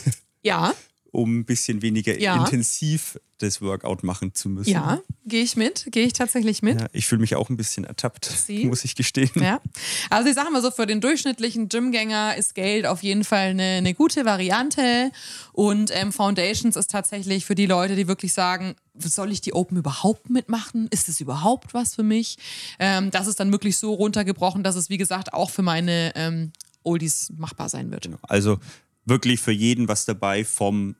Ja, 0.43 0.73
um 1.12 1.38
ein 1.40 1.45
bisschen 1.45 1.83
weniger 1.83 2.19
Ja. 2.19 2.37
intensiv 2.37 3.19
das 3.38 3.61
Workout 3.61 4.03
machen 4.03 4.35
zu 4.35 4.49
müssen. 4.49 4.71
ja, 4.71 4.99
gehe 5.27 5.42
ich 5.42 5.57
mit, 5.57 5.88
gehe 5.90 6.07
ich 6.07 6.14
tatsächlich 6.14 6.62
mit. 6.62 6.81
Ja, 6.81 6.87
ich 6.92 7.07
fühle 7.07 7.21
mich 7.21 7.35
auch 7.37 7.51
ein 7.51 7.59
bisschen 7.59 7.85
ertappt, 7.85 8.25
Sie? 8.25 8.64
muss 8.64 8.83
ich 8.85 8.95
gestehen. 8.95 9.29
Ja. 9.35 9.61
Also 10.09 10.31
ich 10.31 10.35
sage 10.35 10.51
mal 10.51 10.62
so, 10.62 10.71
für 10.71 10.87
den 10.87 11.03
durchschnittlichen 11.03 11.69
Gymgänger 11.69 12.35
ist 12.37 12.55
Geld 12.55 12.87
auf 12.87 13.03
jeden 13.03 13.25
Fall 13.25 13.49
eine, 13.51 13.62
eine 13.77 13.92
gute 13.92 14.25
Variante. 14.25 15.11
Und 15.53 15.90
ähm, 15.95 16.12
Foundations 16.12 16.77
ist 16.77 16.90
tatsächlich 16.90 17.45
für 17.45 17.55
die 17.55 17.66
Leute, 17.66 17.95
die 17.95 18.09
wirklich 18.09 18.33
sagen, 18.33 18.75
soll 18.99 19.31
ich 19.31 19.42
die 19.42 19.53
Open 19.53 19.77
überhaupt 19.77 20.31
mitmachen? 20.31 20.88
Ist 20.90 21.09
es 21.11 21.21
überhaupt 21.21 21.75
was 21.75 21.95
für 21.95 22.03
mich? 22.03 22.38
Ähm, 22.79 23.11
das 23.11 23.27
ist 23.27 23.38
dann 23.38 23.53
wirklich 23.53 23.77
so 23.77 23.92
runtergebrochen, 23.92 24.62
dass 24.64 24.77
es, 24.77 24.88
wie 24.88 24.97
gesagt, 24.97 25.35
auch 25.35 25.51
für 25.51 25.62
meine 25.62 26.12
ähm, 26.16 26.53
Oldies 26.85 27.31
machbar 27.37 27.69
sein 27.69 27.90
wird. 27.90 28.09
Also 28.23 28.59
wirklich 29.07 29.40
für 29.40 29.53
jeden 29.53 29.88
was 29.88 30.05
dabei, 30.05 30.45
vom 30.45 30.97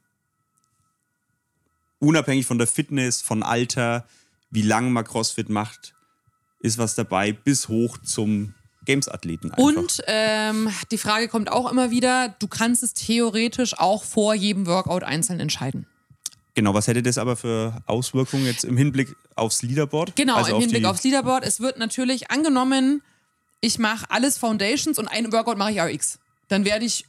unabhängig 1.99 2.47
von 2.47 2.59
der 2.59 2.66
Fitness, 2.66 3.21
von 3.21 3.42
Alter, 3.42 4.07
wie 4.51 4.62
lange 4.62 4.90
man 4.90 5.05
CrossFit 5.05 5.49
macht, 5.49 5.95
ist 6.61 6.79
was 6.79 6.95
dabei, 6.95 7.33
bis 7.33 7.69
hoch 7.69 7.99
zum 7.99 8.55
Games-Athleten 8.85 9.51
einfach. 9.51 9.62
Und 9.62 10.03
ähm, 10.07 10.71
die 10.90 10.99
Frage 10.99 11.29
kommt 11.29 11.51
auch 11.51 11.71
immer 11.71 11.90
wieder, 11.90 12.35
du 12.38 12.47
kannst 12.47 12.83
es 12.83 12.95
theoretisch 12.95 13.79
auch 13.79 14.05
vor 14.05 14.35
jedem 14.35 14.66
Workout 14.66 15.03
einzeln 15.03 15.40
entscheiden. 15.40 15.87
Genau, 16.55 16.73
was 16.73 16.87
hätte 16.87 17.03
das 17.03 17.19
aber 17.19 17.37
für 17.37 17.83
Auswirkungen 17.85 18.47
jetzt 18.47 18.64
im 18.64 18.79
Hinblick 18.79 19.14
aufs 19.35 19.62
Leaderboard? 19.62 20.16
Genau, 20.16 20.37
Also 20.37 20.51
im 20.51 20.57
auf 20.57 20.62
Hinblick 20.62 20.85
aufs 20.87 21.03
Leaderboard. 21.05 21.45
Es 21.45 21.61
wird 21.61 21.79
natürlich 21.79 22.31
angenommen, 22.31 23.03
ich 23.61 23.79
mache 23.79 24.11
alles 24.11 24.38
Foundations 24.38 24.99
und 24.99 25.09
einen 25.09 25.33
Workout 25.33 25.59
mache 25.59 25.73
ich 25.73 25.81
RX. 25.81 26.19
Dann 26.49 26.64
werde 26.64 26.87
ich 26.87 27.05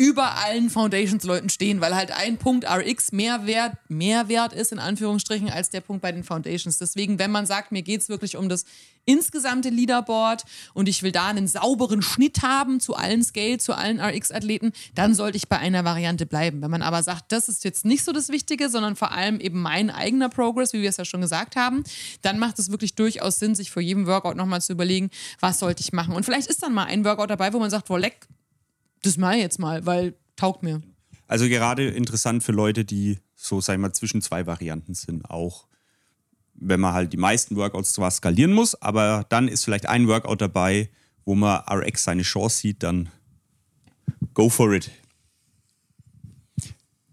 über 0.00 0.38
allen 0.38 0.70
Foundations-Leuten 0.70 1.50
stehen, 1.50 1.82
weil 1.82 1.94
halt 1.94 2.10
ein 2.10 2.38
Punkt 2.38 2.64
RX 2.64 3.12
mehr 3.12 3.44
wert, 3.44 3.74
mehr 3.90 4.30
wert 4.30 4.54
ist, 4.54 4.72
in 4.72 4.78
Anführungsstrichen, 4.78 5.50
als 5.50 5.68
der 5.68 5.82
Punkt 5.82 6.00
bei 6.00 6.10
den 6.10 6.24
Foundations. 6.24 6.78
Deswegen, 6.78 7.18
wenn 7.18 7.30
man 7.30 7.44
sagt, 7.44 7.70
mir 7.70 7.82
geht 7.82 8.00
es 8.00 8.08
wirklich 8.08 8.38
um 8.38 8.48
das 8.48 8.64
insgesamte 9.04 9.68
Leaderboard 9.68 10.44
und 10.72 10.88
ich 10.88 11.02
will 11.02 11.12
da 11.12 11.26
einen 11.26 11.46
sauberen 11.46 12.00
Schnitt 12.00 12.40
haben 12.40 12.80
zu 12.80 12.94
allen 12.94 13.22
Scale, 13.22 13.58
zu 13.58 13.74
allen 13.74 14.00
RX-Athleten, 14.00 14.72
dann 14.94 15.14
sollte 15.14 15.36
ich 15.36 15.48
bei 15.48 15.58
einer 15.58 15.84
Variante 15.84 16.24
bleiben. 16.24 16.62
Wenn 16.62 16.70
man 16.70 16.80
aber 16.80 17.02
sagt, 17.02 17.30
das 17.30 17.50
ist 17.50 17.62
jetzt 17.64 17.84
nicht 17.84 18.02
so 18.02 18.12
das 18.12 18.30
Wichtige, 18.30 18.70
sondern 18.70 18.96
vor 18.96 19.12
allem 19.12 19.38
eben 19.38 19.60
mein 19.60 19.90
eigener 19.90 20.30
Progress, 20.30 20.72
wie 20.72 20.80
wir 20.80 20.88
es 20.88 20.96
ja 20.96 21.04
schon 21.04 21.20
gesagt 21.20 21.56
haben, 21.56 21.84
dann 22.22 22.38
macht 22.38 22.58
es 22.58 22.70
wirklich 22.70 22.94
durchaus 22.94 23.38
Sinn, 23.38 23.54
sich 23.54 23.70
vor 23.70 23.82
jedem 23.82 24.06
Workout 24.06 24.36
nochmal 24.36 24.62
zu 24.62 24.72
überlegen, 24.72 25.10
was 25.40 25.58
sollte 25.58 25.82
ich 25.82 25.92
machen. 25.92 26.14
Und 26.14 26.24
vielleicht 26.24 26.46
ist 26.46 26.62
dann 26.62 26.72
mal 26.72 26.84
ein 26.84 27.04
Workout 27.04 27.28
dabei, 27.28 27.52
wo 27.52 27.58
man 27.58 27.68
sagt, 27.68 27.88
boah, 27.88 27.98
leck, 27.98 28.26
das 29.02 29.16
mache 29.16 29.36
ich 29.36 29.42
jetzt 29.42 29.58
mal, 29.58 29.86
weil 29.86 30.14
taugt 30.36 30.62
mir. 30.62 30.82
Also 31.26 31.48
gerade 31.48 31.88
interessant 31.88 32.42
für 32.42 32.52
Leute, 32.52 32.84
die 32.84 33.18
so, 33.34 33.60
sag 33.60 33.74
ich 33.74 33.80
mal, 33.80 33.92
zwischen 33.92 34.20
zwei 34.20 34.46
Varianten 34.46 34.94
sind. 34.94 35.30
Auch 35.30 35.66
wenn 36.54 36.80
man 36.80 36.92
halt 36.92 37.12
die 37.12 37.16
meisten 37.16 37.56
Workouts 37.56 37.92
zwar 37.92 38.10
skalieren 38.10 38.52
muss, 38.52 38.80
aber 38.80 39.24
dann 39.28 39.48
ist 39.48 39.64
vielleicht 39.64 39.86
ein 39.86 40.08
Workout 40.08 40.40
dabei, 40.40 40.90
wo 41.24 41.34
man 41.34 41.62
RX 41.70 42.04
seine 42.04 42.22
Chance 42.22 42.58
sieht, 42.58 42.82
dann 42.82 43.08
go 44.34 44.48
for 44.48 44.72
it. 44.72 44.90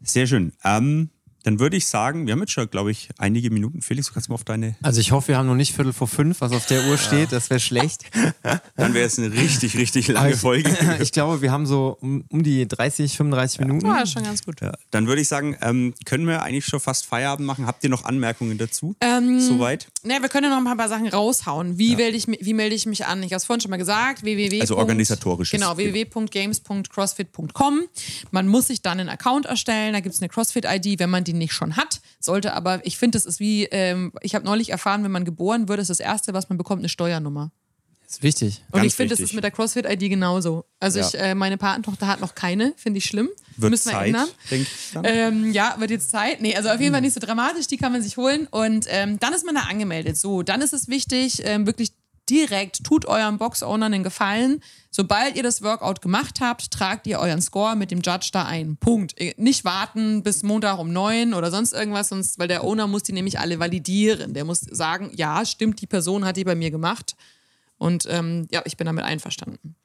Sehr 0.02 0.28
schön. 0.28 0.54
Ähm, 0.64 1.10
dann 1.48 1.62
würde 1.62 1.78
ich 1.78 1.88
sagen, 1.88 2.28
wir 2.28 2.34
haben 2.34 2.42
jetzt 2.42 2.52
schon, 2.52 2.70
glaube 2.70 2.92
ich, 2.92 3.08
einige 3.18 3.50
Minuten. 3.52 3.82
Felix, 3.82 4.08
du 4.08 4.14
kannst 4.14 4.28
mal 4.28 4.36
auf 4.36 4.44
deine. 4.44 4.76
Also 4.82 5.00
ich 5.00 5.14
hoffe, 5.14 5.30
wir 5.30 5.38
haben 5.38 5.48
noch 5.48 5.56
nicht 5.56 5.74
Viertel 5.74 5.94
vor 5.94 6.10
fünf, 6.10 6.42
was 6.42 6.52
auf 6.52 6.66
der 6.66 6.84
Uhr 6.90 6.98
steht. 6.98 7.32
Das 7.32 7.50
wäre 7.50 7.62
schlecht. 7.62 8.04
Dann 8.76 8.94
wäre 8.94 9.06
es 9.06 9.18
eine 9.18 9.32
richtig, 9.32 9.78
richtig 9.78 10.10
lange 10.10 10.34
ich, 10.34 10.42
Folge. 10.42 10.76
ich 11.02 11.14
glaube, 11.14 11.42
wir 11.42 11.50
haben 11.50 11.66
so 11.66 11.98
um, 12.02 12.26
um 12.28 12.44
die 12.44 12.68
30, 12.68 13.16
35 13.16 13.62
Minuten. 13.62 13.88
War 13.88 14.06
schon 14.06 14.24
ganz 14.24 14.44
gut. 14.44 14.60
Ja, 14.60 14.74
dann 14.92 15.08
würde 15.08 15.22
ich 15.22 15.30
sagen, 15.30 15.56
ähm, 15.62 15.94
können 16.04 16.28
wir 16.28 16.44
eigentlich 16.44 16.66
schon 16.66 16.82
fast 16.82 17.06
Feierabend 17.06 17.48
machen. 17.48 17.66
Habt 17.66 17.82
ihr 17.86 17.90
noch 17.90 18.04
Anmerkungen 18.04 18.58
dazu? 18.58 18.98
Ähm, 19.00 19.40
Soweit? 19.40 19.88
Ne, 20.04 20.18
wir 20.20 20.28
können 20.28 20.52
ja 20.52 20.60
noch 20.60 20.70
ein 20.70 20.78
paar 20.78 20.90
Sachen 20.90 21.08
raushauen. 21.08 21.78
Wie, 21.78 21.96
melde 21.96 22.18
ich, 22.18 22.28
wie 22.28 22.54
melde 22.54 22.76
ich 22.76 22.86
mich 22.88 23.06
an? 23.06 23.24
Ich 23.24 23.32
habe 23.32 23.38
es 23.38 23.46
vorhin 23.46 23.62
schon 23.62 23.72
mal 23.72 23.78
gesagt. 23.78 24.24
www. 24.24 24.60
Also 24.60 24.78
organisatorisches. 24.78 25.58
Genau, 25.58 25.78
www.games.crossfit.com. 25.78 27.84
Man 28.32 28.50
muss 28.50 28.68
sich 28.68 28.82
dann 28.82 29.00
einen 29.00 29.08
Account 29.08 29.46
erstellen. 29.46 29.94
Da 29.94 30.02
gibt 30.02 30.14
es 30.14 30.22
eine 30.22 30.28
CrossFit-ID, 30.28 31.00
wenn 31.00 31.10
man 31.10 31.24
die 31.24 31.37
nicht 31.38 31.54
schon 31.54 31.76
hat. 31.78 32.02
Sollte 32.20 32.54
aber, 32.54 32.86
ich 32.86 32.98
finde, 32.98 33.18
das 33.18 33.26
ist 33.26 33.40
wie, 33.40 33.66
ähm, 33.66 34.12
ich 34.22 34.36
habe 34.36 34.46
neulich 34.46 34.70
erfahren, 34.70 35.04
wenn 35.04 35.12
man 35.12 35.26
geboren 35.26 35.68
wird, 35.68 35.80
ist 35.80 35.90
das 35.90 36.00
Erste, 36.00 36.34
was 36.34 36.50
man 36.50 36.58
bekommt, 36.58 36.82
eine 36.82 36.90
Steuernummer. 36.90 37.52
Das 38.04 38.14
ist 38.18 38.24
wichtig. 38.24 38.64
Und 38.72 38.78
Ganz 38.80 38.88
ich 38.88 38.96
finde, 38.96 39.14
das 39.16 39.20
ist 39.20 39.34
mit 39.34 39.44
der 39.44 39.52
CrossFit-ID 39.52 40.00
genauso. 40.10 40.64
Also 40.80 41.00
Ja. 41.00 41.08
ich, 41.08 41.20
äh, 41.20 41.36
meine 41.36 41.58
Patentochter 41.58 42.08
hat 42.08 42.22
noch 42.22 42.36
keine, 42.36 42.74
finde 42.78 43.00
ich 43.00 43.06
schlimm. 43.06 43.28
Wird 43.58 43.72
Müssen 43.72 43.90
wir 43.90 43.98
Zeit, 43.98 44.08
ändern. 44.08 44.28
denke 44.50 44.64
ich 44.72 44.92
dann. 44.94 45.04
Ähm, 45.06 45.52
ja, 45.52 45.76
wird 45.78 45.92
jetzt 45.92 46.10
Zeit. 46.10 46.40
Nee, 46.42 46.56
also 46.56 46.70
auf 46.70 46.80
jeden 46.80 46.94
Fall 46.94 47.02
nicht 47.02 47.14
so 47.16 47.20
dramatisch, 47.20 47.68
die 47.68 47.76
kann 47.76 47.92
man 47.92 48.02
sich 48.02 48.16
holen. 48.16 48.48
Und 48.50 48.86
ähm, 48.88 49.20
dann 49.20 49.34
ist 49.34 49.46
man 49.46 49.56
da 49.56 49.62
angemeldet. 49.64 50.16
So, 50.18 50.42
dann 50.42 50.62
ist 50.62 50.72
es 50.72 50.88
wichtig, 50.88 51.42
ähm, 51.44 51.66
wirklich 51.66 51.92
direkt, 52.30 52.84
tut 52.84 53.06
eurem 53.06 53.38
Box-Owner 53.38 53.88
einen 53.88 54.04
Gefallen. 54.04 54.62
Sobald 54.92 55.36
ihr 55.36 55.44
das 55.44 55.62
Workout 55.62 56.02
gemacht 56.02 56.40
habt, 56.42 56.72
tragt 56.72 57.08
ihr 57.08 57.20
euren 57.20 57.42
Score 57.42 57.76
mit 57.76 57.92
dem 57.92 58.02
Judge 58.02 58.30
da 58.32 58.46
ein. 58.46 58.78
Punkt. 58.78 59.20
Äh, 59.20 59.34
Nicht 59.38 59.66
warten 59.66 60.24
bis 60.24 60.44
Montag 60.44 60.80
um 60.80 60.92
neun 60.92 61.34
oder 61.34 61.52
sonst 61.52 61.74
irgendwas, 61.74 62.10
sonst, 62.10 62.40
weil 62.40 62.48
der 62.48 62.64
Owner 62.64 62.88
muss 62.88 63.04
die 63.04 63.14
nämlich 63.14 63.40
alle 63.40 63.60
validieren. 63.60 64.34
Der 64.34 64.46
muss 64.46 64.62
sagen, 64.62 65.12
ja, 65.16 65.46
stimmt, 65.46 65.82
die 65.82 65.88
Person 65.88 66.26
hat 66.26 66.38
die 66.38 66.44
bei 66.44 66.56
mir 66.56 66.72
gemacht. 66.72 67.16
Und 67.78 68.08
ähm, 68.10 68.48
ja, 68.52 68.62
ich 68.66 68.78
bin 68.78 68.86
damit 68.88 69.06
einverstanden. 69.06 69.76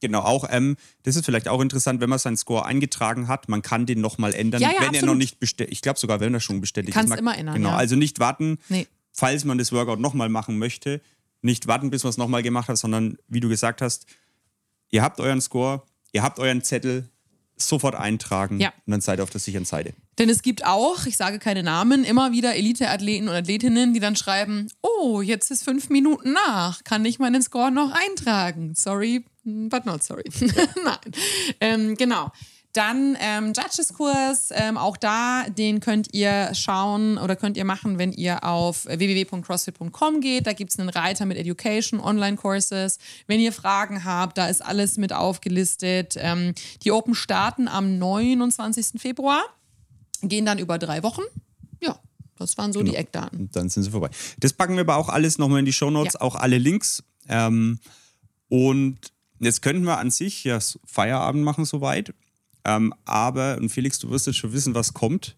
Genau, 0.00 0.20
auch, 0.20 0.44
ähm, 0.50 0.76
das 1.02 1.16
ist 1.16 1.24
vielleicht 1.24 1.48
auch 1.48 1.60
interessant, 1.60 2.00
wenn 2.00 2.08
man 2.10 2.18
seinen 2.20 2.36
Score 2.36 2.64
eingetragen 2.64 3.26
hat, 3.26 3.48
man 3.48 3.62
kann 3.62 3.84
den 3.84 4.00
nochmal 4.00 4.32
ändern, 4.32 4.60
Ja, 4.62 4.68
ja, 4.68 4.74
wenn 4.76 4.82
er 4.82 4.88
absolut. 4.90 5.06
noch 5.06 5.14
nicht 5.16 5.40
bestätigt 5.40 5.72
Ich 5.72 5.82
glaube 5.82 5.98
sogar, 5.98 6.20
wenn 6.20 6.32
er 6.34 6.40
schon 6.40 6.60
bestätigt 6.60 6.94
Kannst 6.94 7.06
ist. 7.06 7.10
Man- 7.10 7.18
immer 7.18 7.36
ändern, 7.36 7.56
Genau, 7.56 7.70
ja. 7.70 7.76
also 7.76 7.96
nicht 7.96 8.20
warten, 8.20 8.58
Nee. 8.68 8.86
falls 9.12 9.44
man 9.44 9.58
das 9.58 9.72
Workout 9.72 9.98
nochmal 9.98 10.28
machen 10.28 10.58
möchte, 10.58 11.00
nicht 11.42 11.66
warten, 11.66 11.90
bis 11.90 12.02
man 12.04 12.10
es 12.10 12.16
nochmal 12.16 12.42
gemacht 12.42 12.68
hat, 12.68 12.78
sondern 12.78 13.16
wie 13.28 13.40
du 13.40 13.48
gesagt 13.48 13.80
hast, 13.82 14.06
ihr 14.90 15.02
habt 15.02 15.20
euren 15.20 15.40
Score, 15.40 15.82
ihr 16.12 16.22
habt 16.22 16.38
euren 16.38 16.62
Zettel, 16.62 17.08
sofort 17.60 17.96
eintragen 17.96 18.60
Ja. 18.60 18.68
und 18.86 18.92
dann 18.92 19.00
seid 19.00 19.18
ihr 19.18 19.24
auf 19.24 19.30
der 19.30 19.40
sicheren 19.40 19.64
Seite. 19.64 19.92
Denn 20.18 20.28
es 20.28 20.42
gibt 20.42 20.64
auch, 20.64 21.06
ich 21.06 21.16
sage 21.16 21.38
keine 21.40 21.62
Namen, 21.64 22.04
immer 22.04 22.30
wieder 22.32 22.54
Elite-Athleten 22.54 23.28
und 23.28 23.34
Athletinnen, 23.34 23.94
die 23.94 24.00
dann 24.00 24.14
schreiben, 24.16 24.68
oh, 24.80 25.20
jetzt 25.22 25.50
ist 25.50 25.64
fünf 25.64 25.90
Minuten 25.90 26.32
nach, 26.32 26.84
kann 26.84 27.04
ich 27.04 27.18
meinen 27.18 27.42
Score 27.42 27.72
noch 27.72 27.92
eintragen? 27.92 28.74
Sorry, 28.76 29.24
but 29.44 29.86
not 29.86 30.04
sorry. 30.04 30.24
Nein. 30.84 30.98
Ähm, 31.60 31.96
genau. 31.96 32.30
Dann 32.74 33.16
ähm, 33.20 33.52
Judges-Kurs, 33.56 34.50
ähm, 34.52 34.76
auch 34.76 34.96
da, 34.96 35.46
den 35.48 35.80
könnt 35.80 36.14
ihr 36.14 36.50
schauen 36.54 37.16
oder 37.18 37.34
könnt 37.34 37.56
ihr 37.56 37.64
machen, 37.64 37.98
wenn 37.98 38.12
ihr 38.12 38.44
auf 38.44 38.84
www.crossfit.com 38.84 40.20
geht. 40.20 40.46
Da 40.46 40.52
gibt 40.52 40.70
es 40.72 40.78
einen 40.78 40.90
Reiter 40.90 41.24
mit 41.26 41.38
Education, 41.38 41.98
Online-Courses. 41.98 42.98
Wenn 43.26 43.40
ihr 43.40 43.52
Fragen 43.52 44.04
habt, 44.04 44.36
da 44.38 44.48
ist 44.48 44.64
alles 44.64 44.96
mit 44.98 45.12
aufgelistet. 45.12 46.14
Ähm, 46.18 46.54
die 46.84 46.92
Open 46.92 47.14
starten 47.14 47.68
am 47.68 47.98
29. 47.98 49.00
Februar 49.00 49.42
gehen 50.22 50.44
dann 50.44 50.58
über 50.58 50.78
drei 50.78 51.02
Wochen. 51.02 51.22
Ja, 51.82 51.98
das 52.36 52.58
waren 52.58 52.72
so 52.72 52.82
die 52.82 52.96
Eckdaten. 52.96 53.38
Und 53.40 53.56
dann 53.56 53.68
sind 53.68 53.84
sie 53.84 53.90
vorbei. 53.90 54.10
Das 54.38 54.52
packen 54.52 54.74
wir 54.74 54.80
aber 54.80 54.96
auch 54.96 55.08
alles 55.08 55.38
nochmal 55.38 55.60
in 55.60 55.64
die 55.64 55.72
Shownotes, 55.72 56.14
Ja. 56.14 56.20
auch 56.20 56.34
alle 56.34 56.58
Links. 56.58 57.02
Ähm, 57.28 57.78
und 58.48 58.98
jetzt 59.40 59.62
könnten 59.62 59.84
wir 59.84 59.98
an 59.98 60.10
sich 60.10 60.44
ja 60.44 60.58
Feierabend 60.84 61.44
machen 61.44 61.64
soweit. 61.64 62.12
Ähm, 62.68 62.92
aber, 63.06 63.56
und 63.56 63.70
Felix, 63.70 63.98
du 63.98 64.10
wirst 64.10 64.26
jetzt 64.26 64.36
schon 64.36 64.52
wissen, 64.52 64.74
was 64.74 64.92
kommt. 64.92 65.36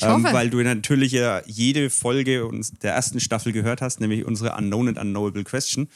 Ähm, 0.00 0.24
weil 0.24 0.48
du 0.48 0.62
natürlich 0.62 1.12
ja 1.12 1.42
jede 1.46 1.90
Folge 1.90 2.48
der 2.82 2.94
ersten 2.94 3.20
Staffel 3.20 3.52
gehört 3.52 3.82
hast, 3.82 4.00
nämlich 4.00 4.24
unsere 4.24 4.56
Unknown 4.56 4.88
and 4.88 4.98
Unknowable 4.98 5.44
Question. 5.44 5.88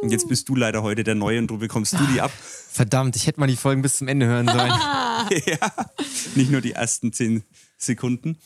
Und 0.00 0.10
jetzt 0.10 0.28
bist 0.28 0.48
du 0.48 0.56
leider 0.56 0.82
heute 0.82 1.04
der 1.04 1.16
Neue 1.16 1.38
und 1.38 1.48
du 1.48 1.58
bekommst 1.58 1.92
du 1.92 2.06
die 2.14 2.20
ab. 2.20 2.30
Verdammt, 2.70 3.14
ich 3.16 3.26
hätte 3.26 3.40
mal 3.40 3.46
die 3.46 3.56
Folgen 3.56 3.82
bis 3.82 3.98
zum 3.98 4.08
Ende 4.08 4.26
hören 4.26 4.46
sollen. 4.48 4.72
Nicht 6.34 6.50
nur 6.50 6.60
die 6.60 6.72
ersten 6.72 7.12
zehn 7.12 7.42
Sekunden. 7.76 8.38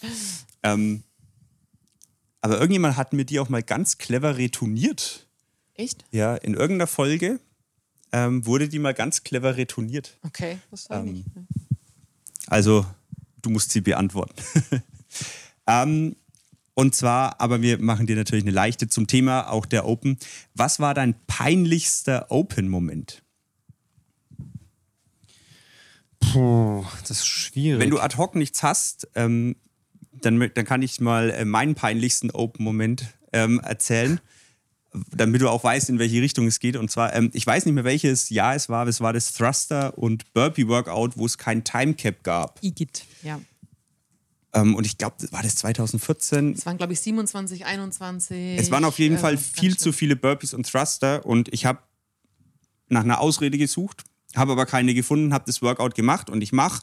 Ähm, 0.62 1.04
aber 2.40 2.54
irgendjemand 2.58 2.96
hat 2.96 3.12
mir 3.12 3.24
die 3.24 3.38
auch 3.38 3.48
mal 3.48 3.62
ganz 3.62 3.98
clever 3.98 4.38
retourniert. 4.38 5.28
Echt? 5.74 6.04
Ja, 6.10 6.34
in 6.34 6.54
irgendeiner 6.54 6.86
Folge 6.88 7.38
ähm, 8.12 8.44
wurde 8.46 8.68
die 8.68 8.78
mal 8.78 8.94
ganz 8.94 9.22
clever 9.24 9.56
retourniert. 9.56 10.18
Okay, 10.22 10.58
das 10.70 10.88
war 10.90 11.00
Ähm, 11.00 11.12
nicht. 11.12 11.26
Also, 12.46 12.86
du 13.42 13.50
musst 13.50 13.70
sie 13.70 13.80
beantworten. 13.80 14.34
ähm, 15.66 16.16
und 16.74 16.94
zwar, 16.94 17.40
aber 17.40 17.62
wir 17.62 17.78
machen 17.78 18.06
dir 18.06 18.16
natürlich 18.16 18.44
eine 18.44 18.52
leichte 18.52 18.88
zum 18.88 19.06
Thema 19.06 19.50
auch 19.50 19.64
der 19.64 19.86
Open. 19.86 20.18
Was 20.54 20.78
war 20.78 20.92
dein 20.92 21.14
peinlichster 21.26 22.30
Open-Moment? 22.30 23.22
Puh, 26.20 26.84
das 27.00 27.10
ist 27.10 27.26
schwierig. 27.26 27.80
Wenn 27.80 27.90
du 27.90 27.98
ad 27.98 28.16
hoc 28.16 28.34
nichts 28.34 28.62
hast, 28.62 29.08
ähm, 29.14 29.56
dann, 30.12 30.38
dann 30.54 30.64
kann 30.64 30.82
ich 30.82 31.00
mal 31.00 31.30
äh, 31.30 31.44
meinen 31.44 31.74
peinlichsten 31.74 32.30
Open-Moment 32.30 33.06
ähm, 33.32 33.60
erzählen, 33.60 34.20
damit 35.10 35.40
du 35.40 35.48
auch 35.48 35.64
weißt, 35.64 35.88
in 35.88 35.98
welche 35.98 36.20
Richtung 36.20 36.46
es 36.46 36.58
geht. 36.58 36.76
Und 36.76 36.90
zwar, 36.90 37.14
ähm, 37.14 37.30
ich 37.32 37.46
weiß 37.46 37.66
nicht 37.66 37.74
mehr, 37.74 37.84
welches 37.84 38.30
Jahr 38.30 38.54
es 38.54 38.68
war, 38.68 38.82
aber 38.82 38.90
es 38.90 39.00
war 39.00 39.12
das 39.12 39.32
Thruster 39.32 39.96
und 39.98 40.32
Burpee-Workout, 40.32 41.16
wo 41.16 41.26
es 41.26 41.38
kein 41.38 41.64
Timecap 41.64 42.22
gab. 42.22 42.58
Igitt, 42.62 43.04
ja. 43.22 43.40
Ähm, 44.56 44.74
und 44.74 44.86
ich 44.86 44.96
glaube, 44.96 45.16
war 45.30 45.42
das 45.42 45.56
2014? 45.56 46.54
Es 46.54 46.66
waren, 46.66 46.78
glaube 46.78 46.94
ich, 46.94 47.00
27, 47.00 47.66
21. 47.66 48.58
Es 48.58 48.70
waren 48.70 48.84
auf 48.84 48.98
jeden 48.98 49.16
äh, 49.16 49.18
Fall 49.18 49.36
viel 49.36 49.76
zu 49.76 49.92
viele 49.92 50.16
Burpees 50.16 50.54
und 50.54 50.70
Thruster 50.70 51.24
und 51.26 51.52
ich 51.52 51.66
habe 51.66 51.80
nach 52.88 53.02
einer 53.02 53.20
Ausrede 53.20 53.58
gesucht, 53.58 54.04
habe 54.34 54.52
aber 54.52 54.66
keine 54.66 54.94
gefunden, 54.94 55.34
habe 55.34 55.44
das 55.46 55.60
Workout 55.62 55.94
gemacht 55.94 56.30
und 56.30 56.42
ich 56.42 56.52
mach 56.52 56.82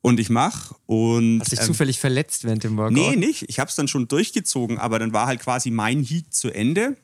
und 0.00 0.18
ich 0.18 0.28
mach 0.28 0.72
und 0.86 1.40
Hast 1.40 1.52
dich 1.52 1.60
ähm, 1.60 1.66
zufällig 1.66 1.98
verletzt 2.00 2.44
während 2.44 2.64
dem 2.64 2.76
Workout? 2.76 2.92
Nee, 2.92 3.16
nicht. 3.16 3.48
Ich 3.48 3.58
habe 3.58 3.68
es 3.68 3.76
dann 3.76 3.88
schon 3.88 4.08
durchgezogen, 4.08 4.78
aber 4.78 4.98
dann 4.98 5.12
war 5.12 5.26
halt 5.26 5.40
quasi 5.40 5.70
mein 5.70 6.02
Heat 6.02 6.34
zu 6.34 6.50
Ende. 6.50 6.96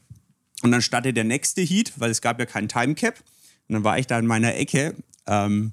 Und 0.62 0.72
dann 0.72 0.82
startete 0.82 1.14
der 1.14 1.24
nächste 1.24 1.62
Heat, 1.62 1.92
weil 1.96 2.10
es 2.10 2.20
gab 2.20 2.38
ja 2.38 2.46
keinen 2.46 2.68
Timecap. 2.68 3.18
Und 3.68 3.74
dann 3.74 3.84
war 3.84 3.98
ich 3.98 4.06
da 4.06 4.18
in 4.18 4.26
meiner 4.26 4.54
Ecke 4.56 4.94
ähm, 5.26 5.72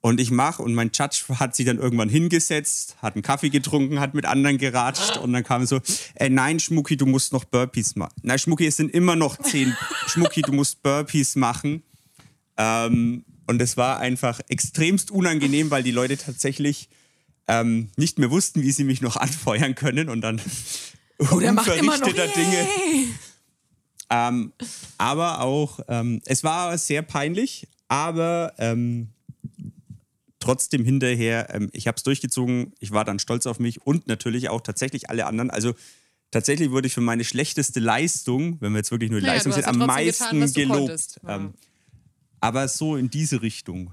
und 0.00 0.20
ich 0.20 0.30
mache 0.30 0.62
und 0.62 0.74
mein 0.74 0.90
Judge 0.92 1.24
hat 1.38 1.56
sich 1.56 1.66
dann 1.66 1.78
irgendwann 1.78 2.08
hingesetzt, 2.08 2.96
hat 3.02 3.14
einen 3.14 3.22
Kaffee 3.22 3.50
getrunken, 3.50 4.00
hat 4.00 4.14
mit 4.14 4.26
anderen 4.26 4.58
geratscht 4.58 5.16
und 5.16 5.32
dann 5.32 5.44
kam 5.44 5.66
so, 5.66 5.80
äh, 6.14 6.28
nein, 6.28 6.60
Schmucki, 6.60 6.96
du 6.96 7.06
musst 7.06 7.32
noch 7.32 7.44
Burpees 7.44 7.96
machen. 7.96 8.14
Nein, 8.22 8.38
Schmucki, 8.38 8.66
es 8.66 8.76
sind 8.76 8.92
immer 8.92 9.16
noch 9.16 9.36
zehn. 9.38 9.76
Schmucki, 10.06 10.42
du 10.42 10.52
musst 10.52 10.82
Burpees 10.82 11.36
machen. 11.36 11.82
Ähm, 12.56 13.24
und 13.46 13.62
es 13.62 13.76
war 13.76 13.98
einfach 13.98 14.40
extremst 14.48 15.10
unangenehm, 15.10 15.70
weil 15.70 15.82
die 15.82 15.90
Leute 15.90 16.16
tatsächlich 16.16 16.88
ähm, 17.48 17.88
nicht 17.96 18.18
mehr 18.18 18.30
wussten, 18.30 18.62
wie 18.62 18.72
sie 18.72 18.84
mich 18.84 19.00
noch 19.00 19.16
anfeuern 19.18 19.74
können 19.74 20.08
und 20.08 20.20
dann 20.20 20.40
Oh, 21.20 21.38
immer 21.40 21.52
noch 21.52 21.66
unverrichteter 21.66 22.28
Dinge. 22.28 22.68
Yay! 22.86 23.08
Ähm, 24.10 24.52
aber 24.96 25.40
auch, 25.40 25.80
ähm, 25.88 26.20
es 26.24 26.42
war 26.44 26.76
sehr 26.78 27.02
peinlich, 27.02 27.68
aber 27.88 28.54
ähm, 28.58 29.08
trotzdem 30.40 30.84
hinterher, 30.84 31.54
ähm, 31.54 31.68
ich 31.72 31.86
habe 31.86 31.96
es 31.96 32.02
durchgezogen, 32.02 32.72
ich 32.78 32.92
war 32.92 33.04
dann 33.04 33.18
stolz 33.18 33.46
auf 33.46 33.58
mich 33.58 33.84
und 33.86 34.06
natürlich 34.06 34.48
auch 34.48 34.60
tatsächlich 34.60 35.10
alle 35.10 35.26
anderen. 35.26 35.50
Also 35.50 35.74
tatsächlich 36.30 36.70
wurde 36.70 36.86
ich 36.86 36.94
für 36.94 37.00
meine 37.00 37.24
schlechteste 37.24 37.80
Leistung, 37.80 38.60
wenn 38.60 38.72
wir 38.72 38.78
jetzt 38.78 38.90
wirklich 38.90 39.10
nur 39.10 39.20
die 39.20 39.26
Naja, 39.26 39.42
Leistung 39.42 39.52
ja 39.52 39.66
am 39.66 39.78
meisten 39.78 40.40
getan, 40.40 40.52
gelobt. 40.52 41.20
Ja. 41.22 41.36
Ähm, 41.36 41.54
aber 42.40 42.68
so 42.68 42.96
in 42.96 43.10
diese 43.10 43.42
Richtung. 43.42 43.92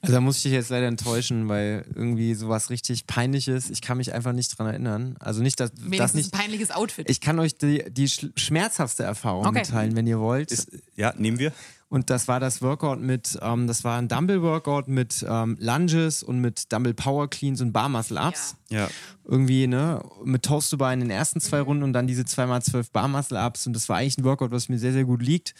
Also 0.00 0.14
da 0.14 0.20
muss 0.20 0.36
ich 0.38 0.42
dich 0.44 0.52
jetzt 0.52 0.70
leider 0.70 0.86
enttäuschen, 0.86 1.48
weil 1.48 1.84
irgendwie 1.94 2.34
sowas 2.34 2.70
richtig 2.70 3.06
peinliches, 3.06 3.68
ich 3.70 3.82
kann 3.82 3.96
mich 3.98 4.12
einfach 4.14 4.32
nicht 4.32 4.56
dran 4.58 4.68
erinnern. 4.68 5.16
Also 5.18 5.42
nicht, 5.42 5.58
dass 5.60 5.72
das 5.72 5.82
Wenigstens 5.84 6.14
nicht. 6.14 6.34
ein 6.34 6.38
peinliches 6.40 6.70
Outfit. 6.70 7.10
Ich 7.10 7.20
kann 7.20 7.38
euch 7.40 7.56
die, 7.56 7.84
die 7.90 8.08
sch- 8.08 8.30
schmerzhafte 8.38 9.02
Erfahrung 9.02 9.44
Okay. 9.46 9.58
mitteilen, 9.60 9.96
wenn 9.96 10.06
ihr 10.06 10.20
wollt. 10.20 10.52
Ist, 10.52 10.70
ja, 10.96 11.12
nehmen 11.16 11.38
wir. 11.38 11.52
Und 11.90 12.10
das 12.10 12.28
war 12.28 12.38
das 12.38 12.60
Workout 12.60 13.00
mit, 13.00 13.38
ähm, 13.40 13.66
das 13.66 13.82
war 13.82 13.98
ein 13.98 14.08
Dumbbell-Workout 14.08 14.88
mit 14.88 15.24
ähm, 15.26 15.56
Lunges 15.58 16.22
und 16.22 16.38
mit 16.38 16.70
Dumbbell 16.70 16.92
Power 16.92 17.30
Cleans 17.30 17.62
und 17.62 17.72
Bar 17.72 17.88
Muscle 17.88 18.18
Ups. 18.18 18.56
Ja. 18.68 18.88
Irgendwie, 19.24 19.66
ne, 19.66 20.02
mit 20.22 20.42
Toast 20.42 20.70
to 20.70 20.76
Bar 20.76 20.92
in 20.92 21.00
den 21.00 21.10
ersten 21.10 21.40
zwei 21.40 21.60
Runden 21.60 21.82
und 21.82 21.94
dann 21.94 22.06
diese 22.06 22.22
2x12 22.22 22.92
Bar 22.92 23.08
Muscle 23.08 23.38
Ups. 23.38 23.66
Und 23.66 23.72
das 23.72 23.88
war 23.88 23.96
eigentlich 23.96 24.18
ein 24.18 24.24
Workout, 24.24 24.50
was 24.50 24.68
mir 24.68 24.78
sehr, 24.78 24.92
sehr 24.92 25.04
gut 25.04 25.22
liegt. 25.22 25.54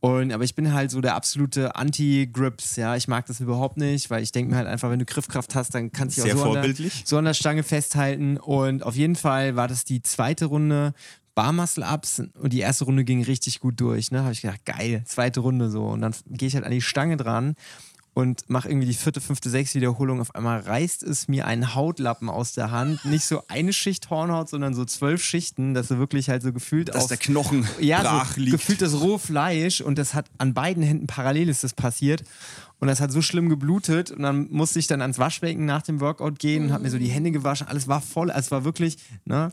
Und, 0.00 0.32
aber 0.32 0.42
ich 0.42 0.54
bin 0.56 0.72
halt 0.72 0.90
so 0.90 1.00
der 1.00 1.14
absolute 1.14 1.76
Anti-Grips, 1.76 2.76
ja. 2.76 2.96
Ich 2.96 3.06
mag 3.06 3.26
das 3.26 3.38
überhaupt 3.38 3.76
nicht, 3.76 4.10
weil 4.10 4.22
ich 4.22 4.32
denke 4.32 4.50
mir 4.50 4.56
halt 4.56 4.66
einfach, 4.66 4.90
wenn 4.90 4.98
du 4.98 5.04
Griffkraft 5.04 5.54
hast, 5.54 5.74
dann 5.74 5.92
kannst 5.92 6.18
du 6.18 6.22
dich 6.22 6.34
auch 6.34 6.38
so 6.38 6.52
an, 6.52 6.62
der, 6.62 6.90
so 7.04 7.18
an 7.18 7.26
der 7.26 7.34
Stange 7.34 7.62
festhalten. 7.62 8.38
Und 8.38 8.82
auf 8.82 8.96
jeden 8.96 9.14
Fall 9.14 9.54
war 9.54 9.68
das 9.68 9.84
die 9.84 10.02
zweite 10.02 10.46
Runde. 10.46 10.94
Bar 11.34 11.52
Muscle 11.52 11.84
Ups 11.84 12.22
und 12.40 12.52
die 12.52 12.60
erste 12.60 12.84
Runde 12.84 13.04
ging 13.04 13.22
richtig 13.22 13.60
gut 13.60 13.80
durch. 13.80 14.10
Ne? 14.10 14.22
Habe 14.22 14.32
ich 14.32 14.42
gedacht, 14.42 14.64
geil, 14.64 15.02
zweite 15.06 15.40
Runde 15.40 15.70
so. 15.70 15.86
Und 15.86 16.02
dann 16.02 16.14
gehe 16.26 16.48
ich 16.48 16.54
halt 16.54 16.64
an 16.64 16.72
die 16.72 16.82
Stange 16.82 17.16
dran 17.16 17.54
und 18.12 18.50
mache 18.50 18.68
irgendwie 18.68 18.88
die 18.88 18.94
vierte, 18.94 19.20
fünfte, 19.20 19.48
sechste 19.50 19.78
Wiederholung. 19.78 20.20
Auf 20.20 20.34
einmal 20.34 20.60
reißt 20.60 21.02
es 21.02 21.28
mir 21.28 21.46
einen 21.46 21.74
Hautlappen 21.74 22.28
aus 22.28 22.52
der 22.52 22.70
Hand. 22.70 23.04
Nicht 23.04 23.24
so 23.24 23.42
eine 23.48 23.72
Schicht 23.72 24.10
Hornhaut, 24.10 24.48
sondern 24.48 24.74
so 24.74 24.84
zwölf 24.84 25.22
Schichten, 25.22 25.74
dass 25.74 25.88
du 25.88 25.98
wirklich 25.98 26.28
halt 26.28 26.42
so 26.42 26.52
gefühlt 26.52 26.88
Dass 26.88 27.04
auf 27.04 27.06
der 27.08 27.16
Knochen 27.16 27.66
ja, 27.80 28.02
brach 28.02 28.34
so 28.34 28.40
liegt. 28.40 28.52
gefühlt 28.52 28.82
das 28.82 29.00
rohe 29.00 29.18
Fleisch 29.18 29.80
und 29.80 29.96
das 29.96 30.14
hat 30.14 30.26
an 30.38 30.54
beiden 30.54 30.82
Händen 30.82 31.06
parallel 31.06 31.48
ist 31.48 31.62
das 31.64 31.72
passiert. 31.72 32.24
Und 32.80 32.88
das 32.88 33.00
hat 33.00 33.12
so 33.12 33.20
schlimm 33.20 33.48
geblutet 33.50 34.10
und 34.10 34.22
dann 34.22 34.48
musste 34.50 34.78
ich 34.78 34.86
dann 34.86 35.02
ans 35.02 35.18
Waschbecken 35.18 35.66
nach 35.66 35.82
dem 35.82 36.00
Workout 36.00 36.38
gehen 36.38 36.64
und 36.64 36.72
habe 36.72 36.82
mir 36.82 36.90
so 36.90 36.98
die 36.98 37.08
Hände 37.08 37.30
gewaschen. 37.30 37.68
Alles 37.68 37.88
war 37.88 38.00
voll, 38.00 38.30
also 38.30 38.46
es 38.46 38.50
war 38.50 38.64
wirklich, 38.64 38.96
ne? 39.26 39.52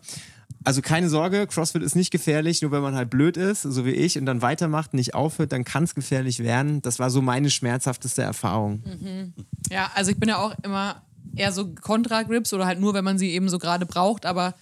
Also 0.67 0.81
keine 0.81 1.07
Sorge, 1.07 1.47
CrossFit 1.47 1.81
ist 1.81 1.95
nicht 1.95 2.11
gefährlich, 2.11 2.61
nur 2.61 2.71
wenn 2.71 2.81
man 2.81 2.93
halt 2.93 3.09
blöd 3.09 3.37
ist, 3.37 3.61
so 3.61 3.85
wie 3.85 3.91
ich, 3.91 4.17
und 4.19 4.25
dann 4.25 4.41
weitermacht, 4.41 4.93
nicht 4.93 5.15
aufhört, 5.15 5.53
dann 5.53 5.63
kann 5.63 5.85
es 5.85 5.95
gefährlich 5.95 6.39
werden. 6.39 6.81
Das 6.81 6.99
war 6.99 7.09
so 7.09 7.21
meine 7.21 7.49
schmerzhafteste 7.49 8.21
Erfahrung. 8.21 8.83
Ja, 9.71 9.89
also 9.95 10.11
ich 10.11 10.19
bin 10.19 10.27
ja 10.27 10.39
auch 10.39 10.53
immer 10.63 11.03
eher 11.37 11.53
so 11.53 11.73
Contra-Grips 11.73 12.51
oder 12.51 12.65
halt 12.65 12.81
nur, 12.81 12.93
wenn 12.93 13.05
man 13.05 13.17
sie 13.17 13.29
eben 13.29 13.47
so 13.47 13.59
gerade 13.59 13.85
braucht. 13.85 14.25
Aber 14.25 14.55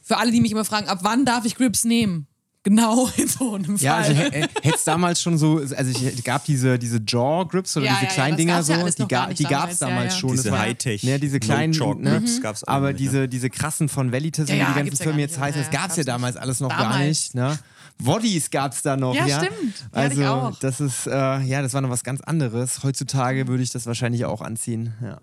für 0.00 0.18
alle, 0.18 0.30
die 0.30 0.40
mich 0.40 0.52
immer 0.52 0.64
fragen, 0.64 0.86
ab 0.86 1.00
wann 1.02 1.24
darf 1.24 1.44
ich 1.44 1.56
Grips 1.56 1.82
nehmen? 1.82 2.28
Genau 2.68 3.08
in 3.16 3.26
so 3.28 3.54
einem 3.54 3.76
Ja, 3.76 3.94
Fall. 4.02 4.04
also 4.04 4.14
hätte 4.14 4.50
es 4.74 4.84
damals 4.84 5.22
schon 5.22 5.38
so, 5.38 5.56
also 5.58 5.90
ich 5.90 6.22
gab 6.24 6.44
diese, 6.44 6.78
diese 6.78 7.00
Jaw-Grips 7.06 7.76
oder 7.76 7.86
Ja, 7.86 7.92
diese 7.92 8.02
ja, 8.04 8.08
ja, 8.08 8.14
kleinen 8.14 8.32
das 8.32 8.38
Dinger 8.38 8.54
ja 8.54 8.62
so, 8.92 9.02
die, 9.04 9.08
ga, 9.08 9.26
die 9.28 9.44
gab 9.44 9.70
es 9.70 9.78
damals, 9.78 10.12
ja, 10.12 10.14
ja. 10.14 10.20
schon. 10.20 10.30
Diese 10.32 10.58
Hightech 10.58 11.02
Ne, 11.02 11.18
diese 11.18 11.40
kleinen, 11.40 11.72
No-Chalk-Grips 11.72 12.34
ne? 12.36 12.40
gab's 12.42 12.64
auch 12.64 12.68
aber 12.68 12.88
nicht, 12.88 13.00
diese, 13.00 13.28
diese 13.28 13.48
krassen 13.50 13.88
von 13.88 14.12
Velitas, 14.12 14.48
Ja, 14.48 14.54
wie 14.54 14.58
ja, 14.58 14.68
die 14.68 14.74
ganzen 14.80 14.96
ja 14.96 15.02
Firmen 15.02 15.20
jetzt 15.20 15.38
heißen, 15.38 15.60
Ja, 15.60 15.66
das 15.66 15.72
gab 15.72 15.82
es 15.82 15.88
gab's 15.88 15.96
ja 15.96 16.04
damals 16.04 16.36
alles 16.36 16.60
noch 16.60 16.68
gar 16.68 16.98
nicht. 16.98 17.34
Ne? 17.34 17.58
Woddies 18.00 18.50
gab 18.50 18.72
es 18.72 18.82
da 18.82 18.96
noch. 18.96 19.14
Ja, 19.14 19.26
Ja, 19.26 19.44
stimmt. 19.44 19.74
Also, 19.92 20.24
auch. 20.26 20.58
das 20.60 20.80
ist, 20.80 21.06
äh, 21.06 21.10
ja, 21.40 21.62
das 21.62 21.74
war 21.74 21.80
noch 21.80 21.90
was 21.90 22.04
ganz 22.04 22.20
anderes. 22.20 22.82
Heutzutage 22.84 23.48
würde 23.48 23.62
ich 23.62 23.70
das 23.70 23.86
wahrscheinlich 23.86 24.24
auch 24.24 24.40
anziehen. 24.42 24.92
Ja. 25.02 25.20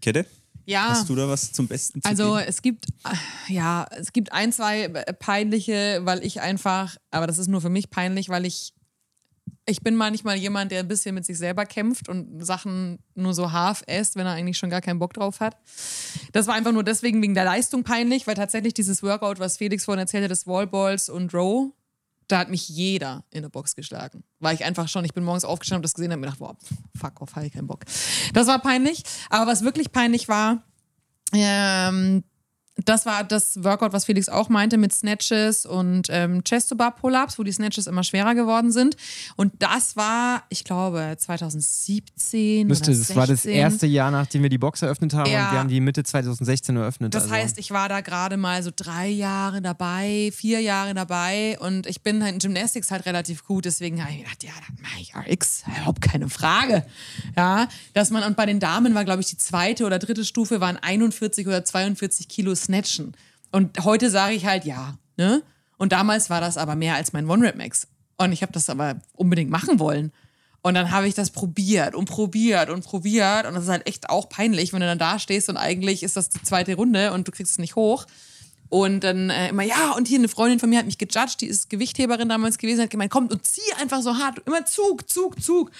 Kette? 0.00 0.26
Ja. 0.66 0.88
Hast 0.90 1.08
du 1.08 1.14
da 1.14 1.28
was 1.28 1.52
zum 1.52 1.66
Besten 1.66 2.02
zu 2.02 2.08
Also 2.08 2.34
geben? 2.34 2.46
es 2.48 2.60
gibt, 2.62 2.86
ja, 3.48 3.86
es 3.98 4.12
gibt 4.12 4.32
ein, 4.32 4.52
zwei 4.52 4.88
peinliche, 4.88 6.00
weil 6.02 6.24
ich 6.24 6.40
einfach, 6.40 6.96
aber 7.10 7.26
das 7.26 7.38
ist 7.38 7.48
nur 7.48 7.60
für 7.60 7.70
mich 7.70 7.88
peinlich, 7.90 8.28
weil 8.28 8.44
ich, 8.44 8.74
ich 9.68 9.80
bin 9.80 9.96
manchmal 9.96 10.36
jemand, 10.36 10.70
der 10.70 10.80
ein 10.80 10.88
bisschen 10.88 11.14
mit 11.14 11.24
sich 11.24 11.38
selber 11.38 11.66
kämpft 11.66 12.08
und 12.08 12.44
Sachen 12.44 12.98
nur 13.14 13.34
so 13.34 13.50
half 13.52 13.82
esst, 13.86 14.14
wenn 14.16 14.26
er 14.26 14.32
eigentlich 14.32 14.58
schon 14.58 14.70
gar 14.70 14.80
keinen 14.80 14.98
Bock 14.98 15.12
drauf 15.14 15.40
hat. 15.40 15.56
Das 16.32 16.46
war 16.46 16.54
einfach 16.54 16.72
nur 16.72 16.84
deswegen 16.84 17.20
wegen 17.22 17.34
der 17.34 17.44
Leistung 17.44 17.82
peinlich, 17.82 18.26
weil 18.26 18.34
tatsächlich 18.34 18.74
dieses 18.74 19.02
Workout, 19.02 19.38
was 19.40 19.56
Felix 19.56 19.84
vorhin 19.84 20.00
erzählt 20.00 20.24
hat, 20.24 20.30
das 20.30 20.46
Wallballs 20.46 21.08
und 21.08 21.32
Row, 21.34 21.72
da 22.28 22.38
hat 22.38 22.50
mich 22.50 22.68
jeder 22.68 23.24
in 23.30 23.42
der 23.42 23.48
Box 23.48 23.76
geschlagen. 23.76 24.24
War 24.40 24.52
ich 24.52 24.64
einfach 24.64 24.88
schon, 24.88 25.04
ich 25.04 25.14
bin 25.14 25.24
morgens 25.24 25.44
aufgestanden, 25.44 25.80
habe 25.80 25.82
das 25.84 25.94
gesehen 25.94 26.12
und 26.12 26.20
mir 26.20 26.26
gedacht, 26.26 26.40
boah, 26.40 26.56
fuck 26.96 27.20
off, 27.20 27.36
habe 27.36 27.46
ich 27.46 27.52
keinen 27.52 27.66
Bock. 27.66 27.84
Das 28.32 28.46
war 28.46 28.60
peinlich. 28.60 29.02
Aber 29.30 29.50
was 29.50 29.62
wirklich 29.62 29.92
peinlich 29.92 30.28
war, 30.28 30.62
ähm, 31.32 32.24
das 32.84 33.06
war 33.06 33.24
das 33.24 33.64
Workout, 33.64 33.92
was 33.92 34.04
Felix 34.04 34.28
auch 34.28 34.48
meinte, 34.48 34.76
mit 34.76 34.92
Snatches 34.94 35.64
und 35.64 36.08
ähm, 36.10 36.44
Chest-to-Bar-Pull-Ups, 36.44 37.38
wo 37.38 37.42
die 37.42 37.52
Snatches 37.52 37.86
immer 37.86 38.04
schwerer 38.04 38.34
geworden 38.34 38.70
sind. 38.70 38.96
Und 39.36 39.54
das 39.60 39.96
war, 39.96 40.42
ich 40.50 40.62
glaube, 40.64 41.16
2017 41.18 42.66
Müsste, 42.66 42.90
das 42.90 43.16
war 43.16 43.26
das 43.26 43.42
16. 43.42 43.52
erste 43.52 43.86
Jahr, 43.86 44.10
nachdem 44.10 44.42
wir 44.42 44.50
die 44.50 44.58
Box 44.58 44.82
eröffnet 44.82 45.14
haben 45.14 45.30
Ja. 45.30 45.46
und 45.46 45.52
wir 45.52 45.58
haben 45.60 45.68
die 45.68 45.80
Mitte 45.80 46.04
2016 46.04 46.76
eröffnet. 46.76 47.14
Das 47.14 47.24
also. 47.24 47.34
heißt, 47.34 47.58
ich 47.58 47.70
war 47.70 47.88
da 47.88 48.02
gerade 48.02 48.36
mal 48.36 48.62
so 48.62 48.70
drei 48.74 49.08
Jahre 49.08 49.62
dabei, 49.62 50.30
vier 50.34 50.60
Jahre 50.60 50.92
dabei 50.94 51.58
und 51.60 51.86
ich 51.86 52.02
bin 52.02 52.22
halt 52.22 52.34
in 52.34 52.38
Gymnastics 52.40 52.90
halt 52.90 53.06
relativ 53.06 53.44
gut, 53.44 53.64
deswegen 53.64 54.00
habe 54.02 54.10
ich 54.12 54.18
mir 54.18 54.24
gedacht, 54.24 54.44
ja, 54.44 54.50
dann 54.66 54.76
mache 54.82 55.00
ich 55.00 55.14
RX, 55.14 55.64
überhaupt 55.66 56.02
keine 56.02 56.28
Frage. 56.28 56.84
Ja, 57.36 57.68
dass 57.94 58.10
man, 58.10 58.22
und 58.24 58.36
bei 58.36 58.46
den 58.46 58.60
Damen 58.60 58.94
war, 58.94 59.04
glaube 59.04 59.22
ich, 59.22 59.28
die 59.28 59.38
zweite 59.38 59.86
oder 59.86 59.98
dritte 59.98 60.24
Stufe 60.24 60.60
waren 60.60 60.76
41 60.76 61.46
oder 61.46 61.64
42 61.64 62.28
Kilo 62.28 62.54
Snatchen. 62.66 63.14
Und 63.52 63.84
heute 63.84 64.10
sage 64.10 64.34
ich 64.34 64.46
halt, 64.46 64.64
ja, 64.64 64.98
ne? 65.16 65.42
Und 65.78 65.92
damals 65.92 66.30
war 66.30 66.40
das 66.40 66.56
aber 66.56 66.74
mehr 66.74 66.94
als 66.94 67.12
mein 67.12 67.28
One-Rep 67.28 67.56
Max. 67.56 67.86
Und 68.16 68.32
ich 68.32 68.42
habe 68.42 68.52
das 68.52 68.70
aber 68.70 68.96
unbedingt 69.14 69.50
machen 69.50 69.78
wollen. 69.78 70.12
Und 70.62 70.74
dann 70.74 70.90
habe 70.90 71.06
ich 71.06 71.14
das 71.14 71.30
probiert 71.30 71.94
und 71.94 72.06
probiert 72.06 72.70
und 72.70 72.84
probiert. 72.84 73.46
Und 73.46 73.54
das 73.54 73.64
ist 73.64 73.70
halt 73.70 73.86
echt 73.86 74.10
auch 74.10 74.28
peinlich, 74.28 74.72
wenn 74.72 74.80
du 74.80 74.86
dann 74.86 74.98
da 74.98 75.18
stehst 75.18 75.48
und 75.48 75.56
eigentlich 75.56 76.02
ist 76.02 76.16
das 76.16 76.28
die 76.28 76.42
zweite 76.42 76.74
Runde 76.74 77.12
und 77.12 77.28
du 77.28 77.32
kriegst 77.32 77.52
es 77.52 77.58
nicht 77.58 77.76
hoch. 77.76 78.06
Und 78.68 79.04
dann 79.04 79.30
äh, 79.30 79.50
immer, 79.50 79.62
ja, 79.62 79.92
und 79.92 80.08
hier 80.08 80.18
eine 80.18 80.28
Freundin 80.28 80.58
von 80.58 80.68
mir 80.68 80.78
hat 80.78 80.86
mich 80.86 80.98
gejudged, 80.98 81.40
die 81.40 81.46
ist 81.46 81.70
Gewichtheberin 81.70 82.28
damals 82.28 82.58
gewesen, 82.58 82.82
hat 82.82 82.90
gemeint, 82.90 83.12
komm 83.12 83.28
und 83.28 83.46
zieh 83.46 83.72
einfach 83.80 84.02
so 84.02 84.16
hart, 84.16 84.40
immer 84.44 84.64
Zug, 84.66 85.08
Zug, 85.08 85.40
Zug. 85.40 85.70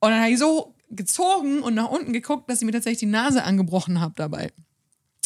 Und 0.00 0.10
dann 0.10 0.20
habe 0.20 0.30
ich 0.30 0.38
so 0.38 0.74
gezogen 0.88 1.60
und 1.62 1.74
nach 1.74 1.90
unten 1.90 2.12
geguckt, 2.12 2.48
dass 2.48 2.60
ich 2.60 2.66
mir 2.66 2.72
tatsächlich 2.72 3.00
die 3.00 3.06
Nase 3.06 3.44
angebrochen 3.44 4.00
habe 4.00 4.14
dabei. 4.16 4.52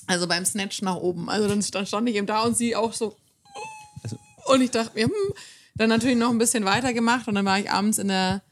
Also 0.06 0.26
beim 0.26 0.44
Snatch 0.44 0.82
nach 0.82 0.96
oben. 0.96 1.28
Also 1.28 1.48
dann 1.48 1.62
stand, 1.62 1.88
stand 1.88 2.08
ich 2.08 2.16
eben 2.16 2.26
da 2.26 2.42
und 2.42 2.56
sie 2.56 2.76
auch 2.76 2.92
so. 2.92 3.16
und 4.46 4.60
ich 4.60 4.70
dachte 4.70 4.92
mir, 4.94 5.04
hm, 5.06 5.12
dann 5.74 5.88
natürlich 5.88 6.16
noch 6.16 6.30
ein 6.30 6.38
bisschen 6.38 6.64
weitergemacht 6.64 7.28
und 7.28 7.34
dann 7.34 7.44
war 7.44 7.58
ich 7.58 7.70
abends 7.70 7.98
in 7.98 8.08
der 8.08 8.42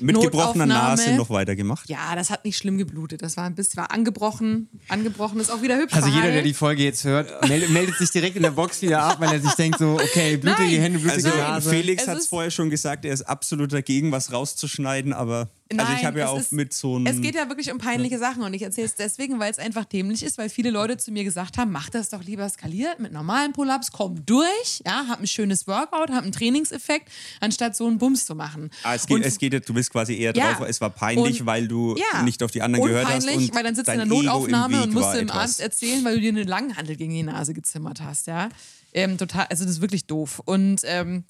Mit 0.00 0.20
gebrochener. 0.20 0.66
Nase 0.66 1.12
noch 1.12 1.30
weitergemacht. 1.30 1.88
ja, 1.88 2.14
das 2.14 2.30
hat 2.30 2.44
nicht 2.44 2.58
schlimm 2.58 2.78
geblutet. 2.78 3.22
Das 3.22 3.36
war 3.36 3.44
ein 3.44 3.54
bisschen, 3.54 3.78
war 3.78 3.90
angebrochen. 3.90 4.68
Angebrochen 4.88 5.40
ist 5.40 5.50
auch 5.50 5.62
wieder 5.62 5.76
hübsch. 5.78 5.94
Also 5.94 6.08
jeder, 6.08 6.30
der 6.30 6.42
die 6.42 6.52
Folge 6.54 6.82
jetzt 6.82 7.04
hört, 7.04 7.48
meldet, 7.48 7.70
meldet 7.70 7.96
sich 7.96 8.10
direkt 8.10 8.36
in 8.36 8.42
der 8.42 8.50
Box 8.50 8.82
wieder 8.82 9.02
ab, 9.02 9.20
weil 9.20 9.32
er 9.32 9.40
sich 9.40 9.52
denkt 9.54 9.78
so, 9.78 9.94
okay, 9.94 10.36
blutige 10.36 10.68
Nein. 10.68 10.80
Hände, 10.80 10.98
blutige 10.98 11.32
Also 11.32 11.38
Nase. 11.38 11.70
Felix 11.70 12.06
hat 12.06 12.18
es 12.18 12.26
vorher 12.26 12.50
schon 12.50 12.70
gesagt, 12.70 13.04
er 13.04 13.14
ist 13.14 13.22
absolut 13.22 13.72
dagegen, 13.72 14.12
was 14.12 14.32
rauszuschneiden, 14.32 15.12
aber 15.12 15.48
also 15.70 15.82
ich 15.92 15.98
Nein, 15.98 16.06
habe 16.06 16.18
ja 16.18 16.24
es 16.26 16.30
auch 16.30 16.38
ist- 16.40 16.52
mit 16.52 16.72
so 16.72 16.96
einem 16.96 17.06
Es 17.06 17.20
geht 17.20 17.34
ja 17.34 17.48
wirklich 17.48 17.70
um 17.70 17.78
peinliche 17.78 18.18
Sachen 18.18 18.42
und 18.42 18.54
ich 18.54 18.62
erzähle 18.62 18.86
es 18.86 18.94
deswegen, 18.94 19.38
weil 19.38 19.50
es 19.50 19.58
einfach 19.58 19.84
dämlich 19.84 20.22
ist, 20.22 20.38
weil 20.38 20.48
viele 20.48 20.70
Leute 20.70 20.96
zu 20.96 21.12
mir 21.12 21.24
gesagt 21.24 21.58
haben, 21.58 21.70
mach 21.72 21.90
das 21.90 22.08
doch 22.08 22.22
lieber 22.24 22.48
skaliert 22.48 23.00
mit 23.00 23.12
normalen 23.12 23.52
Pull-ups, 23.52 23.92
komm 23.92 24.24
durch, 24.24 24.82
ja, 24.86 25.04
hab 25.08 25.20
ein 25.20 25.26
schönes 25.26 25.66
Workout, 25.66 26.10
hab 26.10 26.22
einen 26.22 26.32
Trainingseffekt, 26.32 27.08
anstatt 27.40 27.76
so 27.76 27.86
einen 27.86 27.98
Bums 27.98 28.24
zu 28.24 28.34
machen. 28.34 28.70
Ah, 28.82 28.94
es 28.94 29.06
geht, 29.06 29.16
Und- 29.16 29.24
es 29.26 29.38
geht, 29.38 29.68
du 29.68 29.74
bist 29.74 29.90
quasi 29.92 30.14
eher 30.16 30.34
Ja. 30.34 30.54
drauf, 30.54 30.66
es 30.68 30.80
war 30.80 30.90
peinlich, 30.90 31.40
Und- 31.40 31.46
weil 31.46 31.68
du 31.68 31.96
ja. 32.14 32.22
nicht 32.22 32.42
auf 32.42 32.50
die 32.50 32.62
anderen 32.62 32.86
gehört 32.86 33.06
peinlich, 33.06 33.36
hast. 33.36 33.48
Und 33.50 33.54
weil 33.54 33.62
dann 33.64 33.74
sitzt 33.74 33.88
du 33.88 33.92
in 33.92 33.98
der 33.98 34.06
Notaufnahme 34.06 34.82
und 34.84 34.94
musst 34.94 35.14
dem. 35.14 35.30
Arzt 35.30 35.60
erzählen, 35.60 36.02
weil 36.04 36.14
du 36.14 36.20
dir 36.22 36.30
eine 36.30 36.44
Langhandel 36.44 36.96
gegen 36.96 37.12
die 37.12 37.22
Nase 37.22 37.52
gezimmert 37.52 38.00
hast, 38.00 38.26
ja. 38.26 38.48
Ähm, 38.94 39.18
total, 39.18 39.46
also 39.50 39.64
das 39.64 39.74
ist 39.74 39.80
wirklich 39.82 40.06
doof. 40.06 40.40
Und 40.46 40.80
ähm, 40.84 41.24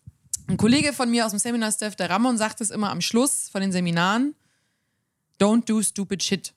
ein 0.49 0.57
Kollege 0.57 0.92
von 0.92 1.11
mir 1.11 1.26
aus 1.26 1.32
dem 1.32 1.38
Seminarstaff, 1.38 1.94
der 1.94 2.11
Ramon, 2.11 2.38
sagt 2.38 2.61
es 2.61 2.70
immer 2.70 2.90
am 2.90 3.01
Schluss 3.01 3.49
von 3.51 3.61
den 3.61 3.70
Seminaren, 3.70 4.34
don't 5.38 5.66
do 5.66 5.82
stupid 5.82 6.22
shit. 6.22 6.55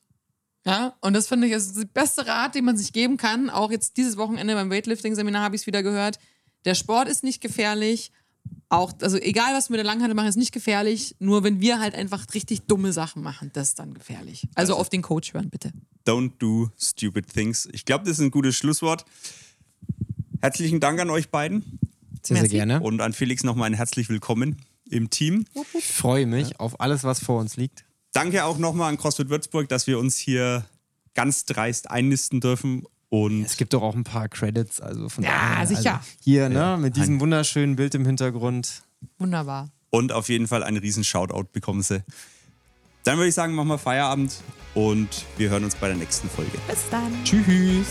Ja, 0.66 0.96
und 1.02 1.14
das 1.14 1.28
finde 1.28 1.48
ich 1.48 1.54
ist 1.54 1.78
der 1.78 1.86
beste 1.86 2.26
Rat, 2.26 2.56
den 2.56 2.66
man 2.66 2.78
sich 2.78 2.94
geben 2.94 3.18
kann. 3.18 3.50
Auch 3.50 3.72
jetzt 3.72 3.98
dieses 3.98 4.16
Wochenende 4.18 4.54
beim 4.54 4.70
Weightlifting-Seminar 4.70 5.44
habe 5.44 5.56
ich 5.56 5.64
es 5.64 5.68
wieder 5.68 5.84
gehört. 5.84 6.20
Der 6.66 6.76
Sport 6.76 7.10
ist 7.10 7.24
nicht 7.24 7.42
gefährlich. 7.42 8.12
Auch, 8.70 8.94
also 9.02 9.18
egal, 9.18 9.54
was 9.54 9.70
wir 9.70 9.74
mit 9.74 9.80
der 9.80 9.92
Langhantel 9.92 10.16
machen, 10.16 10.28
ist 10.28 10.38
nicht 10.38 10.52
gefährlich. 10.52 11.16
Nur 11.20 11.44
wenn 11.44 11.60
wir 11.60 11.80
halt 11.80 11.96
einfach 11.96 12.26
richtig 12.34 12.62
dumme 12.68 12.94
Sachen 12.94 13.24
machen, 13.24 13.50
das 13.54 13.70
ist 13.70 13.80
dann 13.80 13.94
gefährlich. 13.94 14.48
Also 14.56 14.76
auf 14.76 14.90
den 14.90 15.02
Coach 15.02 15.34
hören, 15.34 15.50
bitte. 15.50 15.74
Don't 16.06 16.34
do 16.38 16.70
stupid 16.80 17.28
things. 17.28 17.68
Ich 17.72 17.86
glaube, 17.86 18.06
das 18.06 18.20
ist 18.20 18.20
ein 18.20 18.32
gutes 18.32 18.56
Schlusswort. 18.56 19.04
Herzlichen 20.42 20.80
Dank 20.80 21.00
an 21.00 21.10
euch 21.10 21.30
beiden 21.30 21.80
Sehr, 22.24 22.38
sehr 22.38 22.50
gerne. 22.50 22.80
und 22.82 23.02
an 23.02 23.14
Felix 23.14 23.44
nochmal 23.44 23.68
ein 23.68 23.74
herzlich 23.74 24.10
willkommen 24.10 24.58
im 24.90 25.10
Team. 25.10 25.46
Ich 25.74 25.86
freue 25.88 26.26
mich 26.26 26.60
auf 26.60 26.80
alles, 26.80 27.04
was 27.04 27.24
vor 27.24 27.40
uns 27.40 27.56
liegt. 27.58 27.86
Danke 28.14 28.44
auch 28.46 28.58
nochmal 28.58 28.90
an 28.90 28.98
CrossFit 28.98 29.30
Würzburg, 29.30 29.70
dass 29.70 29.88
wir 29.88 29.98
uns 29.98 30.18
hier 30.18 30.66
ganz 31.14 31.46
dreist 31.46 31.90
einnisten 31.90 32.40
dürfen. 32.42 32.84
Und 33.10 33.44
Es 33.44 33.58
gibt 33.58 33.74
doch 33.74 33.82
auch 33.82 33.96
ein 33.96 34.04
paar 34.06 34.30
Credits, 34.30 34.80
also 34.80 35.10
von 35.10 35.24
Ja, 35.24 35.30
daher, 35.32 35.68
sicher. 35.68 35.94
Also 35.96 36.06
hier, 36.24 36.50
ne, 36.50 36.78
mit 36.80 36.96
diesem 36.96 37.20
wunderschönen 37.20 37.76
Bild 37.76 37.94
im 37.96 38.06
Hintergrund. 38.06 38.84
Wunderbar. 39.18 39.70
und 39.90 40.12
auf 40.12 40.30
jeden 40.30 40.48
Fall 40.48 40.64
einen 40.64 40.78
riesen 40.78 41.04
Shoutout 41.04 41.50
bekommen 41.52 41.82
sie. 41.82 42.04
Dann 43.04 43.18
würde 43.18 43.30
ich 43.30 43.36
sagen, 43.36 43.54
machen 43.56 43.68
wir 43.70 43.78
Feierabend 43.80 44.36
und 44.76 45.10
wir 45.38 45.50
hören 45.50 45.64
uns 45.64 45.76
bei 45.76 45.88
der 45.88 45.98
nächsten 45.98 46.30
Folge. 46.30 46.52
Bis 46.70 46.88
dann. 46.92 47.12
Tschüss. 47.26 47.88